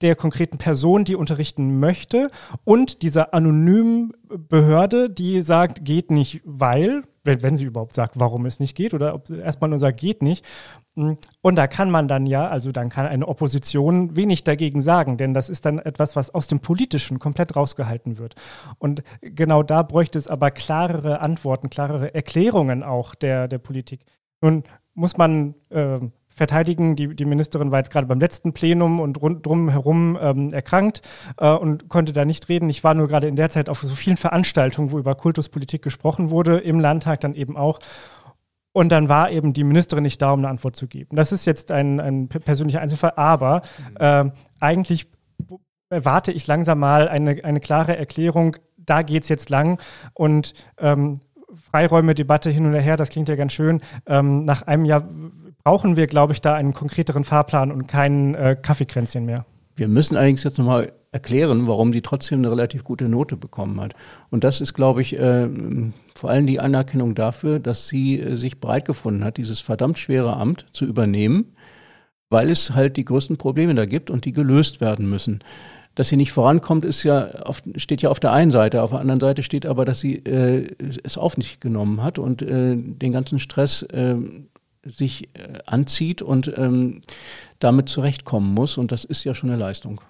der 0.00 0.16
konkreten 0.16 0.58
Person, 0.58 1.04
die 1.04 1.16
unterrichten 1.16 1.78
möchte 1.78 2.30
und 2.64 3.02
dieser 3.02 3.34
anonymen 3.34 4.12
Behörde, 4.28 5.10
die 5.10 5.42
sagt, 5.42 5.84
geht 5.84 6.10
nicht, 6.10 6.40
weil, 6.44 7.02
wenn, 7.22 7.42
wenn 7.42 7.56
sie 7.56 7.64
überhaupt 7.64 7.94
sagt, 7.94 8.18
warum 8.18 8.46
es 8.46 8.60
nicht 8.60 8.76
geht, 8.76 8.94
oder 8.94 9.14
ob 9.14 9.30
erstmal 9.30 9.70
nur 9.70 9.78
sagt, 9.78 10.00
geht 10.00 10.22
nicht. 10.22 10.44
Und 10.94 11.56
da 11.56 11.66
kann 11.66 11.90
man 11.90 12.08
dann 12.08 12.26
ja, 12.26 12.48
also 12.48 12.72
dann 12.72 12.88
kann 12.88 13.06
eine 13.06 13.26
Opposition 13.26 14.14
wenig 14.16 14.44
dagegen 14.44 14.80
sagen, 14.80 15.16
denn 15.16 15.34
das 15.34 15.50
ist 15.50 15.64
dann 15.66 15.78
etwas, 15.78 16.16
was 16.16 16.32
aus 16.32 16.46
dem 16.46 16.60
Politischen 16.60 17.18
komplett 17.18 17.56
rausgehalten 17.56 18.18
wird. 18.18 18.34
Und 18.78 19.02
genau 19.20 19.62
da 19.62 19.82
bräuchte 19.82 20.18
es 20.18 20.28
aber 20.28 20.50
klarere 20.50 21.20
Antworten, 21.20 21.70
klarere 21.70 22.14
Erklärungen 22.14 22.82
auch 22.82 23.14
der, 23.14 23.48
der 23.48 23.58
Politik. 23.58 24.04
Nun 24.40 24.64
muss 24.94 25.16
man 25.16 25.54
äh, 25.70 25.98
verteidigen. 26.34 26.96
Die, 26.96 27.14
die 27.14 27.24
Ministerin 27.24 27.70
war 27.70 27.78
jetzt 27.78 27.90
gerade 27.90 28.06
beim 28.06 28.20
letzten 28.20 28.52
Plenum 28.52 29.00
und 29.00 29.20
rund 29.22 29.46
drumherum 29.46 30.18
ähm, 30.20 30.52
erkrankt 30.52 31.00
äh, 31.38 31.50
und 31.50 31.88
konnte 31.88 32.12
da 32.12 32.24
nicht 32.24 32.48
reden. 32.48 32.68
Ich 32.68 32.84
war 32.84 32.94
nur 32.94 33.08
gerade 33.08 33.28
in 33.28 33.36
der 33.36 33.50
Zeit 33.50 33.68
auf 33.68 33.80
so 33.80 33.94
vielen 33.94 34.16
Veranstaltungen, 34.16 34.92
wo 34.92 34.98
über 34.98 35.14
Kultuspolitik 35.14 35.82
gesprochen 35.82 36.30
wurde, 36.30 36.58
im 36.58 36.80
Landtag 36.80 37.20
dann 37.20 37.34
eben 37.34 37.56
auch. 37.56 37.78
Und 38.72 38.88
dann 38.90 39.08
war 39.08 39.30
eben 39.30 39.52
die 39.52 39.62
Ministerin 39.62 40.02
nicht 40.02 40.20
da, 40.20 40.32
um 40.32 40.40
eine 40.40 40.48
Antwort 40.48 40.74
zu 40.74 40.88
geben. 40.88 41.14
Das 41.14 41.30
ist 41.30 41.46
jetzt 41.46 41.70
ein, 41.70 42.00
ein 42.00 42.28
persönlicher 42.28 42.80
Einzelfall, 42.80 43.12
aber 43.14 43.62
äh, 44.00 44.24
eigentlich 44.58 45.06
erwarte 45.90 46.32
ich 46.32 46.46
langsam 46.48 46.80
mal 46.80 47.08
eine, 47.08 47.44
eine 47.44 47.60
klare 47.60 47.96
Erklärung, 47.96 48.56
da 48.76 49.02
geht 49.02 49.22
es 49.22 49.28
jetzt 49.28 49.48
lang 49.48 49.80
und 50.12 50.54
ähm, 50.78 51.20
Freiräume, 51.70 52.14
Debatte 52.14 52.50
hin 52.50 52.66
und 52.66 52.74
her, 52.74 52.96
das 52.96 53.10
klingt 53.10 53.28
ja 53.28 53.36
ganz 53.36 53.52
schön. 53.52 53.80
Ähm, 54.06 54.44
nach 54.44 54.62
einem 54.62 54.84
Jahr 54.84 55.08
brauchen 55.64 55.96
wir, 55.96 56.06
glaube 56.06 56.34
ich, 56.34 56.40
da 56.42 56.54
einen 56.54 56.74
konkreteren 56.74 57.24
Fahrplan 57.24 57.72
und 57.72 57.88
kein 57.88 58.34
äh, 58.34 58.56
Kaffeekränzchen 58.60 59.24
mehr. 59.24 59.46
Wir 59.76 59.88
müssen 59.88 60.16
allerdings 60.16 60.44
jetzt 60.44 60.58
nochmal 60.58 60.92
erklären, 61.10 61.66
warum 61.66 61.90
die 61.90 62.02
trotzdem 62.02 62.40
eine 62.40 62.50
relativ 62.50 62.84
gute 62.84 63.08
Note 63.08 63.36
bekommen 63.36 63.80
hat. 63.80 63.94
Und 64.30 64.44
das 64.44 64.60
ist, 64.60 64.74
glaube 64.74 65.02
ich, 65.02 65.18
äh, 65.18 65.48
vor 66.14 66.30
allem 66.30 66.46
die 66.46 66.60
Anerkennung 66.60 67.14
dafür, 67.14 67.58
dass 67.58 67.88
sie 67.88 68.20
äh, 68.20 68.36
sich 68.36 68.60
bereit 68.60 68.84
gefunden 68.84 69.24
hat, 69.24 69.36
dieses 69.36 69.60
verdammt 69.60 69.98
schwere 69.98 70.36
Amt 70.36 70.66
zu 70.72 70.84
übernehmen, 70.84 71.56
weil 72.30 72.50
es 72.50 72.72
halt 72.74 72.96
die 72.96 73.04
größten 73.04 73.36
Probleme 73.36 73.74
da 73.74 73.86
gibt 73.86 74.10
und 74.10 74.26
die 74.26 74.32
gelöst 74.32 74.80
werden 74.80 75.08
müssen. 75.08 75.42
Dass 75.94 76.08
sie 76.08 76.16
nicht 76.16 76.32
vorankommt, 76.32 76.84
ist 76.84 77.04
ja 77.04 77.26
auf, 77.42 77.62
steht 77.76 78.02
ja 78.02 78.10
auf 78.10 78.20
der 78.20 78.32
einen 78.32 78.50
Seite. 78.50 78.82
Auf 78.82 78.90
der 78.90 78.98
anderen 78.98 79.20
Seite 79.20 79.44
steht 79.44 79.64
aber, 79.64 79.84
dass 79.84 80.00
sie 80.00 80.16
äh, 80.16 80.66
es 81.04 81.16
auf 81.16 81.34
sich 81.34 81.60
genommen 81.60 82.02
hat 82.02 82.18
und 82.18 82.42
äh, 82.42 82.76
den 82.76 83.12
ganzen 83.12 83.38
Stress 83.38 83.82
äh, 83.82 84.16
sich 84.84 85.28
äh, 85.34 85.58
anzieht 85.66 86.22
und 86.22 86.52
ähm, 86.56 87.02
damit 87.58 87.88
zurechtkommen 87.88 88.52
muss. 88.52 88.78
Und 88.78 88.92
das 88.92 89.04
ist 89.04 89.24
ja 89.24 89.34
schon 89.34 89.50
eine 89.50 89.58
Leistung. 89.58 90.00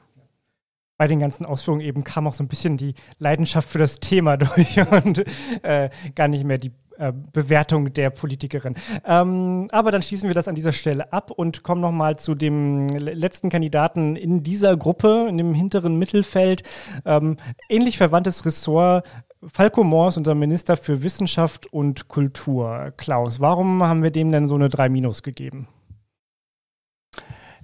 Bei 0.97 1.09
den 1.09 1.19
ganzen 1.19 1.45
Ausführungen 1.45 1.83
eben 1.83 2.05
kam 2.05 2.27
auch 2.27 2.35
so 2.35 2.45
ein 2.45 2.49
bisschen 2.49 2.77
die 2.77 2.95
Leidenschaft 3.19 3.69
für 3.69 3.79
das 3.79 3.99
Thema 4.01 4.37
durch 4.39 4.79
und 4.91 5.25
äh, 5.63 5.91
gar 6.15 6.29
nicht 6.29 6.45
mehr 6.45 6.59
die 6.59 6.73
äh, 6.97 7.13
Bewertung 7.33 7.93
der 7.93 8.11
Politikerin. 8.11 8.77
Ähm, 9.05 9.67
aber 9.73 9.91
dann 9.91 10.03
schließen 10.03 10.29
wir 10.29 10.35
das 10.35 10.47
an 10.47 10.55
dieser 10.55 10.71
Stelle 10.71 11.13
ab 11.13 11.33
und 11.33 11.65
kommen 11.65 11.81
nochmal 11.81 12.21
zu 12.21 12.37
dem 12.37 12.87
letzten 12.89 13.49
Kandidaten 13.51 14.15
in 14.15 14.45
dieser 14.45 14.77
Gruppe, 14.77 15.27
in 15.29 15.37
dem 15.37 15.55
hinteren 15.55 15.99
Mittelfeld. 15.99 16.63
Ähm, 17.05 17.37
ähnlich 17.69 17.99
verwandtes 17.99 18.47
Ressort 18.47 19.05
Falco 19.53 19.85
Moors, 19.85 20.17
unser 20.17 20.35
Minister 20.35 20.77
für 20.77 21.03
Wissenschaft 21.03 21.67
und 21.73 22.09
Kultur. 22.09 22.93
Klaus, 22.97 23.41
warum 23.41 23.83
haben 23.83 24.03
wir 24.03 24.11
dem 24.11 24.33
denn 24.33 24.47
so 24.47 24.55
eine 24.55 24.69
3 24.69 24.89
Minus 24.89 25.23
gegeben? 25.23 25.69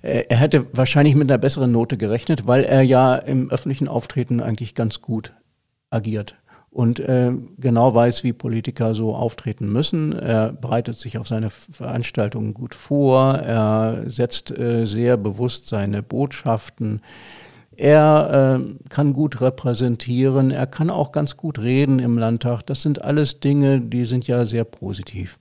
Äh, 0.02 0.24
er 0.28 0.36
hätte 0.36 0.76
wahrscheinlich 0.76 1.14
mit 1.14 1.30
einer 1.30 1.38
besseren 1.38 1.72
Note 1.72 1.96
gerechnet, 1.96 2.46
weil 2.46 2.64
er 2.64 2.82
ja 2.82 3.16
im 3.16 3.50
öffentlichen 3.50 3.88
Auftreten 3.88 4.40
eigentlich 4.40 4.74
ganz 4.74 5.00
gut 5.00 5.32
agiert 5.90 6.36
und 6.70 7.00
äh, 7.00 7.32
genau 7.58 7.94
weiß, 7.94 8.22
wie 8.24 8.32
Politiker 8.32 8.94
so 8.94 9.14
auftreten 9.14 9.72
müssen. 9.72 10.12
Er 10.12 10.52
bereitet 10.52 10.96
sich 10.96 11.18
auf 11.18 11.26
seine 11.26 11.50
Veranstaltungen 11.50 12.54
gut 12.54 12.74
vor, 12.74 13.34
er 13.34 14.04
setzt 14.06 14.56
äh, 14.56 14.86
sehr 14.86 15.16
bewusst 15.16 15.66
seine 15.66 16.02
Botschaften 16.02 17.00
er 17.80 18.60
äh, 18.60 18.88
kann 18.90 19.14
gut 19.14 19.40
repräsentieren, 19.40 20.50
er 20.50 20.66
kann 20.66 20.90
auch 20.90 21.12
ganz 21.12 21.38
gut 21.38 21.58
reden 21.58 21.98
im 21.98 22.18
Landtag. 22.18 22.62
Das 22.66 22.82
sind 22.82 23.02
alles 23.02 23.40
Dinge, 23.40 23.80
die 23.80 24.04
sind 24.04 24.26
ja 24.26 24.44
sehr 24.44 24.64
positiv. 24.64 25.38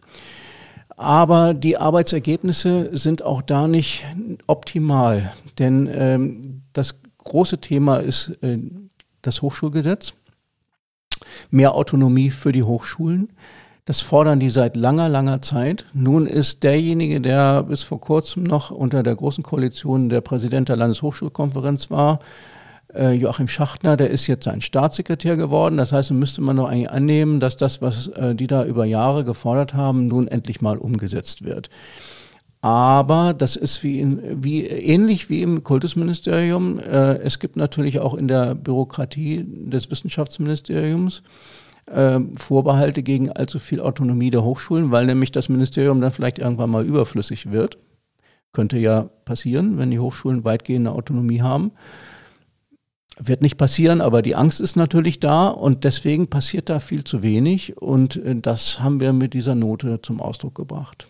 Aber 0.96 1.54
die 1.54 1.78
Arbeitsergebnisse 1.78 2.98
sind 2.98 3.24
auch 3.24 3.42
da 3.42 3.68
nicht 3.68 4.06
optimal, 4.48 5.34
denn 5.58 5.90
ähm, 5.94 6.62
das 6.72 7.00
große 7.18 7.60
Thema 7.60 7.98
ist 7.98 8.30
äh, 8.42 8.60
das 9.22 9.42
Hochschulgesetz, 9.42 10.14
mehr 11.52 11.76
Autonomie 11.76 12.32
für 12.32 12.54
die 12.54 12.64
Hochschulen. 12.64 13.30
Das 13.86 14.02
fordern 14.02 14.40
die 14.40 14.50
seit 14.50 14.76
langer, 14.76 15.10
langer 15.10 15.42
Zeit. 15.42 15.86
Nun 15.94 16.28
ist 16.28 16.64
derjenige, 16.64 17.22
der 17.22 17.64
bis 17.64 17.84
vor 17.84 18.00
kurzem 18.00 18.44
noch 18.44 18.70
unter 18.72 19.02
der 19.02 19.16
Großen 19.16 19.44
Koalition 19.44 20.10
der 20.10 20.22
Präsident 20.22 20.70
der 20.70 20.76
Landeshochschulkonferenz 20.76 21.90
war, 21.90 22.20
äh, 22.94 23.12
Joachim 23.12 23.48
Schachtner, 23.48 23.98
der 23.98 24.10
ist 24.10 24.28
jetzt 24.28 24.46
sein 24.46 24.62
Staatssekretär 24.62 25.38
geworden. 25.38 25.78
Das 25.78 25.92
heißt, 25.92 26.12
müsste 26.12 26.42
man 26.42 26.58
doch 26.58 26.68
eigentlich 26.68 26.92
annehmen, 26.92 27.40
dass 27.40 27.58
das, 27.58 27.82
was 27.82 28.08
äh, 28.08 28.36
die 28.36 28.48
da 28.48 28.66
über 28.66 28.86
Jahre 28.86 29.24
gefordert 29.24 29.74
haben, 29.74 30.08
nun 30.08 30.28
endlich 30.28 30.62
mal 30.62 30.78
umgesetzt 30.78 31.44
wird. 31.44 31.70
Aber 32.62 33.34
das 33.34 33.56
ist 33.56 33.84
wie, 33.84 34.00
in, 34.00 34.44
wie 34.44 34.66
ähnlich 34.66 35.30
wie 35.30 35.42
im 35.42 35.64
Kultusministerium. 35.64 36.80
Äh, 36.80 37.20
es 37.20 37.40
gibt 37.40 37.56
natürlich 37.56 38.00
auch 38.00 38.16
in 38.16 38.28
der 38.28 38.56
Bürokratie 38.56 39.46
des 39.48 39.90
Wissenschaftsministeriums 39.90 41.24
äh, 41.92 42.20
Vorbehalte 42.38 43.04
gegen 43.04 43.32
allzu 43.32 43.60
viel 43.60 43.82
Autonomie 43.82 44.32
der 44.32 44.44
Hochschulen, 44.44 44.92
weil 44.92 45.06
nämlich 45.06 45.32
das 45.32 45.50
Ministerium 45.50 46.02
dann 46.02 46.12
vielleicht 46.12 46.40
irgendwann 46.40 46.70
mal 46.70 46.86
überflüssig 46.86 47.52
wird. 47.52 47.78
Könnte 48.52 48.78
ja 48.78 49.10
passieren, 49.26 49.78
wenn 49.78 49.92
die 49.92 50.00
Hochschulen 50.00 50.44
weitgehende 50.44 50.92
Autonomie 50.92 51.42
haben. 51.42 51.72
Wird 53.22 53.42
nicht 53.42 53.58
passieren, 53.58 54.02
aber 54.02 54.22
die 54.22 54.36
Angst 54.36 54.62
ist 54.62 54.76
natürlich 54.76 55.20
da 55.20 55.50
und 55.50 55.84
deswegen 55.84 56.28
passiert 56.28 56.70
da 56.70 56.80
viel 56.80 57.04
zu 57.04 57.22
wenig 57.22 57.78
und 57.78 58.16
äh, 58.16 58.36
das 58.36 58.80
haben 58.80 59.00
wir 59.00 59.14
mit 59.14 59.34
dieser 59.34 59.56
Note 59.56 60.00
zum 60.02 60.22
Ausdruck 60.22 60.56
gebracht. 60.56 61.10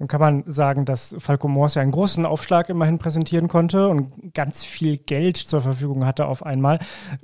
Dann 0.00 0.08
kann 0.08 0.20
man 0.20 0.44
sagen, 0.46 0.86
dass 0.86 1.14
Falco 1.18 1.46
Morse 1.46 1.78
ja 1.78 1.82
einen 1.82 1.92
großen 1.92 2.24
Aufschlag 2.24 2.70
immerhin 2.70 2.96
präsentieren 2.96 3.48
konnte 3.48 3.86
und 3.88 4.32
ganz 4.32 4.64
viel 4.64 4.96
Geld 4.96 5.36
zur 5.36 5.60
Verfügung 5.60 6.06
hatte 6.06 6.24
auf 6.24 6.42
einmal. 6.42 6.78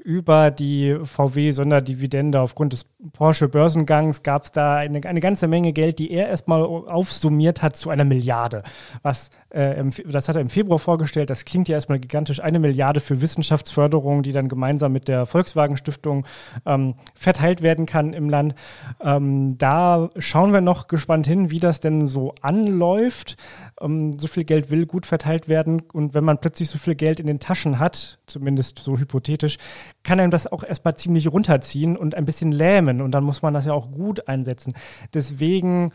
Über 0.05 0.51
die 0.51 0.95
VW-Sonderdividende 1.03 2.39
aufgrund 2.39 2.75
des 2.75 2.85
Porsche-Börsengangs 3.15 4.23
gab 4.23 4.45
es 4.45 4.53
da 4.53 4.77
eine, 4.77 5.03
eine 5.07 5.21
ganze 5.21 5.49
Menge 5.49 5.73
Geld, 5.73 5.99
die 5.99 6.11
er 6.11 6.29
erstmal 6.29 6.63
aufsummiert 6.63 7.63
hat 7.63 7.77
zu 7.77 7.89
einer 7.89 8.05
Milliarde. 8.05 8.63
Was, 9.03 9.31
äh, 9.55 9.81
im, 9.81 9.91
das 10.05 10.29
hat 10.29 10.37
er 10.37 10.43
im 10.43 10.51
Februar 10.51 10.79
vorgestellt. 10.79 11.31
Das 11.31 11.47
klingt 11.47 11.69
ja 11.69 11.77
erstmal 11.77 11.99
gigantisch. 11.99 12.41
Eine 12.41 12.59
Milliarde 12.59 13.01
für 13.01 13.23
Wissenschaftsförderung, 13.23 14.23
die 14.23 14.33
dann 14.33 14.49
gemeinsam 14.49 14.93
mit 14.93 15.09
der 15.09 15.25
Volkswagen 15.25 15.79
Stiftung 15.79 16.27
ähm, 16.67 16.95
verteilt 17.15 17.63
werden 17.63 17.87
kann 17.87 18.13
im 18.13 18.29
Land. 18.29 18.55
Ähm, 19.01 19.57
da 19.57 20.11
schauen 20.19 20.53
wir 20.53 20.61
noch 20.61 20.89
gespannt 20.89 21.27
hin, 21.27 21.51
wie 21.51 21.61
das 21.61 21.81
denn 21.81 22.07
so 22.07 22.35
anläuft. 22.67 23.37
Ähm, 23.81 24.19
so 24.19 24.27
viel 24.27 24.45
Geld 24.45 24.71
will 24.71 24.87
gut 24.87 25.07
verteilt 25.07 25.49
werden. 25.49 25.83
Und 25.93 26.15
wenn 26.15 26.25
man 26.25 26.39
plötzlich 26.39 26.69
so 26.69 26.79
viel 26.79 26.95
Geld 26.95 27.21
in 27.21 27.27
den 27.27 27.41
Taschen 27.41 27.79
hat, 27.79 28.19
zumindest 28.27 28.79
so 28.79 28.99
hypothetisch, 28.99 29.59
kann 30.03 30.21
einem 30.21 30.31
das 30.31 30.47
auch 30.47 30.63
erstmal 30.63 30.97
ziemlich 30.97 31.31
runterziehen 31.31 31.97
und 31.97 32.15
ein 32.15 32.25
bisschen 32.25 32.53
lähmen. 32.53 33.01
Und 33.01 33.13
dann 33.13 33.25
muss 33.25 33.43
man 33.43 33.55
das 33.55 33.67
ja 33.67 33.73
auch 33.73 33.91
gut 33.91 34.29
einsetzen. 34.29 34.75
Deswegen 35.15 35.93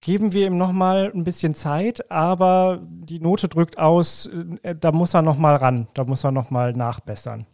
geben 0.00 0.32
wir 0.32 0.46
ihm 0.46 0.56
nochmal 0.56 1.10
ein 1.14 1.24
bisschen 1.24 1.54
Zeit, 1.54 2.10
aber 2.10 2.80
die 2.82 3.18
Note 3.18 3.48
drückt 3.48 3.78
aus, 3.78 4.30
äh, 4.62 4.74
da 4.74 4.92
muss 4.92 5.14
er 5.14 5.22
nochmal 5.22 5.56
ran, 5.56 5.88
da 5.94 6.04
muss 6.04 6.24
er 6.24 6.32
nochmal 6.32 6.72
nachbessern. 6.72 7.46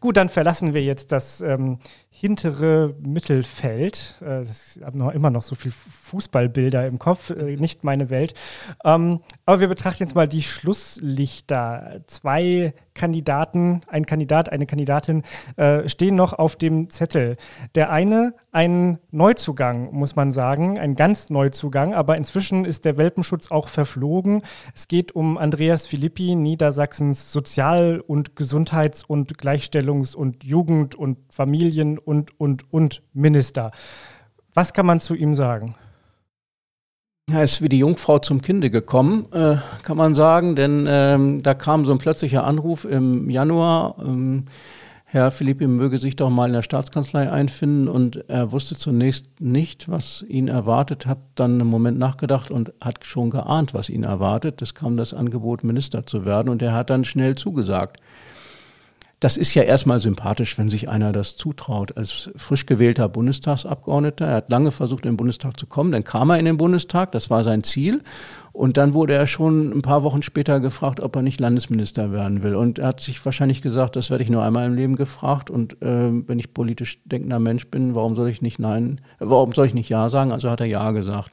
Gut, 0.00 0.16
dann 0.16 0.28
verlassen 0.28 0.74
wir 0.74 0.82
jetzt 0.82 1.12
das 1.12 1.40
ähm, 1.40 1.78
hintere 2.10 2.94
Mittelfeld. 3.00 4.16
Äh, 4.20 4.42
ich 4.42 4.82
habe 4.82 4.98
noch 4.98 5.12
immer 5.12 5.30
noch 5.30 5.42
so 5.42 5.54
viel 5.54 5.72
Fußballbilder 6.04 6.86
im 6.86 6.98
Kopf, 6.98 7.30
äh, 7.30 7.56
nicht 7.56 7.84
meine 7.84 8.10
Welt. 8.10 8.34
Ähm, 8.84 9.20
aber 9.46 9.60
wir 9.60 9.68
betrachten 9.68 10.02
jetzt 10.02 10.14
mal 10.14 10.26
die 10.26 10.42
Schlusslichter. 10.42 12.00
Zwei 12.06 12.74
Kandidaten, 12.94 13.82
ein 13.86 14.06
Kandidat, 14.06 14.50
eine 14.50 14.66
Kandidatin 14.66 15.22
äh, 15.56 15.88
stehen 15.88 16.16
noch 16.16 16.32
auf 16.32 16.56
dem 16.56 16.90
Zettel. 16.90 17.36
Der 17.74 17.90
eine 17.90 18.34
ein 18.50 18.98
Neuzugang, 19.12 19.92
muss 19.92 20.16
man 20.16 20.32
sagen, 20.32 20.78
ein 20.78 20.96
ganz 20.96 21.30
Neuzugang, 21.30 21.94
aber 21.94 22.16
inzwischen 22.16 22.64
ist 22.64 22.84
der 22.84 22.96
Welpenschutz 22.96 23.50
auch 23.52 23.68
verflogen. 23.68 24.42
Es 24.74 24.88
geht 24.88 25.14
um 25.14 25.38
Andreas 25.38 25.86
Philippi, 25.86 26.34
Niedersachsens 26.34 27.30
Sozial- 27.30 28.00
und 28.00 28.34
Gesundheits- 28.34 29.04
und 29.04 29.38
Gleichstellungs- 29.38 30.16
und 30.16 30.42
Jugend- 30.42 30.96
und 30.96 31.18
Familien- 31.32 31.97
und, 31.98 32.38
und, 32.40 32.72
und 32.72 33.02
Minister. 33.12 33.70
Was 34.54 34.72
kann 34.72 34.86
man 34.86 35.00
zu 35.00 35.14
ihm 35.14 35.34
sagen? 35.34 35.74
Er 37.30 37.44
ist 37.44 37.60
wie 37.60 37.68
die 37.68 37.78
Jungfrau 37.78 38.18
zum 38.18 38.40
Kinde 38.40 38.70
gekommen, 38.70 39.26
äh, 39.32 39.56
kann 39.82 39.98
man 39.98 40.14
sagen, 40.14 40.56
denn 40.56 40.86
ähm, 40.88 41.42
da 41.42 41.52
kam 41.52 41.84
so 41.84 41.92
ein 41.92 41.98
plötzlicher 41.98 42.44
Anruf 42.44 42.86
im 42.86 43.28
Januar. 43.28 43.96
Ähm, 44.00 44.46
Herr 45.10 45.30
Philippi 45.30 45.66
möge 45.66 45.98
sich 45.98 46.16
doch 46.16 46.28
mal 46.28 46.48
in 46.48 46.52
der 46.52 46.62
Staatskanzlei 46.62 47.30
einfinden 47.30 47.88
und 47.88 48.28
er 48.28 48.52
wusste 48.52 48.76
zunächst 48.76 49.40
nicht, 49.40 49.90
was 49.90 50.22
ihn 50.28 50.48
erwartet, 50.48 51.06
hat 51.06 51.18
dann 51.34 51.60
einen 51.60 51.70
Moment 51.70 51.98
nachgedacht 51.98 52.50
und 52.50 52.74
hat 52.80 53.06
schon 53.06 53.30
geahnt, 53.30 53.72
was 53.72 53.88
ihn 53.88 54.04
erwartet. 54.04 54.60
Es 54.60 54.74
kam 54.74 54.98
das 54.98 55.14
Angebot, 55.14 55.64
Minister 55.64 56.06
zu 56.06 56.26
werden 56.26 56.50
und 56.50 56.60
er 56.60 56.74
hat 56.74 56.90
dann 56.90 57.06
schnell 57.06 57.36
zugesagt. 57.36 58.00
Das 59.20 59.36
ist 59.36 59.52
ja 59.54 59.64
erstmal 59.64 59.98
sympathisch, 59.98 60.58
wenn 60.58 60.70
sich 60.70 60.88
einer 60.88 61.10
das 61.10 61.36
zutraut. 61.36 61.96
Als 61.96 62.30
frisch 62.36 62.66
gewählter 62.66 63.08
Bundestagsabgeordneter, 63.08 64.26
er 64.26 64.36
hat 64.36 64.50
lange 64.50 64.70
versucht, 64.70 65.04
in 65.04 65.12
den 65.12 65.16
Bundestag 65.16 65.58
zu 65.58 65.66
kommen, 65.66 65.90
dann 65.90 66.04
kam 66.04 66.30
er 66.30 66.38
in 66.38 66.44
den 66.44 66.56
Bundestag, 66.56 67.10
das 67.10 67.28
war 67.28 67.42
sein 67.42 67.64
Ziel. 67.64 68.02
Und 68.52 68.76
dann 68.76 68.94
wurde 68.94 69.14
er 69.14 69.26
schon 69.26 69.72
ein 69.72 69.82
paar 69.82 70.04
Wochen 70.04 70.22
später 70.22 70.60
gefragt, 70.60 71.00
ob 71.00 71.16
er 71.16 71.22
nicht 71.22 71.40
Landesminister 71.40 72.12
werden 72.12 72.42
will. 72.44 72.54
Und 72.54 72.78
er 72.78 72.88
hat 72.88 73.00
sich 73.00 73.24
wahrscheinlich 73.24 73.60
gesagt, 73.60 73.96
das 73.96 74.10
werde 74.10 74.22
ich 74.22 74.30
nur 74.30 74.44
einmal 74.44 74.66
im 74.66 74.74
Leben 74.74 74.94
gefragt. 74.94 75.50
Und 75.50 75.82
äh, 75.82 76.10
wenn 76.28 76.38
ich 76.38 76.54
politisch 76.54 77.00
denkender 77.04 77.40
Mensch 77.40 77.68
bin, 77.68 77.96
warum 77.96 78.14
soll 78.14 78.28
ich 78.28 78.40
nicht 78.40 78.58
Nein, 78.58 79.00
warum 79.18 79.52
soll 79.52 79.66
ich 79.66 79.74
nicht 79.74 79.88
Ja 79.88 80.10
sagen? 80.10 80.32
Also 80.32 80.50
hat 80.50 80.60
er 80.60 80.66
Ja 80.66 80.92
gesagt. 80.92 81.32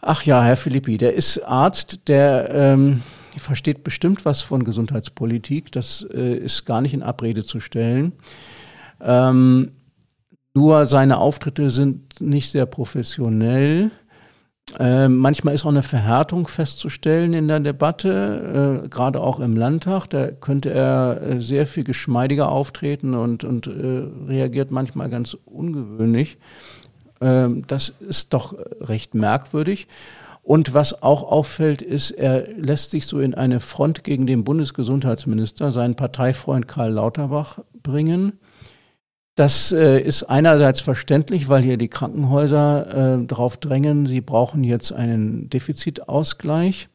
Ach 0.00 0.22
ja, 0.22 0.42
Herr 0.42 0.56
Philippi, 0.56 0.96
der 0.96 1.14
ist 1.14 1.38
Arzt, 1.44 2.00
der 2.06 2.50
ähm, 2.54 3.02
versteht 3.38 3.84
bestimmt 3.84 4.24
was 4.24 4.42
von 4.42 4.64
Gesundheitspolitik. 4.64 5.72
Das 5.72 6.06
äh, 6.12 6.36
ist 6.36 6.64
gar 6.64 6.80
nicht 6.80 6.94
in 6.94 7.02
Abrede 7.02 7.44
zu 7.44 7.60
stellen. 7.60 8.12
Ähm, 9.00 9.72
nur 10.54 10.86
seine 10.86 11.18
Auftritte 11.18 11.70
sind 11.70 12.20
nicht 12.20 12.50
sehr 12.50 12.66
professionell. 12.66 13.90
Äh, 14.78 15.08
manchmal 15.08 15.54
ist 15.54 15.64
auch 15.64 15.70
eine 15.70 15.82
Verhärtung 15.82 16.46
festzustellen 16.46 17.32
in 17.32 17.48
der 17.48 17.60
Debatte, 17.60 18.82
äh, 18.84 18.88
gerade 18.88 19.20
auch 19.20 19.40
im 19.40 19.56
Landtag. 19.56 20.08
Da 20.08 20.30
könnte 20.30 20.70
er 20.70 21.22
äh, 21.22 21.40
sehr 21.40 21.66
viel 21.66 21.84
geschmeidiger 21.84 22.50
auftreten 22.50 23.14
und, 23.14 23.44
und 23.44 23.66
äh, 23.66 23.70
reagiert 24.26 24.70
manchmal 24.70 25.08
ganz 25.08 25.36
ungewöhnlich. 25.46 26.38
Ähm, 27.20 27.64
das 27.66 27.90
ist 28.00 28.34
doch 28.34 28.54
recht 28.80 29.14
merkwürdig. 29.14 29.86
Und 30.48 30.72
was 30.72 31.02
auch 31.02 31.24
auffällt, 31.24 31.82
ist, 31.82 32.10
er 32.10 32.48
lässt 32.54 32.92
sich 32.92 33.04
so 33.04 33.20
in 33.20 33.34
eine 33.34 33.60
Front 33.60 34.02
gegen 34.02 34.26
den 34.26 34.44
Bundesgesundheitsminister, 34.44 35.72
seinen 35.72 35.94
Parteifreund 35.94 36.66
Karl 36.66 36.90
Lauterbach, 36.90 37.58
bringen. 37.82 38.32
Das 39.34 39.72
äh, 39.72 40.00
ist 40.00 40.22
einerseits 40.22 40.80
verständlich, 40.80 41.50
weil 41.50 41.62
hier 41.62 41.76
die 41.76 41.88
Krankenhäuser 41.88 43.18
äh, 43.18 43.26
darauf 43.26 43.58
drängen, 43.58 44.06
sie 44.06 44.22
brauchen 44.22 44.64
jetzt 44.64 44.90
einen 44.90 45.50
Defizitausgleich, 45.50 46.88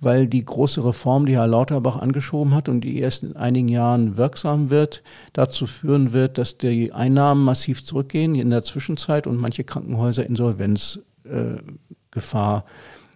weil 0.00 0.28
die 0.28 0.44
große 0.44 0.84
Reform, 0.84 1.26
die 1.26 1.34
Herr 1.34 1.48
Lauterbach 1.48 1.96
angeschoben 1.96 2.54
hat 2.54 2.68
und 2.68 2.82
die 2.82 3.00
erst 3.00 3.24
in 3.24 3.34
einigen 3.34 3.66
Jahren 3.66 4.16
wirksam 4.16 4.70
wird, 4.70 5.02
dazu 5.32 5.66
führen 5.66 6.12
wird, 6.12 6.38
dass 6.38 6.58
die 6.58 6.92
Einnahmen 6.92 7.42
massiv 7.42 7.84
zurückgehen 7.84 8.36
in 8.36 8.50
der 8.50 8.62
Zwischenzeit 8.62 9.26
und 9.26 9.36
manche 9.36 9.64
Krankenhäuser 9.64 10.24
Insolvenz 10.24 11.00
äh, 11.24 11.56
Gefahr 12.10 12.64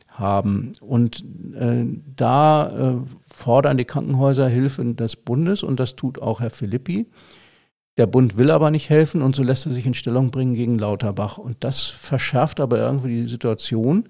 haben. 0.09 0.73
Und 0.81 1.25
äh, 1.55 1.85
da 2.17 2.69
äh, 2.69 2.95
fordern 3.33 3.79
die 3.79 3.85
Krankenhäuser 3.85 4.49
Hilfe 4.49 4.85
des 4.95 5.17
Bundes 5.17 5.63
und 5.63 5.81
das 5.81 5.97
tut 5.97 6.21
auch 6.21 6.41
Herr 6.41 6.51
Philippi. 6.51 7.07
Der 7.99 8.07
Bund 8.07 8.39
will 8.39 8.51
aber 8.51 8.71
nicht 8.71 8.89
helfen 8.89 9.21
und 9.21 9.37
so 9.37 9.43
lässt 9.43 9.67
er 9.67 9.73
sich 9.73 9.85
in 9.85 9.95
Stellung 9.95 10.31
bringen 10.31 10.55
gegen 10.55 10.79
Lauterbach. 10.79 11.39
Und 11.39 11.57
das 11.61 11.87
verschärft 11.87 12.61
aber 12.61 12.79
irgendwie 12.79 13.23
die 13.23 13.29
Situation. 13.29 14.09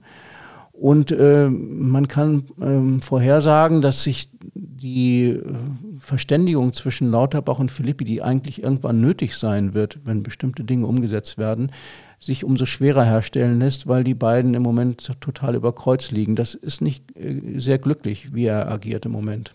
Und 0.72 1.12
äh, 1.12 1.48
man 1.48 2.08
kann 2.08 2.44
ähm, 2.60 3.02
vorhersagen, 3.02 3.82
dass 3.82 4.04
sich 4.04 4.30
die 4.54 5.26
äh, 5.26 5.42
Verständigung 5.98 6.72
zwischen 6.72 7.10
Lauterbach 7.10 7.58
und 7.58 7.70
Philippi, 7.70 8.04
die 8.04 8.22
eigentlich 8.22 8.62
irgendwann 8.62 9.00
nötig 9.00 9.36
sein 9.36 9.74
wird, 9.74 10.00
wenn 10.04 10.22
bestimmte 10.22 10.64
Dinge 10.64 10.86
umgesetzt 10.86 11.38
werden, 11.38 11.70
sich 12.22 12.44
umso 12.44 12.66
schwerer 12.66 13.04
herstellen 13.04 13.58
lässt, 13.58 13.88
weil 13.88 14.04
die 14.04 14.14
beiden 14.14 14.54
im 14.54 14.62
Moment 14.62 15.20
total 15.20 15.56
über 15.56 15.74
Kreuz 15.74 16.10
liegen. 16.10 16.36
Das 16.36 16.54
ist 16.54 16.80
nicht 16.80 17.16
äh, 17.16 17.58
sehr 17.58 17.78
glücklich, 17.78 18.32
wie 18.32 18.46
er 18.46 18.70
agiert 18.70 19.06
im 19.06 19.12
Moment. 19.12 19.54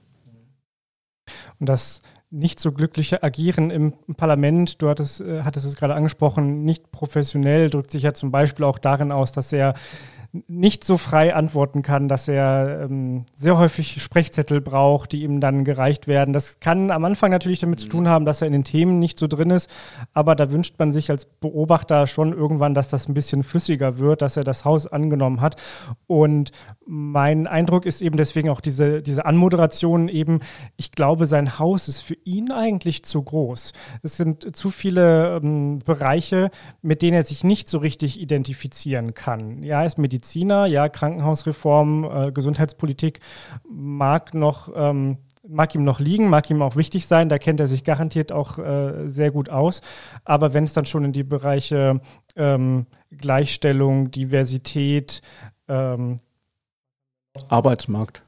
Und 1.60 1.70
das 1.70 2.02
nicht 2.30 2.60
so 2.60 2.74
glückliche 2.74 3.24
Agieren 3.24 3.72
im 3.72 3.94
Parlament, 4.18 4.82
du 4.82 4.90
hattest, 4.90 5.22
äh, 5.22 5.44
hattest 5.44 5.66
es 5.66 5.78
gerade 5.78 5.96
angesprochen, 5.96 6.66
nicht 6.66 6.92
professionell, 6.92 7.70
drückt 7.70 7.92
sich 7.92 8.04
ja 8.04 8.14
zum 8.14 8.32
Beispiel 8.32 8.66
auch 8.66 8.80
darin 8.80 9.14
aus, 9.14 9.32
dass 9.32 9.54
er 9.54 9.74
nicht 10.48 10.84
so 10.84 10.98
frei 10.98 11.34
antworten 11.34 11.82
kann, 11.82 12.08
dass 12.08 12.28
er 12.28 12.82
ähm, 12.84 13.26
sehr 13.34 13.58
häufig 13.58 14.02
Sprechzettel 14.02 14.62
braucht, 14.62 15.12
die 15.12 15.24
ihm 15.24 15.40
dann 15.40 15.64
gereicht 15.64 16.08
werden. 16.08 16.34
Das 16.34 16.60
kann 16.60 16.92
am 16.92 17.06
Anfang 17.06 17.32
natürlich 17.32 17.60
damit 17.60 17.80
zu 17.80 17.88
tun 17.88 18.04
mhm. 18.04 18.10
haben, 18.10 18.26
dass 18.26 18.42
er 18.42 18.48
in 18.48 18.54
den 18.54 18.64
Themen 18.64 19.00
nicht 19.00 19.20
so 19.20 19.28
drin 19.28 19.50
ist, 19.50 19.70
aber 20.14 20.36
da 20.36 20.52
wünscht 20.52 20.76
man 20.78 20.92
sich 20.92 21.10
als 21.10 21.26
Beobachter 21.26 22.08
schon 22.08 22.34
irgendwann, 22.34 22.74
dass 22.74 22.88
das 22.88 23.08
ein 23.08 23.14
bisschen 23.14 23.44
flüssiger 23.44 23.98
wird, 23.98 24.22
dass 24.22 24.38
er 24.38 24.44
das 24.44 24.66
Haus 24.66 24.86
angenommen 24.88 25.42
hat. 25.42 25.56
Und 26.06 26.52
mein 26.86 27.48
Eindruck 27.48 27.86
ist 27.86 28.02
eben 28.02 28.18
deswegen 28.18 28.50
auch 28.50 28.62
diese, 28.62 29.02
diese 29.02 29.26
Anmoderation 29.26 30.08
eben, 30.08 30.42
ich 30.76 30.92
glaube, 30.92 31.26
sein 31.26 31.58
Haus 31.60 31.88
ist 31.88 32.02
für 32.02 32.18
ihn 32.24 32.52
eigentlich 32.52 33.04
zu 33.04 33.24
groß. 33.24 33.74
Es 34.04 34.18
sind 34.18 34.56
zu 34.56 34.70
viele 34.70 35.38
ähm, 35.38 35.80
Bereiche, 35.80 36.52
mit 36.82 37.02
denen 37.02 37.16
er 37.16 37.24
sich 37.24 37.44
nicht 37.44 37.70
so 37.70 37.80
richtig 37.80 38.20
identifizieren 38.20 39.14
kann. 39.14 39.64
Ja, 39.64 39.82
er 39.82 39.86
ist 39.86 39.98
Medizin 39.98 40.17
Mediziner, 40.18 40.66
ja, 40.66 40.90
Krankenhausreform, 40.90 42.04
äh, 42.04 42.32
Gesundheitspolitik 42.32 43.20
mag 43.70 44.34
noch, 44.34 44.72
ähm, 44.76 45.18
mag 45.48 45.76
ihm 45.76 45.84
noch 45.84 46.00
liegen, 46.00 46.28
mag 46.28 46.50
ihm 46.50 46.64
auch 46.64 46.76
wichtig 46.76 47.06
sein, 47.06 47.30
da 47.30 47.38
kennt 47.38 47.60
er 47.60 47.68
sich 47.68 47.84
garantiert 47.84 48.32
auch 48.32 48.58
äh, 48.58 49.10
sehr 49.10 49.30
gut 49.30 49.50
aus. 49.50 49.82
Aber 50.26 50.56
wenn 50.56 50.64
es 50.64 50.74
dann 50.74 50.88
schon 50.88 51.06
in 51.06 51.14
die 51.14 51.24
Bereiche 51.24 52.02
ähm, 52.36 52.88
Gleichstellung, 53.12 54.10
Diversität, 54.10 55.22
ähm, 55.68 56.20
Arbeitsmarkt. 57.48 58.24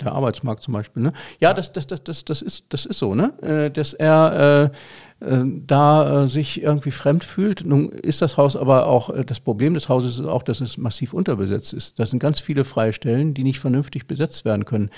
Der 0.00 0.12
Arbeitsmarkt 0.12 0.62
zum 0.62 0.74
Beispiel. 0.74 1.02
Ne? 1.02 1.12
Ja, 1.40 1.54
das, 1.54 1.72
das, 1.72 1.86
das, 1.86 2.04
das, 2.04 2.24
das, 2.24 2.42
ist, 2.42 2.64
das 2.68 2.86
ist 2.86 2.98
so, 2.98 3.14
ne? 3.14 3.32
Äh, 3.42 3.70
dass 3.70 3.94
er 3.94 4.70
äh, 4.70 4.76
äh, 5.20 5.44
da 5.66 6.22
äh, 6.22 6.26
sich 6.26 6.62
irgendwie 6.62 6.90
fremd 6.90 7.24
fühlt. 7.24 7.64
Nun 7.64 7.90
ist 7.90 8.22
das 8.22 8.36
Haus 8.36 8.56
aber 8.56 8.86
auch, 8.86 9.10
äh, 9.10 9.24
das 9.24 9.40
Problem 9.40 9.74
des 9.74 9.88
Hauses 9.88 10.18
ist 10.18 10.26
auch, 10.26 10.42
dass 10.42 10.60
es 10.60 10.78
massiv 10.78 11.12
unterbesetzt 11.12 11.72
ist. 11.74 11.98
Das 11.98 12.10
sind 12.10 12.20
ganz 12.20 12.40
viele 12.40 12.64
freie 12.64 12.92
Stellen, 12.92 13.34
die 13.34 13.44
nicht 13.44 13.60
vernünftig 13.60 14.06
besetzt 14.06 14.44
werden 14.44 14.64
können. 14.64 14.90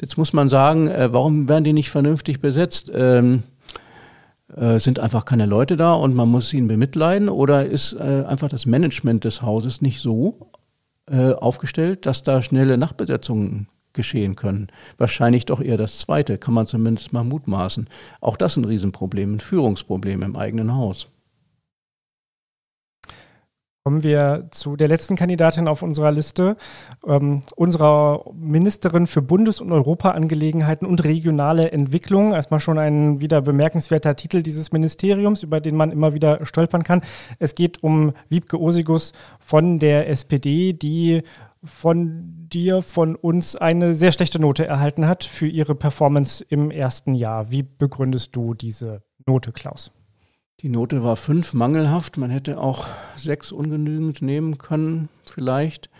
Jetzt 0.00 0.16
muss 0.16 0.32
man 0.32 0.48
sagen, 0.48 0.88
warum 0.88 1.48
werden 1.48 1.64
die 1.64 1.72
nicht 1.72 1.90
vernünftig 1.90 2.40
besetzt? 2.40 2.90
Ähm, 2.94 3.42
äh, 4.54 4.78
sind 4.78 5.00
einfach 5.00 5.24
keine 5.24 5.44
Leute 5.44 5.76
da 5.76 5.92
und 5.92 6.14
man 6.14 6.28
muss 6.28 6.52
ihn 6.54 6.68
bemitleiden 6.68 7.28
oder 7.28 7.66
ist 7.66 7.96
einfach 7.96 8.48
das 8.48 8.64
Management 8.64 9.24
des 9.24 9.42
Hauses 9.42 9.82
nicht 9.82 10.00
so 10.00 10.50
aufgestellt, 11.08 12.04
dass 12.04 12.24
da 12.24 12.42
schnelle 12.42 12.78
Nachbesetzungen 12.78 13.68
geschehen 13.96 14.36
können. 14.36 14.68
Wahrscheinlich 14.98 15.46
doch 15.46 15.60
eher 15.60 15.76
das 15.76 15.98
Zweite, 15.98 16.38
kann 16.38 16.54
man 16.54 16.66
zumindest 16.66 17.12
mal 17.12 17.24
mutmaßen. 17.24 17.88
Auch 18.20 18.36
das 18.36 18.56
ein 18.56 18.64
Riesenproblem, 18.64 19.34
ein 19.34 19.40
Führungsproblem 19.40 20.22
im 20.22 20.36
eigenen 20.36 20.72
Haus. 20.74 21.08
Kommen 23.86 24.02
wir 24.02 24.48
zu 24.50 24.74
der 24.74 24.88
letzten 24.88 25.14
Kandidatin 25.14 25.68
auf 25.68 25.80
unserer 25.80 26.10
Liste, 26.10 26.56
ähm, 27.06 27.42
unserer 27.54 28.24
Ministerin 28.34 29.06
für 29.06 29.22
Bundes- 29.22 29.60
und 29.60 29.70
Europaangelegenheiten 29.70 30.88
und 30.88 31.04
regionale 31.04 31.70
Entwicklung. 31.70 32.32
Erstmal 32.32 32.58
schon 32.58 32.78
ein 32.78 33.20
wieder 33.20 33.40
bemerkenswerter 33.42 34.16
Titel 34.16 34.42
dieses 34.42 34.72
Ministeriums, 34.72 35.44
über 35.44 35.60
den 35.60 35.76
man 35.76 35.92
immer 35.92 36.14
wieder 36.14 36.44
stolpern 36.46 36.82
kann. 36.82 37.02
Es 37.38 37.54
geht 37.54 37.84
um 37.84 38.12
Wiebke 38.28 38.60
Osigus 38.60 39.12
von 39.38 39.78
der 39.78 40.08
SPD, 40.08 40.72
die 40.72 41.22
von 41.62 42.35
dir, 42.52 42.82
von 42.82 43.16
uns 43.16 43.56
eine 43.56 43.94
sehr 43.94 44.12
schlechte 44.12 44.38
Note 44.38 44.66
erhalten 44.66 45.06
hat 45.06 45.24
für 45.24 45.46
ihre 45.46 45.74
Performance 45.74 46.44
im 46.48 46.70
ersten 46.70 47.14
Jahr. 47.14 47.50
Wie 47.50 47.62
begründest 47.62 48.34
du 48.34 48.54
diese 48.54 49.02
Note, 49.26 49.52
Klaus? 49.52 49.92
Die 50.60 50.68
Note 50.68 51.04
war 51.04 51.16
fünf 51.16 51.52
mangelhaft. 51.52 52.16
Man 52.16 52.30
hätte 52.30 52.58
auch 52.58 52.86
sechs 53.16 53.52
ungenügend 53.52 54.22
nehmen 54.22 54.58
können, 54.58 55.08
vielleicht. 55.24 55.90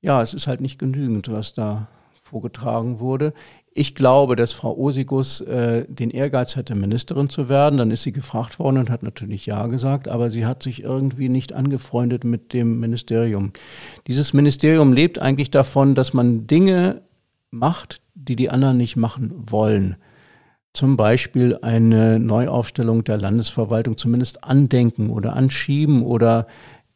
Ja, 0.00 0.20
es 0.22 0.34
ist 0.34 0.46
halt 0.46 0.60
nicht 0.60 0.78
genügend, 0.78 1.30
was 1.30 1.54
da 1.54 1.88
vorgetragen 2.22 3.00
wurde. 3.00 3.32
Ich 3.78 3.94
glaube, 3.94 4.34
dass 4.34 4.54
Frau 4.54 4.76
Osigus 4.76 5.40
äh, 5.40 5.84
den 5.88 6.10
Ehrgeiz 6.10 6.56
hatte, 6.56 6.74
Ministerin 6.74 7.28
zu 7.28 7.48
werden. 7.48 7.76
Dann 7.76 7.92
ist 7.92 8.02
sie 8.02 8.10
gefragt 8.10 8.58
worden 8.58 8.78
und 8.78 8.90
hat 8.90 9.04
natürlich 9.04 9.46
Ja 9.46 9.68
gesagt, 9.68 10.08
aber 10.08 10.30
sie 10.30 10.46
hat 10.46 10.64
sich 10.64 10.82
irgendwie 10.82 11.28
nicht 11.28 11.52
angefreundet 11.52 12.24
mit 12.24 12.52
dem 12.52 12.80
Ministerium. 12.80 13.52
Dieses 14.08 14.32
Ministerium 14.32 14.92
lebt 14.92 15.20
eigentlich 15.20 15.52
davon, 15.52 15.94
dass 15.94 16.12
man 16.12 16.48
Dinge 16.48 17.02
macht, 17.52 18.00
die 18.16 18.34
die 18.34 18.50
anderen 18.50 18.78
nicht 18.78 18.96
machen 18.96 19.32
wollen. 19.48 19.94
Zum 20.74 20.96
Beispiel 20.96 21.56
eine 21.62 22.18
Neuaufstellung 22.18 23.04
der 23.04 23.16
Landesverwaltung 23.16 23.96
zumindest 23.96 24.42
andenken 24.42 25.08
oder 25.08 25.34
anschieben 25.34 26.02
oder 26.02 26.48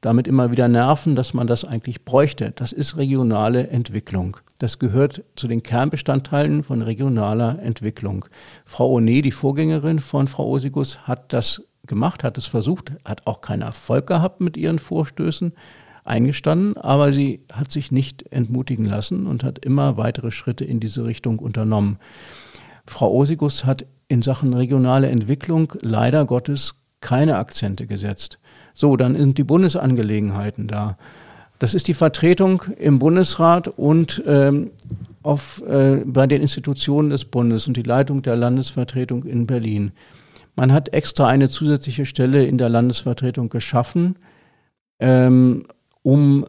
damit 0.02 0.26
immer 0.26 0.50
wieder 0.50 0.68
nerven, 0.68 1.16
dass 1.16 1.32
man 1.32 1.46
das 1.46 1.64
eigentlich 1.64 2.04
bräuchte. 2.04 2.52
Das 2.54 2.72
ist 2.72 2.96
regionale 2.96 3.68
Entwicklung. 3.68 4.36
Das 4.58 4.78
gehört 4.78 5.24
zu 5.36 5.48
den 5.48 5.62
Kernbestandteilen 5.62 6.64
von 6.64 6.82
regionaler 6.82 7.60
Entwicklung. 7.62 8.26
Frau 8.66 8.90
One, 8.90 9.22
die 9.22 9.30
Vorgängerin 9.30 10.00
von 10.00 10.28
Frau 10.28 10.48
Osigus, 10.48 11.06
hat 11.06 11.32
das 11.32 11.62
gemacht, 11.86 12.24
hat 12.24 12.36
es 12.36 12.46
versucht, 12.46 12.92
hat 13.04 13.26
auch 13.26 13.40
keinen 13.40 13.62
Erfolg 13.62 14.06
gehabt 14.08 14.40
mit 14.40 14.56
ihren 14.56 14.78
Vorstößen, 14.78 15.52
eingestanden, 16.04 16.76
aber 16.76 17.12
sie 17.12 17.44
hat 17.52 17.70
sich 17.70 17.92
nicht 17.92 18.32
entmutigen 18.32 18.86
lassen 18.86 19.26
und 19.26 19.44
hat 19.44 19.64
immer 19.64 19.96
weitere 19.96 20.32
Schritte 20.32 20.64
in 20.64 20.80
diese 20.80 21.04
Richtung 21.04 21.38
unternommen. 21.38 21.98
Frau 22.86 23.12
Osigus 23.12 23.64
hat 23.64 23.86
in 24.08 24.20
Sachen 24.20 24.52
regionale 24.52 25.08
Entwicklung 25.08 25.72
leider 25.80 26.24
Gottes 26.24 26.82
keine 27.00 27.36
Akzente 27.36 27.86
gesetzt. 27.86 28.40
So, 28.74 28.96
dann 28.96 29.16
sind 29.16 29.38
die 29.38 29.44
Bundesangelegenheiten 29.44 30.66
da. 30.66 30.96
Das 31.58 31.74
ist 31.74 31.86
die 31.86 31.94
Vertretung 31.94 32.62
im 32.78 32.98
Bundesrat 32.98 33.68
und 33.68 34.22
ähm, 34.26 34.72
auf, 35.22 35.62
äh, 35.62 36.02
bei 36.04 36.26
den 36.26 36.42
Institutionen 36.42 37.10
des 37.10 37.24
Bundes 37.24 37.68
und 37.68 37.76
die 37.76 37.82
Leitung 37.82 38.22
der 38.22 38.36
Landesvertretung 38.36 39.24
in 39.24 39.46
Berlin. 39.46 39.92
Man 40.56 40.72
hat 40.72 40.92
extra 40.92 41.28
eine 41.28 41.48
zusätzliche 41.48 42.04
Stelle 42.04 42.44
in 42.44 42.58
der 42.58 42.68
Landesvertretung 42.68 43.48
geschaffen, 43.48 44.16
ähm, 44.98 45.64
um 46.02 46.46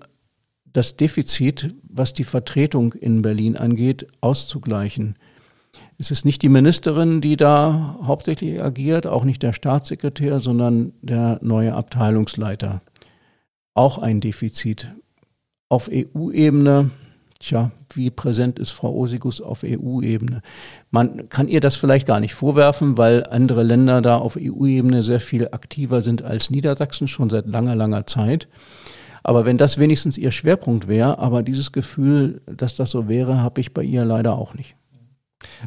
das 0.73 0.97
Defizit, 0.97 1.75
was 1.83 2.13
die 2.13 2.23
Vertretung 2.23 2.93
in 2.93 3.21
Berlin 3.21 3.55
angeht, 3.55 4.07
auszugleichen. 4.21 5.15
Es 5.99 6.11
ist 6.11 6.25
nicht 6.25 6.41
die 6.41 6.49
Ministerin, 6.49 7.21
die 7.21 7.37
da 7.37 7.99
hauptsächlich 8.03 8.61
agiert, 8.61 9.05
auch 9.05 9.23
nicht 9.23 9.43
der 9.43 9.53
Staatssekretär, 9.53 10.39
sondern 10.39 10.93
der 11.01 11.39
neue 11.41 11.73
Abteilungsleiter. 11.73 12.81
Auch 13.73 13.99
ein 13.99 14.19
Defizit. 14.19 14.91
Auf 15.69 15.89
EU-Ebene, 15.91 16.91
tja, 17.39 17.71
wie 17.93 18.09
präsent 18.09 18.59
ist 18.59 18.71
Frau 18.71 18.93
Osigus 18.93 19.39
auf 19.39 19.63
EU-Ebene? 19.63 20.41
Man 20.91 21.29
kann 21.29 21.47
ihr 21.47 21.59
das 21.59 21.75
vielleicht 21.75 22.07
gar 22.07 22.19
nicht 22.19 22.33
vorwerfen, 22.33 22.97
weil 22.97 23.25
andere 23.27 23.63
Länder 23.63 24.01
da 24.01 24.17
auf 24.17 24.37
EU-Ebene 24.39 25.03
sehr 25.03 25.19
viel 25.19 25.49
aktiver 25.51 26.01
sind 26.01 26.23
als 26.23 26.49
Niedersachsen 26.49 27.07
schon 27.07 27.29
seit 27.29 27.47
langer, 27.47 27.75
langer 27.75 28.05
Zeit. 28.07 28.47
Aber 29.23 29.45
wenn 29.45 29.57
das 29.57 29.77
wenigstens 29.77 30.17
ihr 30.17 30.31
Schwerpunkt 30.31 30.87
wäre, 30.87 31.17
aber 31.19 31.43
dieses 31.43 31.71
Gefühl, 31.71 32.41
dass 32.45 32.75
das 32.75 32.91
so 32.91 33.07
wäre, 33.07 33.41
habe 33.41 33.61
ich 33.61 33.73
bei 33.73 33.83
ihr 33.83 34.05
leider 34.05 34.37
auch 34.37 34.53
nicht. 34.53 34.75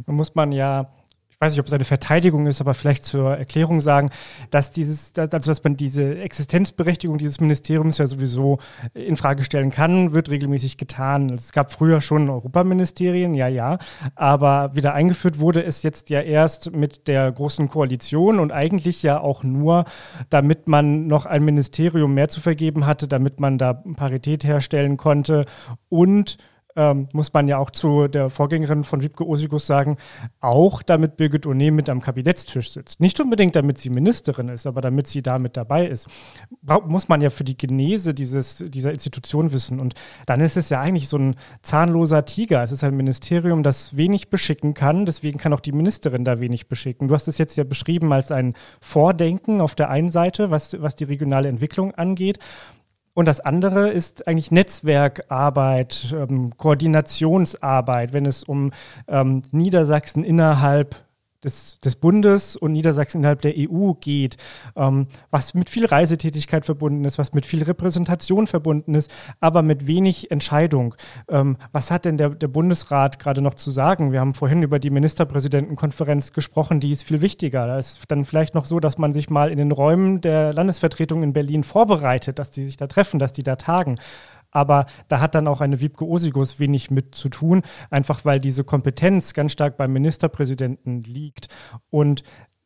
Nun 0.06 0.16
muss 0.16 0.34
man 0.34 0.52
ja 0.52 0.88
ich 1.36 1.40
weiß 1.42 1.52
nicht, 1.52 1.60
ob 1.60 1.66
es 1.66 1.72
eine 1.74 1.84
Verteidigung 1.84 2.46
ist, 2.46 2.62
aber 2.62 2.72
vielleicht 2.72 3.04
zur 3.04 3.36
Erklärung 3.36 3.82
sagen, 3.82 4.08
dass 4.50 4.70
dieses, 4.70 5.12
also 5.18 5.50
dass 5.50 5.62
man 5.62 5.76
diese 5.76 6.18
Existenzberechtigung 6.18 7.18
dieses 7.18 7.40
Ministeriums 7.40 7.98
ja 7.98 8.06
sowieso 8.06 8.58
in 8.94 9.18
Frage 9.18 9.44
stellen 9.44 9.70
kann, 9.70 10.14
wird 10.14 10.30
regelmäßig 10.30 10.78
getan. 10.78 11.28
Es 11.28 11.52
gab 11.52 11.70
früher 11.70 12.00
schon 12.00 12.30
Europaministerien, 12.30 13.34
ja, 13.34 13.48
ja, 13.48 13.76
aber 14.14 14.74
wieder 14.74 14.94
eingeführt 14.94 15.38
wurde 15.38 15.62
es 15.62 15.82
jetzt 15.82 16.08
ja 16.08 16.22
erst 16.22 16.74
mit 16.74 17.06
der 17.06 17.30
großen 17.30 17.68
Koalition 17.68 18.38
und 18.38 18.50
eigentlich 18.50 19.02
ja 19.02 19.20
auch 19.20 19.44
nur, 19.44 19.84
damit 20.30 20.68
man 20.68 21.06
noch 21.06 21.26
ein 21.26 21.44
Ministerium 21.44 22.14
mehr 22.14 22.30
zu 22.30 22.40
vergeben 22.40 22.86
hatte, 22.86 23.08
damit 23.08 23.40
man 23.40 23.58
da 23.58 23.74
Parität 23.74 24.42
herstellen 24.42 24.96
konnte 24.96 25.44
und 25.90 26.38
ähm, 26.76 27.08
muss 27.12 27.32
man 27.32 27.48
ja 27.48 27.58
auch 27.58 27.70
zu 27.70 28.06
der 28.08 28.30
Vorgängerin 28.30 28.84
von 28.84 29.02
Wiebke 29.02 29.26
Osigus 29.26 29.66
sagen, 29.66 29.96
auch 30.40 30.82
damit 30.82 31.16
Birgit 31.16 31.46
O'Neill 31.46 31.72
mit 31.72 31.88
am 31.88 32.00
Kabinettstisch 32.00 32.70
sitzt. 32.72 33.00
Nicht 33.00 33.18
unbedingt, 33.20 33.56
damit 33.56 33.78
sie 33.78 33.90
Ministerin 33.90 34.48
ist, 34.48 34.66
aber 34.66 34.82
damit 34.82 35.06
sie 35.06 35.22
da 35.22 35.38
mit 35.38 35.56
dabei 35.56 35.86
ist, 35.86 36.08
muss 36.86 37.08
man 37.08 37.20
ja 37.20 37.30
für 37.30 37.44
die 37.44 37.56
Genese 37.56 38.14
dieses, 38.14 38.58
dieser 38.58 38.92
Institution 38.92 39.52
wissen. 39.52 39.80
Und 39.80 39.94
dann 40.26 40.40
ist 40.40 40.56
es 40.56 40.68
ja 40.68 40.80
eigentlich 40.80 41.08
so 41.08 41.18
ein 41.18 41.36
zahnloser 41.62 42.24
Tiger. 42.24 42.62
Es 42.62 42.72
ist 42.72 42.84
ein 42.84 42.96
Ministerium, 42.96 43.62
das 43.62 43.96
wenig 43.96 44.28
beschicken 44.28 44.74
kann. 44.74 45.06
Deswegen 45.06 45.38
kann 45.38 45.52
auch 45.52 45.60
die 45.60 45.72
Ministerin 45.72 46.24
da 46.24 46.40
wenig 46.40 46.68
beschicken. 46.68 47.08
Du 47.08 47.14
hast 47.14 47.28
es 47.28 47.38
jetzt 47.38 47.56
ja 47.56 47.64
beschrieben 47.64 48.12
als 48.12 48.30
ein 48.30 48.54
Vordenken 48.80 49.60
auf 49.60 49.74
der 49.74 49.88
einen 49.90 50.10
Seite, 50.10 50.50
was, 50.50 50.80
was 50.80 50.94
die 50.94 51.04
regionale 51.04 51.48
Entwicklung 51.48 51.94
angeht. 51.94 52.38
Und 53.16 53.24
das 53.24 53.40
andere 53.40 53.88
ist 53.88 54.28
eigentlich 54.28 54.50
Netzwerkarbeit, 54.50 56.14
ähm, 56.14 56.54
Koordinationsarbeit, 56.58 58.12
wenn 58.12 58.26
es 58.26 58.44
um 58.44 58.72
ähm, 59.08 59.40
Niedersachsen 59.52 60.22
innerhalb 60.22 61.05
des, 61.44 61.78
des 61.80 61.96
Bundes 61.96 62.56
und 62.56 62.72
Niedersachsen 62.72 63.18
innerhalb 63.18 63.40
der 63.40 63.54
EU 63.56 63.92
geht, 63.94 64.36
ähm, 64.76 65.06
was 65.30 65.54
mit 65.54 65.70
viel 65.70 65.86
Reisetätigkeit 65.86 66.64
verbunden 66.64 67.04
ist, 67.04 67.18
was 67.18 67.32
mit 67.32 67.46
viel 67.46 67.62
Repräsentation 67.62 68.46
verbunden 68.46 68.94
ist, 68.94 69.10
aber 69.40 69.62
mit 69.62 69.86
wenig 69.86 70.30
Entscheidung. 70.30 70.94
Ähm, 71.28 71.56
was 71.72 71.90
hat 71.90 72.04
denn 72.04 72.18
der, 72.18 72.30
der 72.30 72.48
Bundesrat 72.48 73.18
gerade 73.18 73.42
noch 73.42 73.54
zu 73.54 73.70
sagen? 73.70 74.12
Wir 74.12 74.20
haben 74.20 74.34
vorhin 74.34 74.62
über 74.62 74.78
die 74.78 74.90
Ministerpräsidentenkonferenz 74.90 76.32
gesprochen, 76.32 76.80
die 76.80 76.92
ist 76.92 77.04
viel 77.04 77.20
wichtiger. 77.20 77.66
Da 77.66 77.78
ist 77.78 78.00
dann 78.08 78.24
vielleicht 78.24 78.54
noch 78.54 78.66
so, 78.66 78.80
dass 78.80 78.98
man 78.98 79.12
sich 79.12 79.30
mal 79.30 79.50
in 79.50 79.58
den 79.58 79.72
Räumen 79.72 80.20
der 80.20 80.52
Landesvertretung 80.52 81.22
in 81.22 81.32
Berlin 81.32 81.64
vorbereitet, 81.64 82.38
dass 82.38 82.50
die 82.50 82.64
sich 82.64 82.76
da 82.76 82.86
treffen, 82.86 83.18
dass 83.18 83.32
die 83.32 83.42
da 83.42 83.56
tagen 83.56 83.96
aber 84.50 84.86
da 85.08 85.20
hat 85.20 85.34
dann 85.34 85.48
auch 85.48 85.60
eine 85.60 85.80
Wiebke 85.80 86.04
Osigus 86.06 86.58
wenig 86.58 86.90
mit 86.90 87.14
zu 87.14 87.28
tun, 87.28 87.62
einfach 87.90 88.24
weil 88.24 88.40
diese 88.40 88.64
Kompetenz 88.64 89.34
ganz 89.34 89.52
stark 89.52 89.76
beim 89.76 89.92
Ministerpräsidenten 89.92 91.02
liegt. 91.02 91.48
Und 91.90 92.22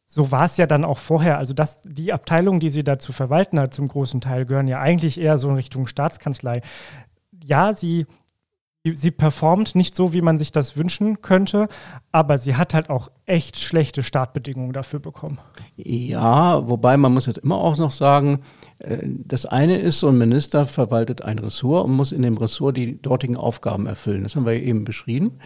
so 0.07 0.33
war 0.33 0.45
es 0.45 0.57
ja 0.57 0.66
dann 0.66 0.85
auch 0.85 0.99
vorher. 0.99 1.39
Also 1.39 1.55
dass 1.55 1.83
die 1.83 2.12
Abteilungen, 2.12 2.61
die 2.61 2.70
sie 2.70 2.85
da 2.85 2.99
zu 2.99 3.12
verwalten 3.12 3.61
hat, 3.61 3.74
zum 3.74 3.89
großen 3.89 4.20
Teil 4.20 4.47
gehören 4.47 4.68
ja 4.68 4.81
eigentlich 4.81 5.20
eher 5.20 5.39
so 5.39 5.49
in 5.49 5.55
Richtung 5.55 5.87
Staatskanzlei. 5.87 6.62
Ja, 7.43 7.72
sie 7.72 8.07
sie 8.85 9.11
performt 9.11 9.74
nicht 9.74 9.95
so, 9.95 10.12
wie 10.12 10.22
man 10.22 10.39
sich 10.39 10.53
das 10.53 10.76
wünschen 10.76 11.20
könnte, 11.20 11.68
aber 12.12 12.39
sie 12.39 12.57
hat 12.57 12.72
halt 12.72 12.89
auch 12.89 13.11
echt 13.26 13.59
schlechte 13.59 14.03
Startbedingungen 14.03 14.72
dafür 14.72 15.01
bekommen. 15.01 15.39
Ja, 15.76 16.66
wobei 16.66 16.97
man 16.97 17.12
muss 17.12 17.26
jetzt 17.26 17.39
immer 17.39 17.57
auch 17.57 17.76
noch 17.76 17.91
sagen, 17.91 18.41
das 19.26 19.47
eine 19.47 19.78
ist, 19.78 20.01
so 20.01 20.09
ein 20.09 20.18
Minister 20.18 20.64
verwaltet 20.64 21.22
ein 21.22 21.39
Ressort 21.39 21.85
und 21.85 21.93
muss 21.93 22.12
in 22.12 22.22
dem 22.22 22.37
Ressort 22.37 22.76
die 22.76 23.01
dortigen 23.01 23.37
Aufgaben 23.37 23.87
erfüllen. 23.87 24.22
Das 24.22 24.37
haben 24.37 24.47
wir 24.47 24.55
eben 24.55 24.85
beschrieben. 24.85 25.39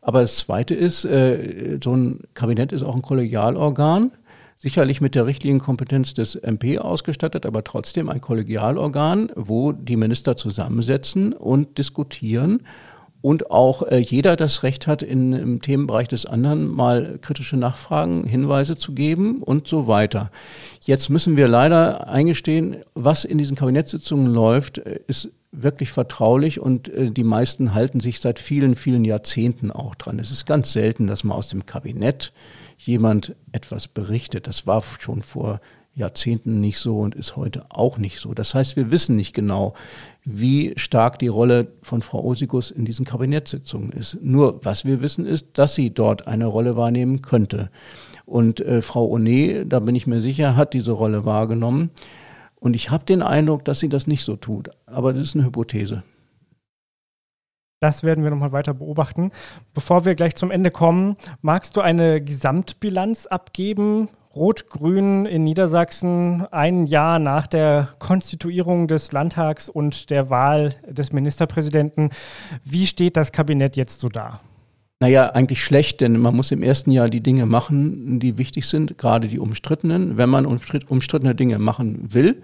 Aber 0.00 0.22
das 0.22 0.36
Zweite 0.36 0.74
ist, 0.74 1.04
äh, 1.04 1.78
so 1.82 1.94
ein 1.94 2.20
Kabinett 2.34 2.72
ist 2.72 2.82
auch 2.82 2.94
ein 2.94 3.02
Kollegialorgan 3.02 4.12
sicherlich 4.58 5.00
mit 5.00 5.14
der 5.14 5.24
richtigen 5.24 5.60
Kompetenz 5.60 6.14
des 6.14 6.34
MP 6.34 6.78
ausgestattet, 6.78 7.46
aber 7.46 7.62
trotzdem 7.62 8.08
ein 8.08 8.20
Kollegialorgan, 8.20 9.30
wo 9.36 9.72
die 9.72 9.96
Minister 9.96 10.36
zusammensetzen 10.36 11.32
und 11.32 11.78
diskutieren 11.78 12.62
und 13.20 13.50
auch 13.50 13.82
äh, 13.82 13.98
jeder 13.98 14.36
das 14.36 14.62
Recht 14.62 14.86
hat, 14.86 15.02
in, 15.02 15.32
im 15.32 15.60
Themenbereich 15.60 16.08
des 16.08 16.26
anderen 16.26 16.68
mal 16.68 17.18
kritische 17.20 17.56
Nachfragen, 17.56 18.24
Hinweise 18.24 18.76
zu 18.76 18.92
geben 18.92 19.42
und 19.42 19.66
so 19.66 19.86
weiter. 19.86 20.30
Jetzt 20.80 21.08
müssen 21.08 21.36
wir 21.36 21.48
leider 21.48 22.08
eingestehen, 22.08 22.76
was 22.94 23.24
in 23.24 23.38
diesen 23.38 23.56
Kabinettssitzungen 23.56 24.32
läuft, 24.32 24.78
äh, 24.78 25.00
ist 25.06 25.30
wirklich 25.50 25.90
vertraulich 25.90 26.60
und 26.60 26.88
äh, 26.88 27.10
die 27.10 27.24
meisten 27.24 27.74
halten 27.74 28.00
sich 28.00 28.20
seit 28.20 28.38
vielen, 28.38 28.76
vielen 28.76 29.04
Jahrzehnten 29.04 29.72
auch 29.72 29.94
dran. 29.94 30.18
Es 30.18 30.30
ist 30.30 30.46
ganz 30.46 30.72
selten, 30.72 31.06
dass 31.06 31.24
man 31.24 31.36
aus 31.36 31.48
dem 31.48 31.66
Kabinett 31.66 32.32
jemand 32.76 33.34
etwas 33.52 33.88
berichtet. 33.88 34.46
Das 34.46 34.66
war 34.66 34.82
schon 35.00 35.22
vor 35.22 35.60
Jahrzehnten 35.94 36.60
nicht 36.60 36.78
so 36.78 37.00
und 37.00 37.14
ist 37.14 37.36
heute 37.36 37.66
auch 37.70 37.98
nicht 37.98 38.20
so. 38.20 38.32
Das 38.32 38.54
heißt, 38.54 38.76
wir 38.76 38.90
wissen 38.90 39.16
nicht 39.16 39.34
genau, 39.34 39.74
wie 40.24 40.74
stark 40.76 41.18
die 41.18 41.28
Rolle 41.28 41.68
von 41.82 42.02
Frau 42.02 42.22
Osigus 42.22 42.70
in 42.70 42.84
diesen 42.84 43.04
Kabinettssitzungen 43.04 43.90
ist. 43.92 44.18
Nur 44.22 44.64
was 44.64 44.84
wir 44.84 45.00
wissen 45.00 45.26
ist, 45.26 45.46
dass 45.54 45.74
sie 45.74 45.90
dort 45.90 46.26
eine 46.26 46.46
Rolle 46.46 46.76
wahrnehmen 46.76 47.22
könnte. 47.22 47.70
Und 48.26 48.60
äh, 48.60 48.82
Frau 48.82 49.06
One, 49.06 49.64
da 49.64 49.80
bin 49.80 49.94
ich 49.94 50.06
mir 50.06 50.20
sicher, 50.20 50.54
hat 50.54 50.74
diese 50.74 50.92
Rolle 50.92 51.24
wahrgenommen. 51.24 51.90
Und 52.56 52.74
ich 52.74 52.90
habe 52.90 53.04
den 53.04 53.22
Eindruck, 53.22 53.64
dass 53.64 53.80
sie 53.80 53.88
das 53.88 54.06
nicht 54.06 54.24
so 54.24 54.36
tut. 54.36 54.70
Aber 54.86 55.12
das 55.12 55.22
ist 55.22 55.34
eine 55.34 55.46
Hypothese. 55.46 56.02
Das 57.80 58.02
werden 58.02 58.24
wir 58.24 58.30
nochmal 58.30 58.52
weiter 58.52 58.74
beobachten. 58.74 59.30
Bevor 59.72 60.04
wir 60.04 60.14
gleich 60.14 60.34
zum 60.34 60.50
Ende 60.50 60.70
kommen, 60.70 61.16
magst 61.42 61.76
du 61.76 61.80
eine 61.80 62.20
Gesamtbilanz 62.20 63.26
abgeben? 63.26 64.08
Rot-Grün 64.34 65.26
in 65.26 65.44
Niedersachsen 65.44 66.46
ein 66.50 66.86
Jahr 66.86 67.18
nach 67.18 67.46
der 67.46 67.88
Konstituierung 67.98 68.86
des 68.86 69.12
Landtags 69.12 69.68
und 69.68 70.10
der 70.10 70.30
Wahl 70.30 70.74
des 70.86 71.12
Ministerpräsidenten. 71.12 72.10
Wie 72.64 72.86
steht 72.86 73.16
das 73.16 73.32
Kabinett 73.32 73.76
jetzt 73.76 74.00
so 74.00 74.08
da? 74.08 74.40
Naja, 75.00 75.30
eigentlich 75.30 75.62
schlecht, 75.62 76.00
denn 76.00 76.18
man 76.18 76.34
muss 76.34 76.50
im 76.50 76.62
ersten 76.62 76.90
Jahr 76.90 77.08
die 77.08 77.20
Dinge 77.20 77.46
machen, 77.46 78.18
die 78.18 78.36
wichtig 78.36 78.66
sind, 78.66 78.98
gerade 78.98 79.28
die 79.28 79.38
umstrittenen. 79.38 80.16
Wenn 80.16 80.28
man 80.28 80.44
umstrittene 80.44 81.34
Dinge 81.34 81.58
machen 81.58 82.12
will, 82.12 82.42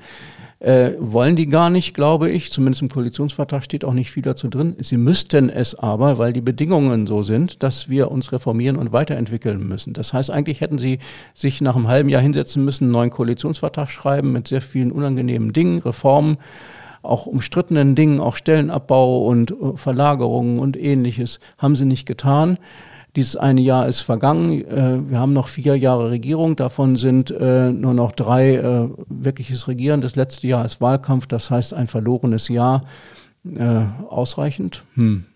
äh, 0.65 0.93
wollen 0.99 1.37
die 1.37 1.47
gar 1.47 1.69
nicht, 1.69 1.95
glaube 1.95 2.31
ich. 2.31 2.51
Zumindest 2.51 2.81
im 2.81 2.89
Koalitionsvertrag 2.89 3.63
steht 3.63 3.85
auch 3.85 3.93
nicht 3.93 4.11
viel 4.11 4.23
dazu 4.23 4.49
drin. 4.49 4.77
Sie 4.79 4.97
müssten 4.97 5.51
es 5.51 5.75
aber, 5.75 6.17
weil 6.17 6.33
die 6.33 6.41
Bedingungen 6.41 7.07
so 7.07 7.23
sind, 7.23 7.63
dass 7.63 7.91
wir 7.91 8.11
uns 8.11 8.33
reformieren 8.33 8.77
und 8.77 8.91
weiterentwickeln 8.91 9.67
müssen. 9.67 9.93
Das 9.93 10.15
heißt, 10.15 10.31
eigentlich 10.31 10.63
hätten 10.63 10.79
sie 10.79 11.01
sich 11.35 11.61
nach 11.61 11.77
einem 11.77 11.89
halben 11.89 12.09
Jahr 12.09 12.23
hinsetzen 12.23 12.65
müssen, 12.65 12.85
einen 12.85 12.93
neuen 12.93 13.11
Koalitionsvertrag 13.11 13.91
schreiben 13.91 14.33
mit 14.33 14.49
sehr 14.49 14.63
vielen 14.63 14.91
unangenehmen 14.91 15.53
Dingen, 15.53 15.81
Reformen 15.81 16.39
auch 17.03 17.27
umstrittenen 17.27 17.95
Dingen, 17.95 18.19
auch 18.19 18.35
Stellenabbau 18.35 19.27
und 19.27 19.51
äh, 19.51 19.77
Verlagerungen 19.77 20.59
und 20.59 20.79
ähnliches, 20.79 21.39
haben 21.59 21.77
sie 21.77 21.85
nicht 21.85 22.07
getan. 22.07 22.59
Dieses 23.17 23.37
eine 23.37 23.61
Jahr 23.61 23.87
ist 23.87 24.01
vergangen. 24.01 24.51
Äh, 24.51 25.11
wir 25.11 25.19
haben 25.19 25.33
noch 25.33 25.49
vier 25.49 25.77
Jahre 25.77 26.11
Regierung. 26.11 26.57
Davon 26.57 26.97
sind 26.97 27.31
äh, 27.31 27.71
nur 27.71 27.95
noch 27.95 28.13
drei 28.13 28.57
äh, 28.57 28.89
wirkliches 29.09 29.69
Regieren. 29.69 30.01
Das 30.01 30.17
letzte 30.17 30.47
Jahr 30.49 30.65
ist 30.65 30.81
Wahlkampf. 30.81 31.27
Das 31.27 31.51
heißt 31.51 31.75
ein 31.75 31.87
verlorenes 31.87 32.49
Jahr. 32.49 32.83
Ausreichend? 34.09 34.85
Hm, 34.95 35.27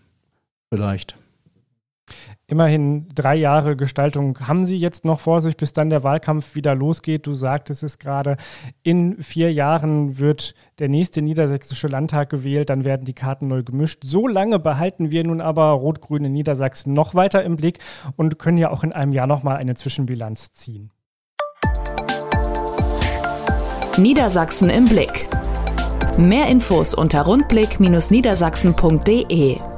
vielleicht. 0.73 1.18
Immerhin 2.49 3.07
drei 3.13 3.35
Jahre 3.35 3.75
Gestaltung 3.75 4.39
haben 4.47 4.65
Sie 4.65 4.75
jetzt 4.75 5.05
noch 5.05 5.19
vor 5.19 5.39
sich, 5.39 5.55
bis 5.55 5.71
dann 5.71 5.91
der 5.91 6.03
Wahlkampf 6.03 6.55
wieder 6.55 6.73
losgeht. 6.73 7.27
Du 7.27 7.33
sagtest 7.33 7.83
es 7.83 7.99
gerade, 7.99 8.37
in 8.81 9.21
vier 9.21 9.53
Jahren 9.53 10.17
wird 10.17 10.55
der 10.79 10.89
nächste 10.89 11.23
niedersächsische 11.23 11.87
Landtag 11.87 12.31
gewählt, 12.31 12.71
dann 12.71 12.85
werden 12.85 13.05
die 13.05 13.13
Karten 13.13 13.49
neu 13.49 13.61
gemischt. 13.61 13.99
So 14.03 14.27
lange 14.27 14.57
behalten 14.57 15.11
wir 15.11 15.23
nun 15.23 15.41
aber 15.41 15.73
Rot-Grün 15.73 16.25
in 16.25 16.31
Niedersachsen 16.31 16.93
noch 16.93 17.13
weiter 17.13 17.43
im 17.43 17.55
Blick 17.55 17.77
und 18.15 18.39
können 18.39 18.57
ja 18.57 18.71
auch 18.71 18.83
in 18.83 18.93
einem 18.93 19.11
Jahr 19.11 19.27
nochmal 19.27 19.57
eine 19.57 19.75
Zwischenbilanz 19.75 20.53
ziehen. 20.53 20.89
Niedersachsen 23.97 24.71
im 24.71 24.85
Blick. 24.85 25.29
Mehr 26.17 26.47
Infos 26.47 26.95
unter 26.95 27.21
rundblick-niedersachsen.de 27.21 29.68